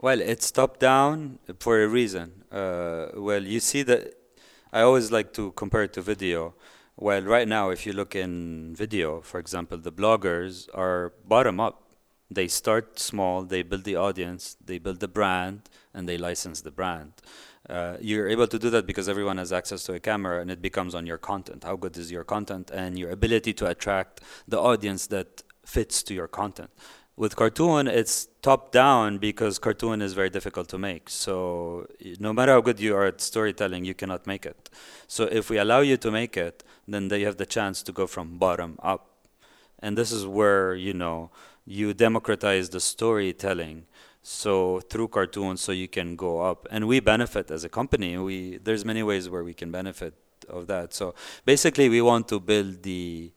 Well 0.00 0.20
it's 0.20 0.50
top 0.50 0.78
down 0.78 1.38
for 1.60 1.82
a 1.82 1.88
reason. 1.88 2.44
Uh, 2.50 3.08
well 3.14 3.42
you 3.42 3.60
see 3.60 3.82
that 3.82 4.14
i 4.72 4.80
always 4.80 5.10
like 5.10 5.34
to 5.34 5.52
compare 5.52 5.82
it 5.82 5.92
to 5.92 6.00
video 6.00 6.54
well, 6.98 7.22
right 7.22 7.46
now, 7.46 7.70
if 7.70 7.86
you 7.86 7.92
look 7.92 8.16
in 8.16 8.74
video, 8.74 9.20
for 9.20 9.38
example, 9.38 9.78
the 9.78 9.92
bloggers 9.92 10.68
are 10.74 11.12
bottom 11.26 11.60
up. 11.60 11.84
They 12.30 12.48
start 12.48 12.98
small, 12.98 13.44
they 13.44 13.62
build 13.62 13.84
the 13.84 13.96
audience, 13.96 14.56
they 14.62 14.78
build 14.78 15.00
the 15.00 15.08
brand, 15.08 15.62
and 15.94 16.08
they 16.08 16.18
license 16.18 16.60
the 16.60 16.70
brand. 16.70 17.12
Uh, 17.68 17.96
you're 18.00 18.28
able 18.28 18.46
to 18.48 18.58
do 18.58 18.68
that 18.70 18.84
because 18.84 19.08
everyone 19.08 19.38
has 19.38 19.52
access 19.52 19.84
to 19.84 19.94
a 19.94 20.00
camera 20.00 20.40
and 20.40 20.50
it 20.50 20.60
becomes 20.60 20.94
on 20.94 21.06
your 21.06 21.18
content. 21.18 21.64
How 21.64 21.76
good 21.76 21.96
is 21.96 22.10
your 22.10 22.24
content 22.24 22.70
and 22.72 22.98
your 22.98 23.10
ability 23.10 23.52
to 23.54 23.66
attract 23.66 24.20
the 24.46 24.58
audience 24.58 25.06
that 25.06 25.42
fits 25.64 26.02
to 26.04 26.14
your 26.14 26.28
content? 26.28 26.70
with 27.18 27.34
cartoon 27.34 27.88
it's 27.88 28.28
top 28.42 28.70
down 28.70 29.18
because 29.18 29.58
cartoon 29.58 30.00
is 30.00 30.12
very 30.12 30.30
difficult 30.30 30.68
to 30.68 30.78
make 30.78 31.10
so 31.10 31.84
no 32.20 32.32
matter 32.32 32.52
how 32.52 32.60
good 32.60 32.78
you 32.78 32.94
are 32.94 33.06
at 33.06 33.20
storytelling 33.20 33.84
you 33.84 33.92
cannot 33.92 34.24
make 34.24 34.46
it 34.46 34.70
so 35.08 35.24
if 35.24 35.50
we 35.50 35.58
allow 35.58 35.80
you 35.80 35.96
to 35.96 36.12
make 36.12 36.36
it 36.36 36.62
then 36.94 37.08
they 37.08 37.22
have 37.22 37.36
the 37.36 37.46
chance 37.46 37.82
to 37.82 37.92
go 37.92 38.06
from 38.06 38.38
bottom 38.38 38.78
up. 38.82 39.10
And 39.78 39.96
this 39.96 40.10
is 40.10 40.26
where 40.26 40.74
you 40.74 40.94
know 40.94 41.30
you 41.64 41.94
democratize 41.94 42.70
the 42.70 42.80
storytelling 42.80 43.86
so 44.22 44.80
through 44.80 45.08
cartoons 45.08 45.60
so 45.60 45.72
you 45.72 45.88
can 45.88 46.16
go 46.16 46.40
up. 46.40 46.66
And 46.70 46.88
we 46.88 47.00
benefit 47.00 47.50
as 47.50 47.64
a 47.64 47.68
company. 47.68 48.16
We 48.18 48.58
there's 48.58 48.84
many 48.84 49.02
ways 49.02 49.28
where 49.28 49.44
we 49.44 49.54
can 49.54 49.70
benefit 49.70 50.14
of 50.48 50.66
that. 50.66 50.94
So 50.94 51.14
basically 51.44 51.88
we 51.88 52.00
want 52.00 52.28
to 52.28 52.40
build 52.40 52.82
the 52.82 53.32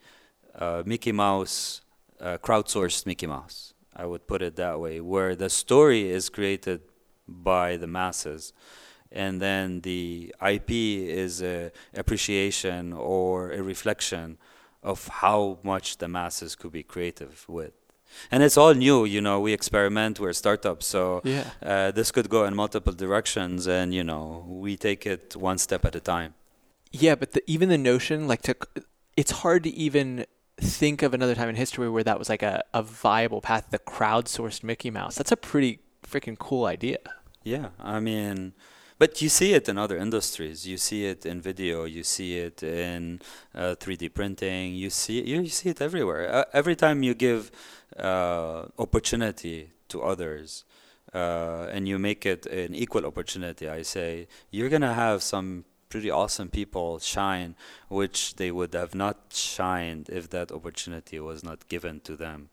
uh, 0.55 0.83
mickey 0.85 1.11
mouse 1.11 1.81
uh, 2.19 2.37
crowdsourced 2.37 3.05
mickey 3.05 3.25
mouse 3.25 3.73
I 3.95 4.05
would 4.05 4.27
put 4.27 4.41
it 4.41 4.55
that 4.55 4.79
way, 4.79 5.01
where 5.01 5.35
the 5.35 5.49
story 5.49 6.09
is 6.09 6.29
created 6.29 6.81
by 7.27 7.77
the 7.77 7.87
masses, 7.87 8.53
and 9.11 9.41
then 9.41 9.81
the 9.81 10.33
IP 10.45 10.71
is 10.71 11.41
a 11.41 11.71
appreciation 11.93 12.93
or 12.93 13.51
a 13.51 13.61
reflection 13.61 14.37
of 14.83 15.07
how 15.07 15.59
much 15.63 15.97
the 15.97 16.07
masses 16.07 16.55
could 16.55 16.71
be 16.71 16.83
creative 16.83 17.45
with. 17.47 17.73
And 18.29 18.43
it's 18.43 18.57
all 18.57 18.73
new, 18.73 19.05
you 19.05 19.21
know. 19.21 19.39
We 19.39 19.53
experiment. 19.53 20.19
We're 20.19 20.33
startups, 20.33 20.85
so 20.85 21.21
yeah. 21.23 21.51
uh, 21.63 21.91
this 21.91 22.11
could 22.11 22.29
go 22.29 22.45
in 22.45 22.55
multiple 22.55 22.93
directions, 22.93 23.67
and 23.67 23.93
you 23.93 24.03
know, 24.03 24.45
we 24.47 24.75
take 24.75 25.05
it 25.05 25.35
one 25.35 25.57
step 25.57 25.85
at 25.85 25.95
a 25.95 26.01
time. 26.01 26.33
Yeah, 26.91 27.15
but 27.15 27.31
the, 27.31 27.41
even 27.47 27.69
the 27.69 27.77
notion, 27.77 28.27
like, 28.27 28.41
to, 28.43 28.55
it's 29.15 29.31
hard 29.31 29.63
to 29.63 29.69
even 29.69 30.25
think 30.57 31.01
of 31.01 31.13
another 31.13 31.35
time 31.35 31.49
in 31.49 31.55
history 31.55 31.89
where 31.89 32.03
that 32.03 32.19
was 32.19 32.27
like 32.29 32.43
a, 32.43 32.63
a 32.73 32.83
viable 32.83 33.39
path, 33.41 33.67
the 33.71 33.79
crowdsourced 33.79 34.61
Mickey 34.63 34.91
Mouse. 34.91 35.15
That's 35.15 35.31
a 35.31 35.37
pretty 35.37 35.79
freaking 36.05 36.37
cool 36.37 36.65
idea. 36.65 36.99
Yeah, 37.43 37.69
I 37.79 37.99
mean, 37.99 38.53
but 39.01 39.19
you 39.19 39.29
see 39.29 39.53
it 39.55 39.67
in 39.67 39.79
other 39.79 39.97
industries. 39.97 40.67
You 40.67 40.77
see 40.77 41.05
it 41.05 41.25
in 41.25 41.41
video. 41.41 41.85
You 41.85 42.03
see 42.03 42.37
it 42.37 42.61
in 42.61 43.19
uh, 43.55 43.73
3D 43.81 44.13
printing. 44.13 44.75
You 44.75 44.91
see 44.91 45.23
you 45.23 45.47
see 45.47 45.69
it 45.69 45.81
everywhere. 45.81 46.23
Uh, 46.31 46.43
every 46.53 46.75
time 46.75 47.01
you 47.01 47.15
give 47.15 47.49
uh, 47.97 48.65
opportunity 48.77 49.71
to 49.87 50.03
others, 50.03 50.65
uh, 51.15 51.65
and 51.73 51.87
you 51.87 51.97
make 51.97 52.27
it 52.27 52.45
an 52.45 52.75
equal 52.75 53.07
opportunity, 53.07 53.67
I 53.67 53.81
say 53.81 54.27
you're 54.51 54.69
gonna 54.69 54.93
have 54.93 55.23
some 55.23 55.65
pretty 55.89 56.11
awesome 56.11 56.49
people 56.49 56.99
shine, 56.99 57.55
which 57.89 58.35
they 58.35 58.51
would 58.51 58.73
have 58.75 58.93
not 58.93 59.17
shined 59.31 60.09
if 60.09 60.29
that 60.29 60.51
opportunity 60.51 61.19
was 61.19 61.43
not 61.43 61.67
given 61.67 62.01
to 62.01 62.15
them. 62.15 62.49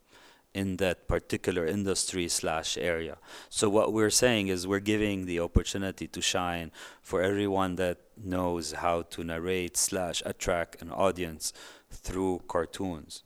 In 0.55 0.77
that 0.79 1.07
particular 1.07 1.67
industry 1.67 2.29
slash 2.29 2.77
area. 2.79 3.19
So 3.49 3.69
what 3.69 3.93
we're 3.93 4.11
saying 4.11 4.49
is 4.49 4.67
we're 4.67 4.81
giving 4.81 5.27
the 5.27 5.41
opportunity 5.41 6.07
to 6.09 6.21
shine 6.21 6.73
for 7.03 7.23
everyone 7.23 7.77
that 7.77 7.99
knows 8.17 8.73
how 8.73 9.03
to 9.03 9.23
narrate 9.23 9.77
slash 9.77 10.23
attract 10.25 10.83
an 10.83 10.91
audience 10.91 11.53
through 11.91 12.43
cartoons. 12.49 13.23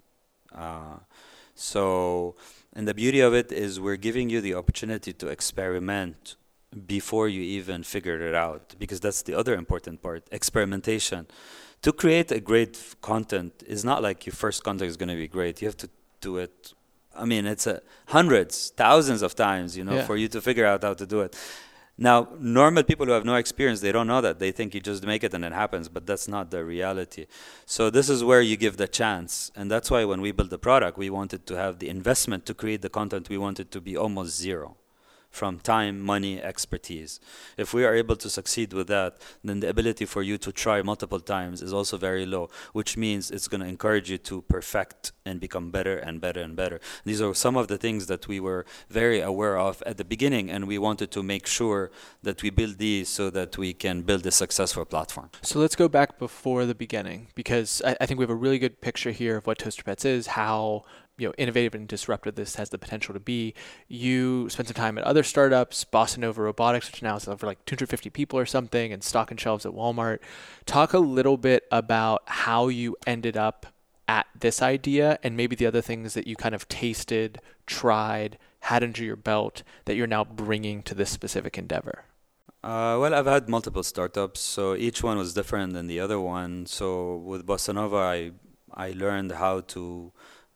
Uh, 0.54 0.98
so, 1.54 2.36
and 2.74 2.86
the 2.88 2.94
beauty 2.94 3.20
of 3.20 3.34
it 3.34 3.52
is 3.52 3.80
we're 3.80 3.96
giving 3.96 4.28
you 4.28 4.40
the 4.40 4.54
opportunity 4.54 5.12
to 5.12 5.28
experiment 5.28 6.36
before 6.86 7.28
you 7.28 7.42
even 7.42 7.82
figure 7.82 8.20
it 8.26 8.34
out, 8.34 8.74
because 8.78 9.00
that's 9.00 9.22
the 9.22 9.34
other 9.34 9.54
important 9.54 10.02
part 10.02 10.26
experimentation. 10.32 11.26
To 11.82 11.92
create 11.92 12.32
a 12.32 12.40
great 12.40 12.96
content 13.00 13.62
is 13.66 13.84
not 13.84 14.02
like 14.02 14.24
your 14.26 14.34
first 14.34 14.64
content 14.64 14.88
is 14.88 14.96
going 14.96 15.10
to 15.10 15.16
be 15.16 15.28
great. 15.28 15.60
You 15.60 15.68
have 15.68 15.76
to 15.78 15.90
do 16.20 16.38
it. 16.38 16.72
I 17.16 17.24
mean, 17.24 17.46
it's 17.46 17.66
a 17.66 17.80
hundreds, 18.06 18.70
thousands 18.76 19.22
of 19.22 19.34
times, 19.34 19.76
you 19.76 19.84
know, 19.84 19.94
Yeah. 19.96 20.06
for 20.06 20.16
you 20.16 20.28
to 20.28 20.40
figure 20.40 20.66
out 20.66 20.82
how 20.82 20.94
to 20.94 21.06
do 21.06 21.20
it. 21.20 21.36
Now, 21.98 22.28
normal 22.40 22.82
people 22.84 23.04
who 23.06 23.12
have 23.12 23.24
no 23.26 23.34
experience, 23.34 23.80
they 23.80 23.92
don't 23.92 24.06
know 24.06 24.22
that. 24.22 24.38
They 24.38 24.50
think 24.50 24.74
you 24.74 24.80
just 24.80 25.04
make 25.04 25.22
it 25.22 25.34
and 25.34 25.44
it 25.44 25.52
happens, 25.52 25.88
but 25.90 26.06
that's 26.06 26.26
not 26.26 26.50
the 26.50 26.64
reality. 26.64 27.26
So 27.66 27.90
this 27.90 28.08
is 28.08 28.24
where 28.24 28.40
you 28.40 28.56
give 28.56 28.78
the 28.78 28.88
chance, 28.88 29.52
and 29.54 29.70
that's 29.70 29.90
why 29.90 30.04
when 30.04 30.20
we 30.22 30.32
built 30.32 30.48
the 30.50 30.58
product, 30.58 30.96
we 30.96 31.10
wanted 31.10 31.46
to 31.46 31.54
have 31.56 31.78
the 31.80 31.88
investment 31.90 32.46
to 32.46 32.54
create 32.54 32.80
the 32.80 32.88
content. 32.88 33.28
We 33.28 33.36
wanted 33.38 33.70
to 33.72 33.80
be 33.80 33.94
almost 33.96 34.36
zero, 34.38 34.76
from 35.32 35.58
time, 35.58 36.00
money, 36.00 36.40
expertise. 36.40 37.18
If 37.56 37.72
we 37.74 37.84
are 37.84 37.94
able 37.94 38.16
to 38.16 38.28
succeed 38.28 38.72
with 38.74 38.86
that, 38.88 39.16
then 39.42 39.60
the 39.60 39.70
ability 39.70 40.04
for 40.04 40.22
you 40.22 40.36
to 40.38 40.52
try 40.52 40.82
multiple 40.82 41.20
times 41.20 41.62
is 41.62 41.72
also 41.72 41.96
very 41.96 42.26
low, 42.26 42.50
which 42.72 42.96
means 42.96 43.30
it's 43.30 43.48
going 43.48 43.62
to 43.62 43.66
encourage 43.66 44.10
you 44.10 44.18
to 44.18 44.42
perfect 44.42 45.12
and 45.24 45.40
become 45.40 45.70
better 45.70 45.96
and 45.96 46.20
better 46.20 46.42
and 46.42 46.54
better. 46.54 46.80
These 47.04 47.22
are 47.22 47.34
some 47.34 47.56
of 47.56 47.68
the 47.68 47.78
things 47.78 48.06
that 48.06 48.28
we 48.28 48.40
were 48.40 48.66
very 48.90 49.20
aware 49.20 49.58
of 49.58 49.82
at 49.86 49.96
the 49.96 50.04
beginning, 50.04 50.50
and 50.50 50.68
we 50.68 50.78
wanted 50.78 51.10
to 51.12 51.22
make 51.22 51.46
sure 51.46 51.90
that 52.22 52.42
we 52.42 52.50
build 52.50 52.76
these 52.76 53.08
so 53.08 53.30
that 53.30 53.56
we 53.56 53.72
can 53.72 54.02
build 54.02 54.26
a 54.26 54.30
successful 54.30 54.84
platform. 54.84 55.30
So 55.40 55.58
let's 55.58 55.76
go 55.76 55.88
back 55.88 56.18
before 56.18 56.66
the 56.66 56.74
beginning 56.74 57.28
because 57.34 57.80
I, 57.86 57.96
I 58.02 58.06
think 58.06 58.18
we 58.18 58.24
have 58.24 58.30
a 58.30 58.34
really 58.34 58.58
good 58.58 58.82
picture 58.82 59.12
here 59.12 59.38
of 59.38 59.46
what 59.46 59.58
Toaster 59.58 59.82
Pets 59.82 60.04
is, 60.04 60.26
how 60.26 60.84
you 61.22 61.28
know 61.28 61.34
innovative 61.38 61.74
and 61.74 61.86
disruptive 61.86 62.34
this 62.34 62.56
has 62.56 62.70
the 62.70 62.78
potential 62.78 63.14
to 63.14 63.20
be. 63.20 63.54
You 63.88 64.48
spent 64.50 64.68
some 64.68 64.74
time 64.74 64.98
at 64.98 65.04
other 65.04 65.22
startups, 65.22 65.84
Bossa 65.84 66.18
Nova 66.18 66.42
Robotics, 66.42 66.90
which 66.90 67.02
now 67.02 67.16
is 67.16 67.28
over 67.28 67.46
like 67.46 67.64
250 67.64 68.10
people 68.10 68.38
or 68.38 68.46
something, 68.46 68.92
and 68.92 69.02
stocking 69.02 69.36
shelves 69.36 69.64
at 69.64 69.72
Walmart. 69.72 70.18
Talk 70.66 70.92
a 70.92 70.98
little 70.98 71.36
bit 71.36 71.64
about 71.70 72.22
how 72.26 72.68
you 72.68 72.96
ended 73.06 73.36
up 73.36 73.66
at 74.08 74.26
this 74.38 74.60
idea 74.60 75.18
and 75.22 75.36
maybe 75.36 75.54
the 75.54 75.66
other 75.66 75.80
things 75.80 76.14
that 76.14 76.26
you 76.26 76.34
kind 76.34 76.54
of 76.54 76.68
tasted, 76.68 77.40
tried, 77.66 78.36
had 78.60 78.82
under 78.82 79.02
your 79.02 79.16
belt 79.16 79.62
that 79.84 79.94
you're 79.94 80.06
now 80.06 80.24
bringing 80.24 80.82
to 80.82 80.94
this 80.94 81.10
specific 81.10 81.56
endeavor. 81.56 82.04
Uh, 82.64 82.98
well, 83.00 83.14
I've 83.14 83.26
had 83.26 83.48
multiple 83.48 83.82
startups, 83.82 84.40
so 84.40 84.74
each 84.74 85.02
one 85.02 85.18
was 85.18 85.34
different 85.34 85.72
than 85.72 85.86
the 85.88 85.98
other 85.98 86.20
one. 86.20 86.66
So 86.66 87.16
with 87.16 87.46
Bossa 87.46 87.74
Nova, 87.74 87.96
I 87.96 88.32
I 88.74 88.92
learned 88.92 89.32
how 89.32 89.60
to 89.60 90.12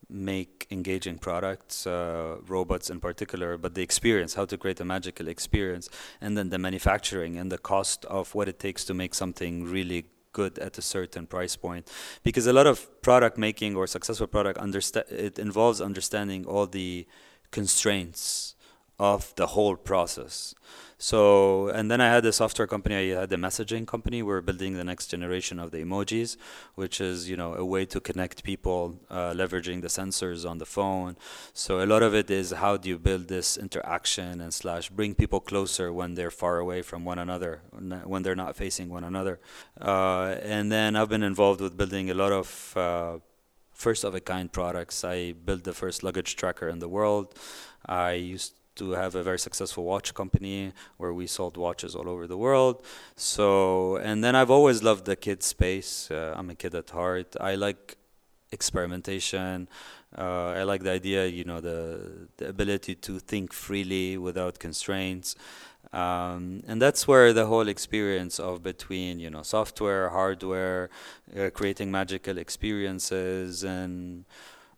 make 0.08 0.66
engaging 0.70 1.18
products, 1.18 1.86
uh, 1.86 2.36
robots 2.46 2.90
in 2.90 3.00
particular, 3.00 3.56
but 3.56 3.74
the 3.74 3.82
experience, 3.82 4.34
how 4.34 4.44
to 4.44 4.56
create 4.56 4.80
a 4.80 4.84
magical 4.84 5.28
experience, 5.28 5.88
and 6.20 6.36
then 6.36 6.50
the 6.50 6.58
manufacturing 6.58 7.36
and 7.36 7.50
the 7.50 7.58
cost 7.58 8.04
of 8.06 8.34
what 8.34 8.48
it 8.48 8.58
takes 8.58 8.84
to 8.84 8.94
make 8.94 9.14
something 9.14 9.64
really 9.64 10.06
good 10.32 10.58
at 10.58 10.76
a 10.78 10.82
certain 10.82 11.26
price 11.26 11.56
point. 11.56 11.90
Because 12.22 12.46
a 12.46 12.52
lot 12.52 12.66
of 12.66 13.02
product 13.02 13.38
making 13.38 13.74
or 13.74 13.86
successful 13.86 14.26
product, 14.26 14.58
understa- 14.60 15.10
it 15.10 15.38
involves 15.38 15.80
understanding 15.80 16.44
all 16.46 16.66
the 16.66 17.06
constraints 17.50 18.55
of 18.98 19.34
the 19.36 19.48
whole 19.48 19.76
process. 19.76 20.54
So, 20.98 21.68
and 21.68 21.90
then 21.90 22.00
I 22.00 22.08
had 22.08 22.24
a 22.24 22.32
software 22.32 22.66
company, 22.66 23.14
I 23.14 23.20
had 23.20 23.32
a 23.32 23.36
messaging 23.36 23.86
company. 23.86 24.22
We 24.22 24.32
are 24.32 24.40
building 24.40 24.74
the 24.74 24.84
next 24.84 25.08
generation 25.08 25.58
of 25.58 25.70
the 25.70 25.78
emojis, 25.78 26.38
which 26.74 27.02
is, 27.02 27.28
you 27.28 27.36
know, 27.36 27.54
a 27.54 27.64
way 27.64 27.84
to 27.84 28.00
connect 28.00 28.42
people, 28.42 28.98
uh, 29.10 29.32
leveraging 29.34 29.82
the 29.82 29.88
sensors 29.88 30.48
on 30.48 30.56
the 30.56 30.64
phone. 30.64 31.16
So 31.52 31.84
a 31.84 31.86
lot 31.86 32.02
of 32.02 32.14
it 32.14 32.30
is 32.30 32.52
how 32.52 32.78
do 32.78 32.88
you 32.88 32.98
build 32.98 33.28
this 33.28 33.58
interaction 33.58 34.40
and 34.40 34.54
slash 34.54 34.88
bring 34.88 35.14
people 35.14 35.40
closer 35.40 35.92
when 35.92 36.14
they're 36.14 36.30
far 36.30 36.58
away 36.58 36.80
from 36.80 37.04
one 37.04 37.18
another, 37.18 37.60
when 38.04 38.22
they're 38.22 38.34
not 38.34 38.56
facing 38.56 38.88
one 38.88 39.04
another. 39.04 39.38
Uh, 39.78 40.36
and 40.42 40.72
then 40.72 40.96
I've 40.96 41.10
been 41.10 41.22
involved 41.22 41.60
with 41.60 41.76
building 41.76 42.10
a 42.10 42.14
lot 42.14 42.32
of 42.32 42.72
uh, 42.74 43.18
first 43.74 44.02
of 44.02 44.14
a 44.14 44.20
kind 44.20 44.50
products. 44.50 45.04
I 45.04 45.32
built 45.32 45.64
the 45.64 45.74
first 45.74 46.02
luggage 46.02 46.36
tracker 46.36 46.70
in 46.70 46.78
the 46.78 46.88
world. 46.88 47.34
I 47.84 48.12
used 48.12 48.54
to 48.76 48.92
have 48.92 49.14
a 49.14 49.22
very 49.22 49.38
successful 49.38 49.84
watch 49.84 50.14
company 50.14 50.72
where 50.96 51.12
we 51.12 51.26
sold 51.26 51.56
watches 51.56 51.94
all 51.94 52.08
over 52.08 52.26
the 52.26 52.36
world. 52.36 52.84
So, 53.16 53.96
and 53.96 54.22
then 54.22 54.34
I've 54.34 54.50
always 54.50 54.82
loved 54.82 55.04
the 55.04 55.16
kid 55.16 55.42
space. 55.42 56.10
Uh, 56.10 56.34
I'm 56.36 56.50
a 56.50 56.54
kid 56.54 56.74
at 56.74 56.90
heart. 56.90 57.36
I 57.40 57.54
like 57.56 57.96
experimentation. 58.52 59.68
Uh, 60.16 60.60
I 60.60 60.62
like 60.62 60.82
the 60.82 60.90
idea, 60.90 61.26
you 61.26 61.44
know, 61.44 61.60
the 61.60 62.28
the 62.38 62.48
ability 62.48 62.94
to 63.06 63.18
think 63.18 63.52
freely 63.52 64.16
without 64.16 64.58
constraints. 64.58 65.34
Um, 65.92 66.62
and 66.66 66.80
that's 66.80 67.06
where 67.06 67.32
the 67.32 67.46
whole 67.46 67.68
experience 67.68 68.40
of 68.40 68.62
between 68.62 69.20
you 69.20 69.30
know 69.30 69.42
software, 69.42 70.10
hardware, 70.10 70.90
uh, 71.38 71.50
creating 71.50 71.90
magical 71.90 72.38
experiences, 72.38 73.64
and 73.64 74.24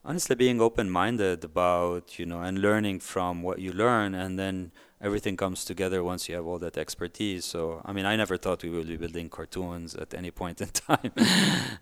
honestly 0.05 0.37
being 0.37 0.61
open-minded 0.61 1.45
about 1.45 2.19
you 2.19 2.27
know 2.27 2.41
and 2.41 2.61
learning 2.61 3.01
from 3.01 3.43
what 3.43 3.59
you 3.59 3.73
learn, 3.73 4.15
and 4.15 4.39
then 4.39 4.73
everything 5.01 5.37
comes 5.37 5.65
together 5.65 6.03
once 6.03 6.29
you 6.29 6.35
have 6.35 6.47
all 6.47 6.59
that 6.59 6.77
expertise. 6.77 7.45
So 7.45 7.83
I 7.85 7.93
mean, 7.93 8.07
I 8.07 8.17
never 8.17 8.37
thought 8.37 8.63
we 8.63 8.71
would 8.71 8.89
be 8.89 8.97
building 8.97 9.29
cartoons 9.29 9.95
at 9.95 10.15
any 10.15 10.31
point 10.31 10.61
in 10.61 10.69
time, 10.89 11.13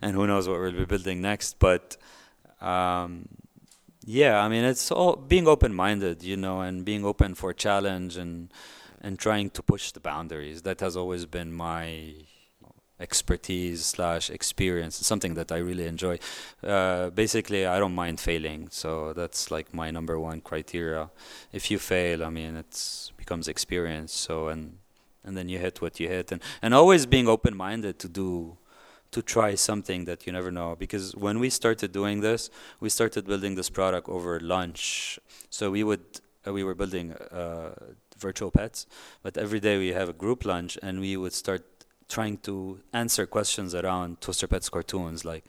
and 0.01 0.15
who 0.15 0.27
knows 0.27 0.47
what 0.47 0.59
we'll 0.59 0.71
be 0.71 0.85
building 0.85 1.21
next, 1.21 1.59
but. 1.59 1.97
Um, 2.61 3.27
yeah, 4.09 4.39
I 4.39 4.47
mean, 4.47 4.63
it's 4.63 4.89
all 4.89 5.17
being 5.17 5.49
open-minded, 5.49 6.23
you 6.23 6.37
know, 6.37 6.61
and 6.61 6.85
being 6.85 7.03
open 7.03 7.35
for 7.35 7.51
challenge 7.53 8.15
and 8.15 8.53
and 9.01 9.19
trying 9.19 9.49
to 9.51 9.61
push 9.61 9.91
the 9.91 9.99
boundaries. 9.99 10.61
That 10.61 10.79
has 10.79 10.95
always 10.95 11.25
been 11.25 11.51
my 11.53 12.13
expertise 12.99 13.85
slash 13.85 14.29
experience. 14.29 14.99
It's 14.99 15.07
something 15.07 15.35
that 15.35 15.51
I 15.51 15.57
really 15.57 15.85
enjoy. 15.85 16.19
Uh, 16.63 17.09
basically, 17.11 17.65
I 17.65 17.79
don't 17.79 17.95
mind 17.95 18.19
failing, 18.19 18.69
so 18.71 19.13
that's 19.13 19.51
like 19.51 19.73
my 19.73 19.91
number 19.91 20.19
one 20.19 20.41
criteria. 20.41 21.09
If 21.51 21.69
you 21.69 21.79
fail, 21.79 22.23
I 22.23 22.29
mean, 22.29 22.55
it's 22.55 23.11
becomes 23.17 23.47
experience. 23.47 24.13
So 24.13 24.47
and 24.47 24.77
and 25.23 25.35
then 25.35 25.49
you 25.49 25.59
hit 25.59 25.81
what 25.81 25.99
you 25.99 26.07
hit, 26.07 26.31
and 26.31 26.41
and 26.61 26.73
always 26.73 27.05
being 27.05 27.27
open-minded 27.27 27.99
to 27.99 28.07
do 28.07 28.57
to 29.11 29.21
try 29.21 29.55
something 29.55 30.05
that 30.05 30.25
you 30.25 30.33
never 30.33 30.51
know 30.51 30.75
because 30.77 31.15
when 31.15 31.39
we 31.39 31.49
started 31.49 31.93
doing 31.93 32.19
this 32.19 32.49
we 32.81 32.89
started 32.89 33.25
building 33.25 33.55
this 33.55 33.69
product 33.69 34.09
over 34.09 34.37
lunch 34.41 35.17
so 35.49 35.71
we 35.71 35.81
would 35.81 36.03
uh, 36.45 36.51
we 36.51 36.61
were 36.61 36.75
building 36.75 37.13
uh, 37.13 37.73
virtual 38.17 38.51
pets 38.51 38.85
but 39.23 39.37
every 39.37 39.61
day 39.61 39.77
we 39.77 39.89
have 39.93 40.09
a 40.09 40.13
group 40.13 40.43
lunch 40.43 40.77
and 40.83 40.99
we 40.99 41.15
would 41.15 41.33
start 41.33 41.63
trying 42.09 42.37
to 42.37 42.79
answer 42.93 43.25
questions 43.25 43.75
around 43.75 44.21
toaster 44.21 44.47
pets 44.47 44.69
cartoons 44.69 45.25
like 45.25 45.43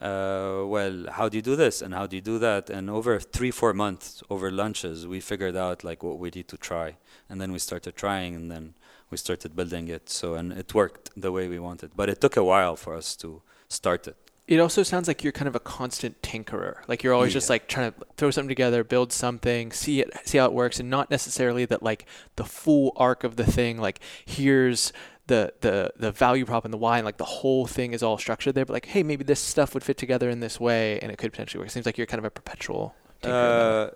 uh, 0.00 0.64
well 0.66 1.04
how 1.10 1.28
do 1.28 1.36
you 1.36 1.42
do 1.42 1.56
this 1.56 1.82
and 1.82 1.92
how 1.92 2.06
do 2.06 2.16
you 2.16 2.22
do 2.22 2.38
that? 2.38 2.70
And 2.70 2.88
over 2.88 3.20
three 3.20 3.50
four 3.50 3.74
months 3.74 4.22
over 4.30 4.50
lunches 4.50 5.06
we 5.06 5.20
figured 5.20 5.56
out 5.56 5.84
like 5.84 6.02
what 6.02 6.18
we 6.18 6.30
need 6.30 6.48
to 6.48 6.56
try. 6.56 6.96
And 7.28 7.40
then 7.40 7.52
we 7.52 7.58
started 7.58 7.96
trying 7.96 8.34
and 8.34 8.50
then 8.50 8.74
we 9.10 9.18
started 9.18 9.54
building 9.54 9.88
it. 9.88 10.08
So 10.08 10.34
and 10.34 10.52
it 10.52 10.74
worked 10.74 11.10
the 11.16 11.30
way 11.30 11.48
we 11.48 11.58
wanted. 11.58 11.90
But 11.94 12.08
it 12.08 12.20
took 12.20 12.36
a 12.36 12.44
while 12.44 12.76
for 12.76 12.94
us 12.94 13.14
to 13.16 13.42
start 13.68 14.08
it. 14.08 14.16
It 14.48 14.58
also 14.58 14.82
sounds 14.82 15.06
like 15.06 15.22
you're 15.22 15.32
kind 15.32 15.46
of 15.46 15.54
a 15.54 15.60
constant 15.60 16.20
tinkerer. 16.22 16.78
Like 16.88 17.04
you're 17.04 17.14
always 17.14 17.32
just 17.32 17.48
like 17.48 17.68
trying 17.68 17.92
to 17.92 17.98
throw 18.16 18.32
something 18.32 18.48
together, 18.48 18.82
build 18.82 19.12
something, 19.12 19.70
see 19.70 20.00
it, 20.00 20.10
see 20.24 20.38
how 20.38 20.46
it 20.46 20.52
works, 20.52 20.80
and 20.80 20.90
not 20.90 21.08
necessarily 21.08 21.66
that 21.66 21.84
like 21.84 22.06
the 22.34 22.44
full 22.44 22.92
arc 22.96 23.22
of 23.22 23.36
the 23.36 23.44
thing. 23.44 23.78
Like 23.78 24.00
here's 24.24 24.92
the 25.30 25.52
the 25.60 25.92
the 25.96 26.10
value 26.10 26.44
prop 26.44 26.64
and 26.66 26.74
the 26.74 26.82
why, 26.84 26.98
and 26.98 27.04
like 27.06 27.16
the 27.16 27.32
whole 27.40 27.66
thing 27.66 27.92
is 27.92 28.02
all 28.02 28.18
structured 28.18 28.54
there. 28.54 28.66
But 28.66 28.74
like, 28.74 28.86
hey, 28.86 29.02
maybe 29.02 29.24
this 29.24 29.40
stuff 29.40 29.72
would 29.74 29.84
fit 29.84 29.96
together 29.96 30.28
in 30.28 30.40
this 30.40 30.60
way, 30.60 30.98
and 31.00 31.10
it 31.12 31.16
could 31.16 31.30
potentially 31.32 31.60
work. 31.60 31.68
It 31.68 31.72
seems 31.72 31.86
like 31.86 31.96
you're 31.96 32.10
kind 32.14 32.18
of 32.18 32.26
a 32.26 32.30
perpetual. 32.30 32.94
Uh, 33.22 33.90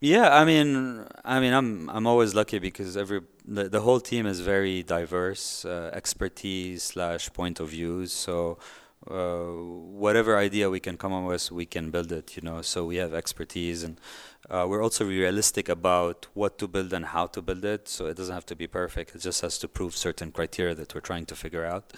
yeah, 0.00 0.26
I 0.40 0.44
mean, 0.44 1.06
I 1.24 1.40
mean, 1.40 1.52
I'm 1.52 1.90
I'm 1.90 2.06
always 2.06 2.34
lucky 2.34 2.58
because 2.58 2.96
every 2.96 3.20
the, 3.56 3.64
the 3.68 3.80
whole 3.80 4.00
team 4.00 4.26
is 4.26 4.40
very 4.40 4.82
diverse, 4.82 5.64
uh, 5.64 5.90
expertise 6.00 6.82
slash 6.82 7.32
point 7.32 7.58
of 7.58 7.70
views. 7.70 8.12
So 8.12 8.58
uh, 9.10 9.44
whatever 10.04 10.38
idea 10.38 10.70
we 10.70 10.80
can 10.80 10.96
come 10.96 11.12
up 11.12 11.24
with, 11.24 11.50
we 11.50 11.66
can 11.66 11.90
build 11.90 12.12
it. 12.12 12.36
You 12.36 12.42
know, 12.42 12.62
so 12.62 12.84
we 12.84 12.96
have 12.96 13.12
expertise, 13.12 13.82
and 13.82 14.00
uh, 14.48 14.66
we're 14.68 14.82
also 14.82 15.04
realistic 15.04 15.68
about 15.68 16.26
what 16.34 16.58
to 16.58 16.68
build 16.68 16.92
and 16.92 17.06
how 17.06 17.26
to 17.26 17.42
build 17.42 17.64
it. 17.64 17.88
So 17.88 18.06
it 18.06 18.16
doesn't 18.16 18.34
have 18.34 18.46
to 18.46 18.56
be 18.56 18.66
perfect. 18.66 19.14
It 19.14 19.20
just 19.20 19.40
has 19.42 19.58
to 19.58 19.68
prove 19.68 19.96
certain 19.96 20.30
criteria 20.32 20.74
that 20.74 20.94
we're 20.94 21.00
trying 21.00 21.26
to 21.26 21.34
figure 21.34 21.64
out. 21.64 21.92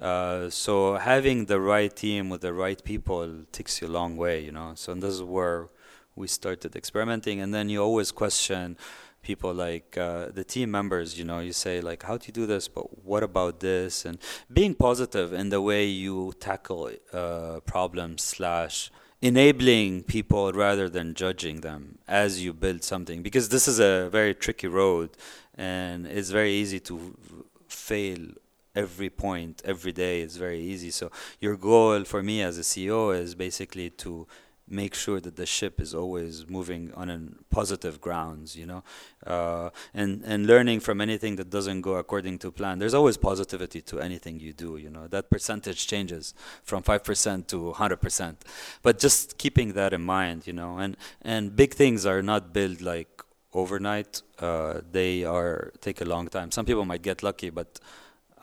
Uh, 0.00 0.50
so 0.50 0.96
having 0.96 1.46
the 1.46 1.60
right 1.60 1.94
team 1.94 2.28
with 2.28 2.40
the 2.40 2.52
right 2.52 2.82
people 2.82 3.44
takes 3.52 3.80
you 3.80 3.88
a 3.88 3.94
long 4.00 4.16
way. 4.16 4.44
You 4.44 4.52
know, 4.52 4.72
so 4.74 4.92
and 4.92 5.02
this 5.02 5.14
is 5.14 5.22
where 5.22 5.68
we 6.16 6.26
started 6.26 6.74
experimenting, 6.74 7.40
and 7.40 7.54
then 7.54 7.68
you 7.68 7.80
always 7.80 8.10
question 8.10 8.76
people 9.22 9.52
like 9.52 9.96
uh, 9.98 10.26
the 10.32 10.44
team 10.44 10.70
members 10.70 11.18
you 11.18 11.24
know 11.24 11.40
you 11.40 11.52
say 11.52 11.80
like 11.80 12.02
how 12.02 12.16
do 12.16 12.26
you 12.26 12.32
do 12.32 12.46
this? 12.46 12.68
But 12.68 13.04
what 13.04 13.22
about 13.22 13.60
this? 13.60 14.04
And 14.04 14.18
being 14.52 14.74
positive 14.74 15.32
in 15.32 15.48
the 15.50 15.60
way 15.60 15.84
you 15.84 16.32
tackle 16.40 16.90
uh, 17.12 17.60
problems 17.66 18.22
slash 18.24 18.90
enabling 19.20 20.04
people 20.04 20.52
rather 20.52 20.88
than 20.88 21.14
judging 21.14 21.60
them 21.60 21.98
as 22.06 22.42
you 22.42 22.52
build 22.52 22.84
something. 22.84 23.22
Because 23.22 23.48
this 23.48 23.66
is 23.66 23.80
a 23.80 24.08
very 24.10 24.34
tricky 24.34 24.68
road 24.68 25.10
and 25.56 26.06
it's 26.06 26.30
very 26.30 26.52
easy 26.52 26.78
to 26.80 27.16
fail 27.66 28.18
every 28.74 29.10
point 29.10 29.60
every 29.64 29.92
day. 29.92 30.20
It's 30.20 30.36
very 30.36 30.60
easy. 30.60 30.90
So 30.90 31.10
your 31.40 31.56
goal 31.56 32.04
for 32.04 32.22
me 32.22 32.42
as 32.42 32.58
a 32.58 32.62
ceo 32.62 33.18
is 33.18 33.34
basically 33.34 33.90
to 33.90 34.26
make 34.70 34.94
sure 34.94 35.20
that 35.20 35.36
the 35.36 35.46
ship 35.46 35.80
is 35.80 35.94
always 35.94 36.48
moving 36.48 36.92
on 36.94 37.10
a 37.10 37.20
positive 37.50 38.00
grounds 38.00 38.56
you 38.56 38.66
know? 38.66 38.82
Uh, 39.26 39.70
and 39.94 40.22
and 40.24 40.46
learning 40.46 40.80
from 40.80 41.00
anything 41.00 41.36
that 41.36 41.50
doesn't 41.50 41.80
go 41.80 41.94
according 41.94 42.38
to 42.38 42.50
plan 42.50 42.78
there's 42.78 42.94
always 42.94 43.16
positivity 43.16 43.80
to 43.80 44.00
anything 44.00 44.38
you 44.40 44.52
do 44.52 44.76
you 44.76 44.90
know? 44.90 45.06
That 45.06 45.30
percentage 45.30 45.86
changes 45.86 46.34
from 46.62 46.82
5% 46.82 47.46
to 47.48 47.74
100% 47.76 48.36
but 48.82 48.98
just 48.98 49.38
keeping 49.38 49.72
that 49.74 49.92
in 49.92 50.02
mind 50.02 50.46
you 50.46 50.52
know? 50.52 50.78
And 50.78 50.96
and 51.22 51.54
big 51.54 51.74
things 51.74 52.06
are 52.06 52.22
not 52.22 52.52
built 52.52 52.80
like 52.80 53.22
overnight. 53.54 54.22
Uh, 54.38 54.80
they 54.92 55.24
are 55.24 55.72
take 55.80 56.00
a 56.00 56.04
long 56.04 56.28
time. 56.28 56.50
Some 56.50 56.66
people 56.66 56.84
might 56.84 57.02
get 57.02 57.22
lucky 57.22 57.50
but 57.50 57.80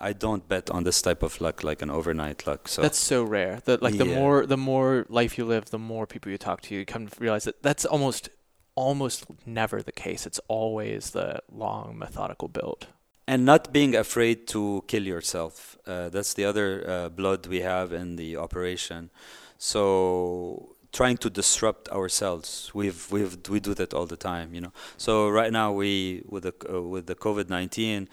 I 0.09 0.13
don't 0.13 0.47
bet 0.47 0.69
on 0.69 0.83
this 0.83 1.01
type 1.01 1.25
of 1.25 1.41
luck 1.41 1.63
like 1.63 1.81
an 1.85 1.89
overnight 1.89 2.45
luck. 2.47 2.67
So 2.67 2.81
that's 2.81 2.99
so 2.99 3.23
rare. 3.23 3.59
That 3.65 3.81
like 3.81 3.97
the 3.97 4.05
Yeah. 4.05 4.19
more 4.19 4.45
the 4.47 4.57
more 4.57 5.05
life 5.09 5.37
you 5.39 5.47
live, 5.49 5.63
the 5.69 5.79
more 5.79 6.05
people 6.05 6.31
you 6.31 6.37
talk 6.37 6.61
to, 6.61 6.75
you 6.75 6.85
come 6.85 7.07
to 7.07 7.19
realize 7.23 7.43
that 7.45 7.61
that's 7.63 7.85
almost 7.85 8.29
almost 8.75 9.25
never 9.45 9.81
the 9.81 9.91
case. 9.91 10.21
It's 10.29 10.41
always 10.47 11.11
the 11.11 11.39
long 11.51 11.97
methodical 11.97 12.47
build. 12.49 12.87
and 13.27 13.43
not 13.43 13.71
being 13.73 13.95
afraid 13.95 14.37
to 14.47 14.83
kill 14.87 15.03
yourself. 15.15 15.55
Uh, 15.87 16.09
that's 16.15 16.33
the 16.35 16.45
other 16.49 16.67
uh, 16.87 17.09
blood 17.09 17.47
we 17.47 17.61
have 17.61 17.87
in 18.01 18.17
the 18.17 18.37
operation. 18.37 19.09
So 19.57 20.75
trying 20.91 21.17
to 21.17 21.29
disrupt 21.29 21.89
ourselves, 21.89 22.71
we've 22.73 23.01
we've 23.11 23.35
we 23.49 23.59
do 23.59 23.73
that 23.81 23.93
all 23.93 24.05
the 24.05 24.17
time, 24.31 24.47
you 24.55 24.61
know. 24.61 24.73
So 24.97 25.13
right 25.39 25.51
now 25.51 25.71
we 25.81 26.21
with 26.33 26.43
the 26.43 26.53
uh, 26.69 26.81
with 26.93 27.05
the 27.07 27.15
COVID 27.15 27.49
nineteen. 27.49 28.07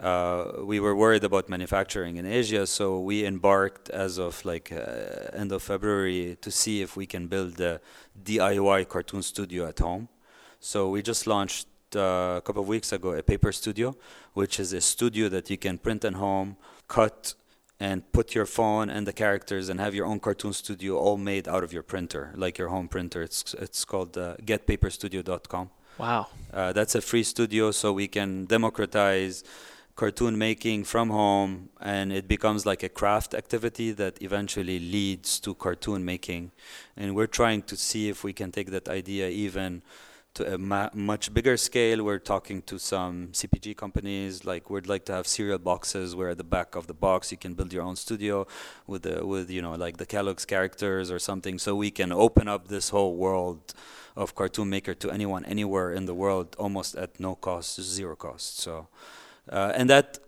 Uh, 0.00 0.62
we 0.62 0.78
were 0.78 0.94
worried 0.94 1.24
about 1.24 1.48
manufacturing 1.48 2.16
in 2.16 2.26
Asia, 2.26 2.66
so 2.66 3.00
we 3.00 3.24
embarked 3.24 3.88
as 3.90 4.18
of 4.18 4.44
like 4.44 4.70
uh, 4.70 5.30
end 5.32 5.52
of 5.52 5.62
February 5.62 6.36
to 6.42 6.50
see 6.50 6.82
if 6.82 6.96
we 6.96 7.06
can 7.06 7.28
build 7.28 7.58
a 7.60 7.80
DIY 8.22 8.88
cartoon 8.88 9.22
studio 9.22 9.66
at 9.66 9.78
home. 9.78 10.08
So 10.60 10.90
we 10.90 11.02
just 11.02 11.26
launched 11.26 11.68
uh, 11.94 12.36
a 12.38 12.42
couple 12.44 12.62
of 12.62 12.68
weeks 12.68 12.92
ago 12.92 13.12
a 13.12 13.22
paper 13.22 13.52
studio, 13.52 13.96
which 14.34 14.60
is 14.60 14.72
a 14.72 14.80
studio 14.80 15.28
that 15.28 15.48
you 15.48 15.56
can 15.56 15.78
print 15.78 16.04
at 16.04 16.14
home, 16.14 16.56
cut, 16.88 17.34
and 17.78 18.10
put 18.12 18.34
your 18.34 18.46
phone 18.46 18.88
and 18.90 19.06
the 19.06 19.12
characters 19.12 19.68
and 19.68 19.80
have 19.80 19.94
your 19.94 20.06
own 20.06 20.18
cartoon 20.18 20.52
studio 20.52 20.96
all 20.96 21.16
made 21.16 21.46
out 21.46 21.62
of 21.62 21.72
your 21.72 21.82
printer, 21.82 22.32
like 22.34 22.58
your 22.58 22.68
home 22.68 22.88
printer. 22.88 23.22
It's 23.22 23.54
it's 23.54 23.84
called 23.84 24.16
uh, 24.18 24.36
getpaperstudio.com. 24.42 25.70
Wow. 25.98 26.26
Uh, 26.52 26.72
that's 26.72 26.94
a 26.94 27.00
free 27.00 27.22
studio, 27.22 27.70
so 27.70 27.92
we 27.92 28.08
can 28.08 28.46
democratize 28.46 29.44
cartoon 29.96 30.36
making 30.36 30.84
from 30.84 31.10
home, 31.10 31.70
and 31.80 32.12
it 32.12 32.28
becomes 32.28 32.66
like 32.66 32.82
a 32.82 32.88
craft 32.88 33.34
activity 33.34 33.92
that 33.92 34.22
eventually 34.22 34.78
leads 34.78 35.40
to 35.40 35.54
cartoon 35.54 36.04
making. 36.04 36.52
And 36.96 37.16
we're 37.16 37.26
trying 37.26 37.62
to 37.62 37.76
see 37.76 38.08
if 38.08 38.22
we 38.22 38.32
can 38.32 38.52
take 38.52 38.70
that 38.70 38.88
idea 38.88 39.28
even 39.28 39.82
to 40.34 40.54
a 40.54 40.58
ma- 40.58 40.90
much 40.92 41.32
bigger 41.32 41.56
scale. 41.56 42.04
We're 42.04 42.18
talking 42.18 42.60
to 42.62 42.78
some 42.78 43.28
CPG 43.32 43.74
companies, 43.74 44.44
like 44.44 44.68
we'd 44.68 44.86
like 44.86 45.06
to 45.06 45.14
have 45.14 45.26
cereal 45.26 45.58
boxes 45.58 46.14
where 46.14 46.28
at 46.28 46.36
the 46.36 46.44
back 46.44 46.76
of 46.76 46.86
the 46.86 46.94
box 46.94 47.32
you 47.32 47.38
can 47.38 47.54
build 47.54 47.72
your 47.72 47.82
own 47.82 47.96
studio 47.96 48.46
with 48.86 49.02
the 49.02 49.26
with 49.26 49.50
you 49.50 49.62
know 49.62 49.74
like 49.74 49.96
the 49.96 50.06
Kellogg's 50.06 50.44
characters 50.44 51.10
or 51.10 51.18
something, 51.18 51.58
so 51.58 51.74
we 51.74 51.90
can 51.90 52.12
open 52.12 52.48
up 52.48 52.68
this 52.68 52.90
whole 52.90 53.16
world 53.16 53.72
of 54.14 54.34
cartoon 54.34 54.68
maker 54.68 54.94
to 54.94 55.10
anyone 55.10 55.44
anywhere 55.46 55.92
in 55.92 56.04
the 56.06 56.14
world 56.14 56.54
almost 56.58 56.96
at 56.96 57.18
no 57.18 57.34
cost, 57.34 57.80
zero 57.80 58.14
cost. 58.16 58.58
So, 58.58 58.88
uh, 59.50 59.72
and 59.74 59.88
that 59.90 60.18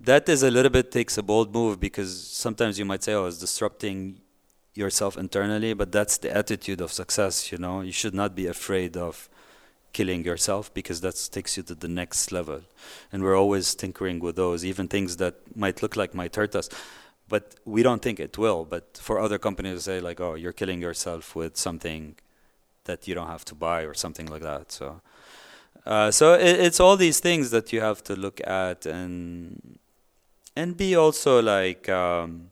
that 0.00 0.28
is 0.28 0.42
a 0.42 0.50
little 0.50 0.70
bit 0.70 0.92
takes 0.92 1.18
a 1.18 1.22
bold 1.22 1.52
move 1.52 1.80
because 1.80 2.26
sometimes 2.26 2.78
you 2.78 2.84
might 2.84 3.02
say, 3.02 3.14
oh, 3.14 3.26
it's 3.26 3.38
disrupting 3.38 4.20
yourself 4.74 5.16
internally, 5.18 5.74
but 5.74 5.90
that's 5.90 6.18
the 6.18 6.34
attitude 6.34 6.80
of 6.80 6.92
success. 6.92 7.50
You 7.50 7.58
know, 7.58 7.80
you 7.80 7.92
should 7.92 8.14
not 8.14 8.34
be 8.34 8.46
afraid 8.46 8.96
of 8.96 9.28
killing 9.92 10.24
yourself 10.24 10.72
because 10.72 11.00
that 11.00 11.28
takes 11.32 11.56
you 11.56 11.62
to 11.64 11.74
the 11.74 11.88
next 11.88 12.30
level. 12.30 12.60
And 13.12 13.22
we're 13.22 13.36
always 13.36 13.74
tinkering 13.74 14.20
with 14.20 14.36
those, 14.36 14.64
even 14.64 14.86
things 14.86 15.16
that 15.16 15.34
might 15.56 15.82
look 15.82 15.96
like 15.96 16.14
might 16.14 16.36
hurt 16.36 16.54
us. 16.54 16.68
But 17.28 17.56
we 17.64 17.82
don't 17.82 18.00
think 18.00 18.20
it 18.20 18.38
will. 18.38 18.64
But 18.64 18.98
for 19.02 19.18
other 19.18 19.38
companies 19.38 19.78
to 19.78 19.82
say 19.82 20.00
like, 20.00 20.20
oh, 20.20 20.34
you're 20.34 20.52
killing 20.52 20.80
yourself 20.80 21.34
with 21.34 21.56
something 21.56 22.14
that 22.84 23.08
you 23.08 23.14
don't 23.14 23.26
have 23.26 23.44
to 23.46 23.54
buy 23.54 23.82
or 23.82 23.94
something 23.94 24.26
like 24.26 24.42
that. 24.42 24.70
So, 24.72 25.00
uh, 25.86 26.10
so 26.10 26.34
it, 26.34 26.60
it's 26.60 26.80
all 26.80 26.96
these 26.96 27.20
things 27.20 27.50
that 27.50 27.72
you 27.72 27.80
have 27.80 28.02
to 28.04 28.14
look 28.14 28.40
at 28.46 28.86
and 28.86 29.78
and 30.56 30.76
be 30.76 30.96
also 30.96 31.40
like 31.40 31.88
um, 31.88 32.50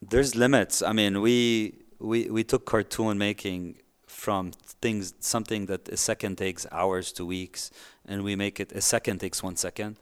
there's 0.00 0.34
limits. 0.34 0.82
I 0.82 0.92
mean, 0.92 1.20
we 1.20 1.74
we 1.98 2.30
we 2.30 2.42
took 2.44 2.64
cartoon 2.64 3.18
making 3.18 3.76
from 4.06 4.52
things 4.80 5.14
something 5.20 5.66
that 5.66 5.88
a 5.88 5.96
second 5.96 6.38
takes 6.38 6.66
hours 6.72 7.12
to 7.12 7.24
weeks, 7.24 7.70
and 8.06 8.24
we 8.24 8.34
make 8.34 8.60
it 8.60 8.72
a 8.72 8.80
second 8.80 9.20
takes 9.20 9.42
one 9.42 9.56
second. 9.56 9.98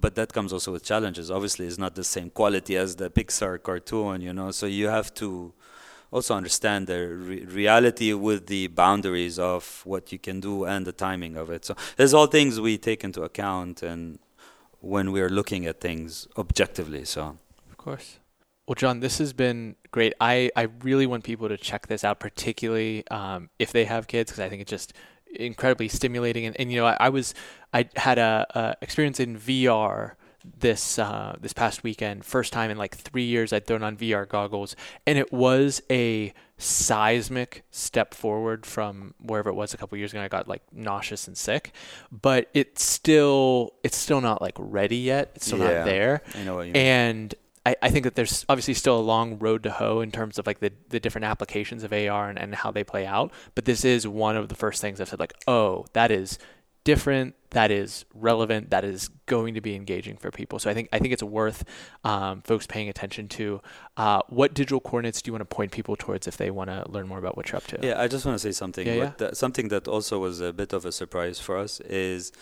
But 0.00 0.14
that 0.14 0.32
comes 0.32 0.52
also 0.52 0.72
with 0.72 0.84
challenges. 0.84 1.30
Obviously, 1.30 1.66
it's 1.66 1.78
not 1.78 1.94
the 1.96 2.04
same 2.04 2.30
quality 2.30 2.76
as 2.76 2.96
the 2.96 3.10
Pixar 3.10 3.62
cartoon, 3.62 4.20
you 4.20 4.32
know. 4.32 4.52
So 4.52 4.66
you 4.66 4.88
have 4.88 5.12
to 5.14 5.52
also 6.12 6.34
understand 6.34 6.86
the 6.86 7.08
re- 7.08 7.44
reality 7.46 8.12
with 8.12 8.46
the 8.46 8.68
boundaries 8.68 9.38
of 9.38 9.82
what 9.84 10.12
you 10.12 10.18
can 10.18 10.40
do 10.40 10.64
and 10.64 10.86
the 10.86 10.92
timing 10.92 11.36
of 11.36 11.50
it. 11.50 11.64
So 11.64 11.74
there's 11.96 12.14
all 12.14 12.26
things 12.26 12.60
we 12.60 12.78
take 12.78 13.02
into 13.02 13.22
account 13.22 13.82
and 13.82 14.18
when 14.80 15.10
we 15.10 15.20
are 15.20 15.30
looking 15.30 15.66
at 15.66 15.80
things 15.80 16.28
objectively. 16.36 17.04
So 17.04 17.38
Of 17.70 17.76
course. 17.78 18.18
Well, 18.66 18.74
John, 18.74 19.00
this 19.00 19.18
has 19.18 19.32
been 19.32 19.74
great. 19.90 20.12
I, 20.20 20.50
I 20.54 20.68
really 20.82 21.06
want 21.06 21.24
people 21.24 21.48
to 21.48 21.56
check 21.56 21.88
this 21.88 22.04
out, 22.04 22.20
particularly 22.20 23.04
um, 23.08 23.50
if 23.58 23.72
they 23.72 23.84
have 23.86 24.06
kids, 24.06 24.30
because 24.30 24.40
I 24.40 24.48
think 24.48 24.62
it's 24.62 24.70
just 24.70 24.92
incredibly 25.34 25.88
stimulating. 25.88 26.46
And, 26.46 26.58
and 26.60 26.70
you 26.70 26.78
know, 26.78 26.86
I, 26.86 26.96
I 27.00 27.08
was 27.08 27.34
I 27.72 27.88
had 27.96 28.18
a, 28.18 28.46
a 28.54 28.76
experience 28.80 29.18
in 29.18 29.36
VR 29.36 30.12
this 30.60 30.98
uh, 30.98 31.36
this 31.40 31.52
past 31.52 31.82
weekend. 31.82 32.24
First 32.24 32.52
time 32.52 32.70
in 32.70 32.78
like 32.78 32.96
three 32.96 33.24
years 33.24 33.52
I'd 33.52 33.66
thrown 33.66 33.82
on 33.82 33.96
VR 33.96 34.28
goggles, 34.28 34.74
and 35.06 35.18
it 35.18 35.32
was 35.32 35.82
a 35.90 36.32
seismic 36.58 37.64
step 37.70 38.14
forward 38.14 38.64
from 38.64 39.14
wherever 39.20 39.50
it 39.50 39.54
was 39.54 39.74
a 39.74 39.76
couple 39.76 39.96
years 39.98 40.12
ago. 40.12 40.22
I 40.22 40.28
got 40.28 40.48
like 40.48 40.62
nauseous 40.72 41.26
and 41.26 41.36
sick, 41.36 41.72
but 42.10 42.48
it's 42.54 42.84
still 42.84 43.74
it's 43.82 43.96
still 43.96 44.20
not 44.20 44.40
like 44.42 44.54
ready 44.58 44.96
yet. 44.96 45.32
It's 45.34 45.46
still 45.46 45.58
Yeah. 45.58 45.78
not 45.78 45.84
there. 45.84 46.22
I 46.34 46.42
know 46.44 46.54
what 46.56 46.66
you 46.66 46.72
mean. 46.72 46.82
And 46.82 47.34
I, 47.64 47.76
I 47.80 47.90
think 47.90 48.04
that 48.04 48.16
there's 48.16 48.44
obviously 48.48 48.74
still 48.74 48.98
a 48.98 49.00
long 49.02 49.38
road 49.38 49.62
to 49.62 49.70
hoe 49.70 50.00
in 50.00 50.10
terms 50.10 50.36
of 50.38 50.46
like 50.48 50.58
the, 50.58 50.72
the 50.88 50.98
different 50.98 51.26
applications 51.26 51.84
of 51.84 51.92
AR 51.92 52.28
and, 52.28 52.36
and 52.38 52.54
how 52.56 52.72
they 52.72 52.82
play 52.82 53.06
out. 53.06 53.30
But 53.54 53.66
this 53.66 53.84
is 53.84 54.06
one 54.06 54.36
of 54.36 54.48
the 54.48 54.56
first 54.56 54.80
things 54.80 55.00
I've 55.00 55.08
said 55.08 55.20
like, 55.20 55.34
oh, 55.46 55.86
that 55.92 56.10
is 56.10 56.38
different, 56.84 57.34
that 57.50 57.70
is 57.70 58.04
relevant, 58.14 58.70
that 58.70 58.84
is 58.84 59.08
going 59.26 59.54
to 59.54 59.60
be 59.60 59.74
engaging 59.74 60.16
for 60.16 60.30
people. 60.30 60.58
So 60.58 60.70
I 60.70 60.74
think 60.74 60.88
I 60.92 60.98
think 60.98 61.12
it's 61.12 61.22
worth 61.22 61.64
um, 62.04 62.42
folks 62.42 62.66
paying 62.66 62.88
attention 62.88 63.28
to. 63.28 63.60
Uh, 63.96 64.20
what 64.28 64.54
digital 64.54 64.80
coordinates 64.80 65.22
do 65.22 65.28
you 65.28 65.32
want 65.34 65.48
to 65.48 65.54
point 65.54 65.70
people 65.72 65.96
towards 65.96 66.26
if 66.26 66.36
they 66.36 66.50
want 66.50 66.70
to 66.70 66.84
learn 66.90 67.06
more 67.06 67.18
about 67.18 67.36
what 67.36 67.48
you're 67.50 67.56
up 67.58 67.66
to? 67.68 67.78
Yeah, 67.82 68.00
I 68.00 68.08
just 68.08 68.24
want 68.24 68.36
to 68.36 68.42
say 68.42 68.52
something. 68.52 68.86
Yeah, 68.86 68.96
What 68.96 69.18
that- 69.18 69.36
something 69.36 69.68
that 69.68 69.86
also 69.86 70.18
was 70.18 70.40
a 70.40 70.52
bit 70.52 70.72
of 70.72 70.84
a 70.84 70.92
surprise 70.92 71.38
for 71.38 71.56
us 71.58 71.80
is 71.80 72.32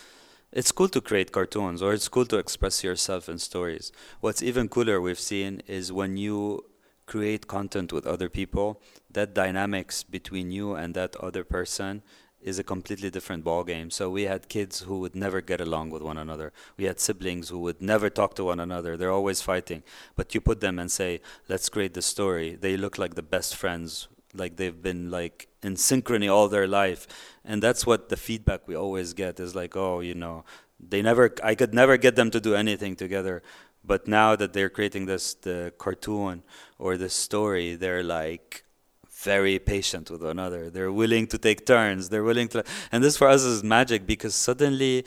it's 0.53 0.73
cool 0.73 0.89
to 0.89 1.01
create 1.01 1.33
cartoons 1.33 1.83
or 1.83 1.93
it's 1.93 2.09
cool 2.09 2.27
to 2.27 2.39
express 2.39 2.83
yourself 2.83 3.29
in 3.29 3.39
stories. 3.39 3.93
What's 4.21 4.43
even 4.43 4.69
cooler 4.69 5.01
we've 5.01 5.19
seen 5.21 5.63
is 5.67 5.93
when 5.93 6.17
you 6.17 6.65
create 7.07 7.49
content 7.49 7.93
with 7.93 8.07
other 8.07 8.29
people, 8.29 8.81
that 9.11 9.35
dynamics 9.35 10.05
between 10.05 10.53
you 10.53 10.75
and 10.75 10.95
that 10.95 11.17
other 11.17 11.43
person 11.43 12.03
is 12.43 12.59
a 12.59 12.65
completely 12.65 13.11
different 13.11 13.45
ball 13.45 13.65
game. 13.65 13.91
So 13.91 14.09
we 14.11 14.23
had 14.23 14.49
kids 14.49 14.81
who 14.81 14.99
would 15.01 15.15
never 15.15 15.41
get 15.41 15.61
along 15.61 15.91
with 15.91 16.03
one 16.03 16.19
another. 16.19 16.53
We 16.77 16.85
had 16.85 17.01
siblings 17.01 17.51
who 17.51 17.59
would 17.61 17.83
never 17.83 18.09
talk 18.09 18.35
to 18.35 18.45
one 18.45 18.61
another. 18.61 18.97
They're 18.97 19.13
always 19.13 19.43
fighting. 19.43 19.83
But 20.17 20.35
you 20.35 20.41
put 20.41 20.61
them 20.61 20.79
and 20.79 20.91
say, 20.91 21.21
"Let's 21.49 21.69
create 21.69 21.95
the 21.95 22.03
story." 22.03 22.57
They 22.57 22.77
look 22.77 22.99
like 22.99 23.15
the 23.15 23.23
best 23.23 23.57
friends, 23.57 24.09
like 24.35 24.57
they've 24.57 24.83
been 24.83 25.11
like 25.11 25.49
in 25.63 25.75
synchrony 25.75 26.33
all 26.33 26.49
their 26.49 26.67
life. 26.67 27.07
And 27.45 27.63
that's 27.63 27.87
what 27.87 28.09
the 28.09 28.17
feedback 28.17 28.67
we 28.67 28.75
always 28.75 29.13
get 29.13 29.39
is 29.41 29.55
like, 29.55 29.77
"Oh, 29.77 30.01
you 30.01 30.15
know, 30.15 30.45
they 30.79 31.03
never 31.03 31.35
I 31.43 31.55
could 31.55 31.75
never 31.75 31.97
get 31.99 32.17
them 32.17 32.31
to 32.31 32.41
do 32.41 32.55
anything 32.55 32.97
together." 32.97 33.43
But 33.85 34.07
now 34.07 34.37
that 34.37 34.53
they're 34.53 34.71
creating 34.71 35.07
this 35.07 35.35
the 35.35 35.73
cartoon 35.79 36.43
or 36.79 36.97
the 36.97 37.09
story, 37.09 37.77
they're 37.77 38.03
like 38.03 38.65
very 39.23 39.59
patient 39.59 40.11
with 40.11 40.23
one 40.23 40.33
another. 40.33 40.71
They're 40.71 40.93
willing 40.93 41.27
to 41.29 41.39
take 41.39 41.67
turns. 41.67 42.09
They're 42.09 42.25
willing 42.25 42.49
to, 42.49 42.65
and 42.93 43.05
this 43.05 43.17
for 43.17 43.29
us 43.29 43.43
is 43.43 43.63
magic 43.63 44.07
because 44.07 44.35
suddenly 44.35 45.05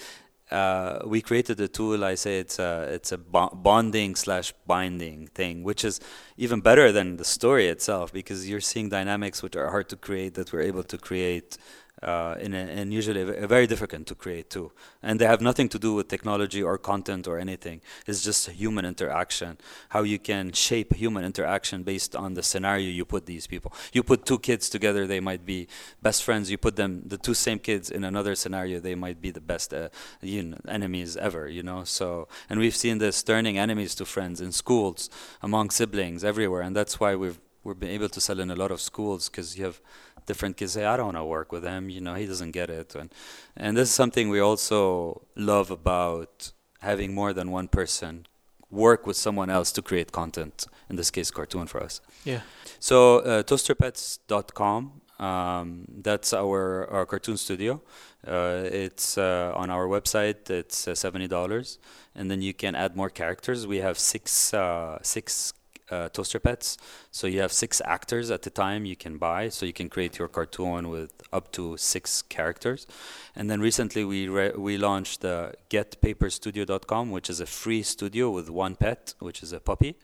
uh, 0.52 1.00
we 1.06 1.22
created 1.22 1.60
a 1.60 1.68
tool. 1.68 2.04
I 2.04 2.16
say 2.16 2.40
it's 2.40 2.60
a 2.60 2.88
it's 2.92 3.12
a 3.12 3.18
bonding 3.18 4.16
slash 4.16 4.54
binding 4.68 5.28
thing, 5.28 5.64
which 5.64 5.84
is 5.84 6.00
even 6.38 6.62
better 6.62 6.92
than 6.92 7.18
the 7.18 7.26
story 7.26 7.68
itself 7.68 8.14
because 8.14 8.48
you're 8.50 8.62
seeing 8.62 8.90
dynamics 8.90 9.42
which 9.42 9.56
are 9.56 9.70
hard 9.70 9.90
to 9.90 9.96
create 9.96 10.36
that 10.36 10.54
we're 10.54 10.62
able 10.62 10.84
to 10.84 10.98
create 10.98 11.58
uh, 12.04 12.36
in 12.40 12.54
a, 12.54 12.58
and 12.58 12.94
usually 12.94 13.24
very 13.24 13.68
difficult 13.68 14.06
to 14.08 14.16
create 14.16 14.50
too. 14.50 14.72
And 15.02 15.20
they 15.20 15.26
have 15.26 15.42
nothing 15.42 15.70
to 15.70 15.80
do 15.80 15.94
with 15.96 16.08
technology 16.08 16.62
or 16.62 16.78
content 16.78 17.28
or 17.28 17.40
anything. 17.40 17.82
It's 18.06 18.24
just 18.24 18.50
human 18.50 18.86
interaction, 18.86 19.58
how 19.90 20.04
you 20.04 20.20
can 20.20 20.52
shape 20.52 20.94
human 20.94 21.24
interaction 21.24 21.84
based 21.84 22.16
on 22.16 22.34
the 22.34 22.44
scenario 22.44 22.90
you 22.90 23.06
put 23.06 23.26
these 23.26 23.48
people. 23.48 23.74
You 23.94 24.04
put 24.04 24.26
two 24.26 24.40
kids 24.40 24.70
together, 24.70 25.08
they 25.08 25.20
might 25.20 25.46
be 25.46 25.68
best 26.02 26.24
friends. 26.24 26.52
You 26.52 26.58
put 26.58 26.76
them, 26.76 27.04
the 27.06 27.18
two 27.18 27.34
same 27.34 27.60
kids, 27.60 27.90
in 27.90 28.04
another 28.04 28.36
scenario, 28.36 28.80
they 28.80 28.96
might 28.96 29.22
be 29.22 29.32
the 29.32 29.42
best 29.42 29.74
uh, 29.74 29.90
you 30.22 30.44
know, 30.44 30.58
enemies 30.68 31.16
ever. 31.18 31.48
You 31.48 31.64
know, 31.64 31.84
so 31.84 32.28
and 32.50 32.60
we've 32.60 32.76
seen 32.76 32.98
this 32.98 33.24
turning 33.24 33.58
enemies 33.58 33.96
to 33.96 34.06
friends 34.06 34.42
in 34.42 34.52
schools, 34.52 35.10
among 35.42 35.70
siblings, 35.70 36.24
everywhere, 36.24 36.62
and 36.62 36.76
that's 36.76 37.00
why 37.00 37.16
we've 37.16 37.40
we've 37.64 37.80
been 37.80 37.90
able 37.90 38.10
to 38.10 38.20
sell 38.20 38.40
in 38.40 38.52
a 38.52 38.56
lot 38.56 38.72
of 38.72 38.82
schools 38.82 39.30
because 39.30 39.58
you 39.58 39.64
have 39.64 39.80
different 40.26 40.58
kids 40.58 40.74
say, 40.74 40.86
I 40.86 40.98
don't 40.98 41.08
want 41.08 41.18
to 41.18 41.26
work 41.26 41.52
with 41.52 41.64
him. 41.64 41.90
You 41.90 42.02
know, 42.02 42.16
he 42.16 42.26
doesn't 42.26 42.52
get 42.52 42.70
it. 42.70 42.96
And, 42.96 43.14
and 43.56 43.78
this 43.78 43.90
is 43.90 43.96
something 43.96 44.30
we 44.30 44.40
also 44.40 45.26
love 45.36 45.72
about 45.72 46.52
having 46.82 47.14
more 47.14 47.34
than 47.34 47.52
one 47.52 47.68
person 47.68 48.26
work 48.70 49.06
with 49.06 49.16
someone 49.16 49.50
else 49.50 49.72
to 49.72 49.82
create 49.82 50.12
content, 50.12 50.66
in 50.90 50.96
this 50.96 51.12
case, 51.12 51.30
cartoon 51.32 51.68
for 51.68 51.82
us. 51.82 52.02
Yeah. 52.26 52.42
So, 52.80 53.20
uh, 53.20 53.44
toasterpets.com. 53.44 55.02
Um, 55.20 55.86
that's 56.02 56.34
our, 56.34 56.90
our 56.90 57.06
cartoon 57.06 57.38
studio. 57.38 57.82
Uh, 58.28 58.64
it's 58.66 59.18
uh, 59.18 59.52
on 59.56 59.70
our 59.70 59.86
website. 59.86 60.50
It's 60.50 60.88
uh, 60.88 60.96
seventy 60.96 61.28
dollars, 61.28 61.78
and 62.16 62.32
then 62.32 62.42
you 62.42 62.54
can 62.54 62.74
add 62.74 62.96
more 62.96 63.10
characters. 63.10 63.68
We 63.68 63.78
have 63.78 64.00
six 64.00 64.54
uh, 64.54 65.00
six 65.02 65.54
uh, 65.90 66.10
toaster 66.10 66.40
pets. 66.40 66.78
So 67.12 67.28
you 67.28 67.42
have 67.42 67.52
six 67.52 67.82
actors 67.86 68.32
at 68.32 68.42
the 68.42 68.50
time 68.50 68.86
you 68.86 68.96
can 68.96 69.18
buy. 69.18 69.50
So 69.50 69.66
you 69.66 69.74
can 69.74 69.90
create 69.90 70.18
your 70.18 70.28
cartoon 70.28 70.90
with 70.90 71.12
up 71.32 71.52
to 71.54 71.78
six 71.78 72.22
characters. 72.22 72.88
And 73.36 73.50
then 73.50 73.60
recently 73.62 74.04
we 74.06 74.28
re- 74.28 74.54
we 74.56 74.78
launched 74.78 75.22
the 75.22 75.54
GetPaperStudio.com, 75.70 77.12
which 77.12 77.30
is 77.30 77.40
a 77.40 77.46
free 77.46 77.84
studio 77.84 78.30
with 78.30 78.50
one 78.50 78.76
pet, 78.76 79.14
which 79.20 79.44
is 79.44 79.54
a 79.54 79.60
puppy 79.60 79.96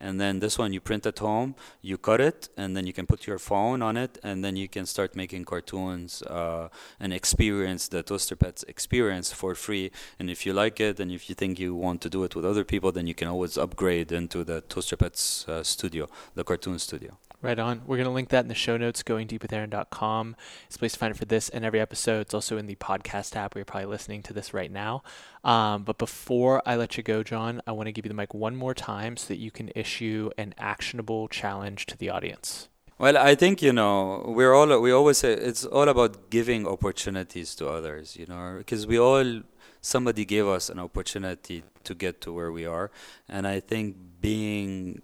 and 0.00 0.20
then 0.20 0.40
this 0.40 0.58
one 0.58 0.72
you 0.72 0.80
print 0.80 1.06
at 1.06 1.18
home 1.18 1.54
you 1.82 1.96
cut 1.98 2.20
it 2.20 2.48
and 2.56 2.76
then 2.76 2.86
you 2.86 2.92
can 2.92 3.06
put 3.06 3.26
your 3.26 3.38
phone 3.38 3.82
on 3.82 3.96
it 3.96 4.18
and 4.22 4.44
then 4.44 4.56
you 4.56 4.68
can 4.68 4.86
start 4.86 5.14
making 5.14 5.44
cartoons 5.44 6.22
uh, 6.22 6.68
and 6.98 7.12
experience 7.12 7.88
the 7.88 8.02
toaster 8.02 8.36
pets 8.36 8.64
experience 8.68 9.32
for 9.32 9.54
free. 9.54 9.90
And 10.18 10.30
if 10.30 10.46
you 10.46 10.52
like 10.52 10.80
it 10.80 11.00
and 11.00 11.10
if 11.12 11.28
you 11.28 11.34
think 11.34 11.58
you 11.58 11.74
want 11.74 12.00
to 12.02 12.10
do 12.10 12.24
it 12.24 12.34
with 12.34 12.44
other 12.44 12.64
people 12.64 12.92
then 12.92 13.06
you 13.06 13.14
can 13.14 13.28
always 13.28 13.58
upgrade 13.58 14.12
into 14.12 14.44
the 14.44 14.60
toaster 14.62 14.96
pets 14.96 15.46
uh, 15.48 15.62
studio 15.62 16.08
the 16.34 16.44
cartoon 16.44 16.78
studio 16.78 17.19
Right 17.42 17.58
on. 17.58 17.80
We're 17.86 17.96
going 17.96 18.06
to 18.06 18.12
link 18.12 18.28
that 18.30 18.44
in 18.44 18.48
the 18.48 18.54
show 18.54 18.76
notes, 18.76 19.02
goingdeepwithaaron.com. 19.02 20.36
It's 20.66 20.76
a 20.76 20.78
place 20.78 20.92
to 20.92 20.98
find 20.98 21.14
it 21.14 21.16
for 21.16 21.24
this 21.24 21.48
and 21.48 21.64
every 21.64 21.80
episode. 21.80 22.20
It's 22.20 22.34
also 22.34 22.58
in 22.58 22.66
the 22.66 22.74
podcast 22.74 23.34
app 23.34 23.54
where 23.54 23.60
you're 23.60 23.64
probably 23.64 23.86
listening 23.86 24.22
to 24.24 24.34
this 24.34 24.52
right 24.52 24.70
now. 24.70 25.02
Um, 25.42 25.84
but 25.84 25.96
before 25.96 26.60
I 26.66 26.76
let 26.76 26.98
you 26.98 27.02
go, 27.02 27.22
John, 27.22 27.62
I 27.66 27.72
want 27.72 27.86
to 27.86 27.92
give 27.92 28.04
you 28.04 28.10
the 28.10 28.14
mic 28.14 28.34
one 28.34 28.56
more 28.56 28.74
time 28.74 29.16
so 29.16 29.28
that 29.28 29.38
you 29.38 29.50
can 29.50 29.70
issue 29.74 30.30
an 30.36 30.54
actionable 30.58 31.28
challenge 31.28 31.86
to 31.86 31.96
the 31.96 32.10
audience. 32.10 32.68
Well, 32.98 33.16
I 33.16 33.34
think 33.34 33.62
you 33.62 33.72
know 33.72 34.22
we're 34.26 34.52
all 34.52 34.78
we 34.78 34.92
always 34.92 35.16
say 35.16 35.32
it's 35.32 35.64
all 35.64 35.88
about 35.88 36.28
giving 36.28 36.66
opportunities 36.66 37.54
to 37.54 37.66
others. 37.66 38.14
You 38.14 38.26
know, 38.26 38.56
because 38.58 38.86
we 38.86 38.98
all 38.98 39.40
somebody 39.80 40.26
gave 40.26 40.46
us 40.46 40.68
an 40.68 40.78
opportunity 40.78 41.62
to 41.84 41.94
get 41.94 42.20
to 42.20 42.32
where 42.34 42.52
we 42.52 42.66
are, 42.66 42.90
and 43.26 43.48
I 43.48 43.60
think 43.60 43.96
being 44.20 45.00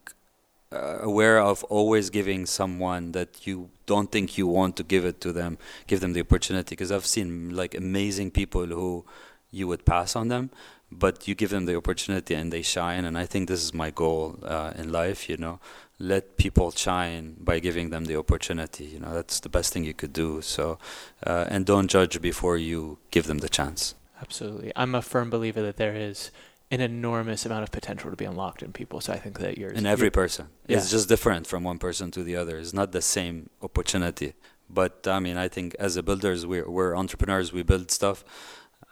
uh, 0.76 0.98
aware 1.02 1.38
of 1.40 1.64
always 1.64 2.10
giving 2.10 2.46
someone 2.46 3.12
that 3.12 3.46
you 3.46 3.70
don't 3.86 4.10
think 4.10 4.38
you 4.38 4.46
want 4.46 4.76
to 4.76 4.82
give 4.82 5.04
it 5.04 5.20
to 5.22 5.32
them, 5.32 5.58
give 5.86 6.00
them 6.00 6.12
the 6.12 6.20
opportunity. 6.20 6.70
Because 6.70 6.92
I've 6.92 7.06
seen 7.06 7.54
like 7.54 7.74
amazing 7.74 8.30
people 8.30 8.66
who 8.66 9.04
you 9.50 9.66
would 9.68 9.84
pass 9.84 10.16
on 10.16 10.28
them, 10.28 10.50
but 10.90 11.26
you 11.26 11.34
give 11.34 11.50
them 11.50 11.66
the 11.66 11.76
opportunity 11.76 12.34
and 12.34 12.52
they 12.52 12.62
shine. 12.62 13.04
And 13.04 13.16
I 13.16 13.26
think 13.26 13.48
this 13.48 13.62
is 13.62 13.72
my 13.74 13.90
goal 13.90 14.38
uh, 14.42 14.72
in 14.76 14.92
life. 14.92 15.28
You 15.28 15.36
know, 15.36 15.60
let 15.98 16.36
people 16.36 16.70
shine 16.70 17.36
by 17.38 17.58
giving 17.58 17.90
them 17.90 18.04
the 18.04 18.16
opportunity. 18.16 18.84
You 18.84 19.00
know, 19.00 19.14
that's 19.14 19.40
the 19.40 19.48
best 19.48 19.72
thing 19.72 19.84
you 19.84 19.94
could 19.94 20.12
do. 20.12 20.42
So, 20.42 20.78
uh, 21.26 21.46
and 21.48 21.64
don't 21.64 21.88
judge 21.88 22.20
before 22.20 22.56
you 22.56 22.98
give 23.10 23.26
them 23.26 23.38
the 23.38 23.48
chance. 23.48 23.94
Absolutely, 24.20 24.72
I'm 24.74 24.94
a 24.94 25.02
firm 25.02 25.28
believer 25.28 25.60
that 25.62 25.76
there 25.76 25.94
is 25.94 26.30
an 26.70 26.80
enormous 26.80 27.46
amount 27.46 27.62
of 27.62 27.70
potential 27.70 28.10
to 28.10 28.16
be 28.16 28.24
unlocked 28.24 28.62
in 28.62 28.72
people. 28.72 29.00
So 29.00 29.12
I 29.12 29.18
think 29.18 29.38
that 29.38 29.58
yours 29.58 29.78
in 29.78 29.86
every 29.86 30.10
person 30.10 30.48
yeah. 30.66 30.76
it's 30.76 30.90
just 30.90 31.08
different 31.08 31.46
from 31.46 31.64
one 31.64 31.78
person 31.78 32.10
to 32.12 32.22
the 32.22 32.36
other. 32.36 32.58
It's 32.58 32.72
not 32.72 32.92
the 32.92 33.02
same 33.02 33.50
opportunity. 33.62 34.34
But 34.68 35.06
I 35.06 35.20
mean, 35.20 35.36
I 35.36 35.48
think 35.48 35.76
as 35.78 35.96
a 35.96 36.02
builders, 36.02 36.44
we're 36.44 36.68
we're 36.68 36.96
entrepreneurs. 36.96 37.52
We 37.52 37.62
build 37.62 37.90
stuff. 37.90 38.24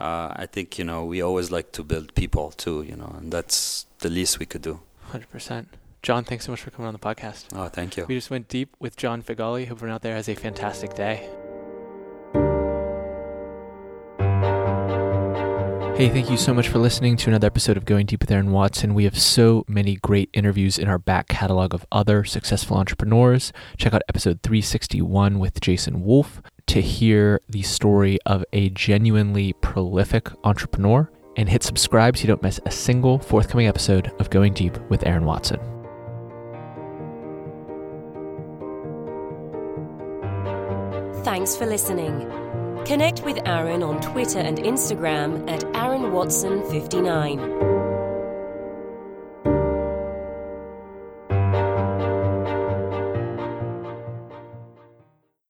Uh, 0.01 0.33
I 0.37 0.47
think 0.47 0.79
you 0.79 0.85
know 0.85 1.05
we 1.05 1.21
always 1.21 1.51
like 1.51 1.73
to 1.73 1.83
build 1.83 2.15
people 2.15 2.53
too. 2.53 2.83
You 2.83 2.97
know, 2.97 3.17
and 3.19 3.33
that's 3.33 3.87
the 3.99 4.09
least 4.09 4.39
we 4.39 4.47
could 4.47 4.63
do. 4.63 4.81
Hundred 5.11 5.31
percent. 5.31 5.69
John, 6.03 6.23
thanks 6.23 6.45
so 6.45 6.53
much 6.53 6.61
for 6.61 6.71
coming 6.71 6.87
on 6.87 6.93
the 6.93 7.01
podcast. 7.01 7.47
Oh, 7.55 7.69
thank 7.69 7.97
you. 7.97 8.05
We 8.07 8.15
just 8.15 8.31
went 8.31 8.49
deep 8.49 8.77
with 8.79 8.95
John 8.97 9.23
Figali. 9.23 9.67
Hope 9.67 9.79
everyone 9.79 9.95
out 9.95 10.03
there 10.03 10.15
has 10.15 10.29
a 10.29 10.35
fantastic 10.35 10.95
day. 10.95 11.29
Hey, 15.97 16.09
thank 16.09 16.29
you 16.29 16.37
so 16.37 16.53
much 16.53 16.69
for 16.71 16.81
listening 16.81 17.17
to 17.19 17.31
another 17.31 17.47
episode 17.47 17.77
of 17.77 17.85
Going 17.85 18.07
Deep 18.07 18.21
with 18.21 18.31
Aaron 18.33 18.51
Watson. 18.51 18.95
We 18.95 19.05
have 19.05 19.17
so 19.17 19.65
many 19.69 19.95
great 19.95 20.29
interviews 20.33 20.77
in 20.77 20.89
our 20.89 20.99
back 20.99 21.29
catalog 21.29 21.73
of 21.73 21.87
other 21.93 22.25
successful 22.25 22.77
entrepreneurs. 22.77 23.53
Check 23.77 23.95
out 23.95 24.03
episode 24.09 24.43
361 24.43 25.39
with 25.39 25.61
Jason 25.61 26.03
Wolf 26.03 26.43
to 26.67 26.83
hear 26.83 27.41
the 27.49 27.63
story 27.63 28.19
of 28.27 28.45
a 28.53 28.71
genuinely 28.71 29.53
prolific 29.53 30.31
entrepreneur. 30.43 31.09
And 31.37 31.49
hit 31.49 31.63
subscribe 31.63 32.17
so 32.17 32.23
you 32.23 32.27
don't 32.27 32.43
miss 32.43 32.59
a 32.67 32.73
single 32.73 33.21
forthcoming 33.21 33.69
episode 33.69 34.11
of 34.19 34.31
Going 34.31 34.53
Deep 34.53 34.77
with 34.91 35.07
Aaron 35.07 35.25
Watson. 35.25 35.61
Thanks 41.23 41.55
for 41.57 41.67
listening. 41.67 42.44
Connect 42.85 43.23
with 43.23 43.39
Aaron 43.47 43.83
on 43.83 43.99
Twitter 44.03 44.41
and 44.41 44.59
Instagram 44.59 45.51
at 45.51 45.65
Aaron 45.75 46.13
Watson 46.13 46.63
59. 46.71 47.74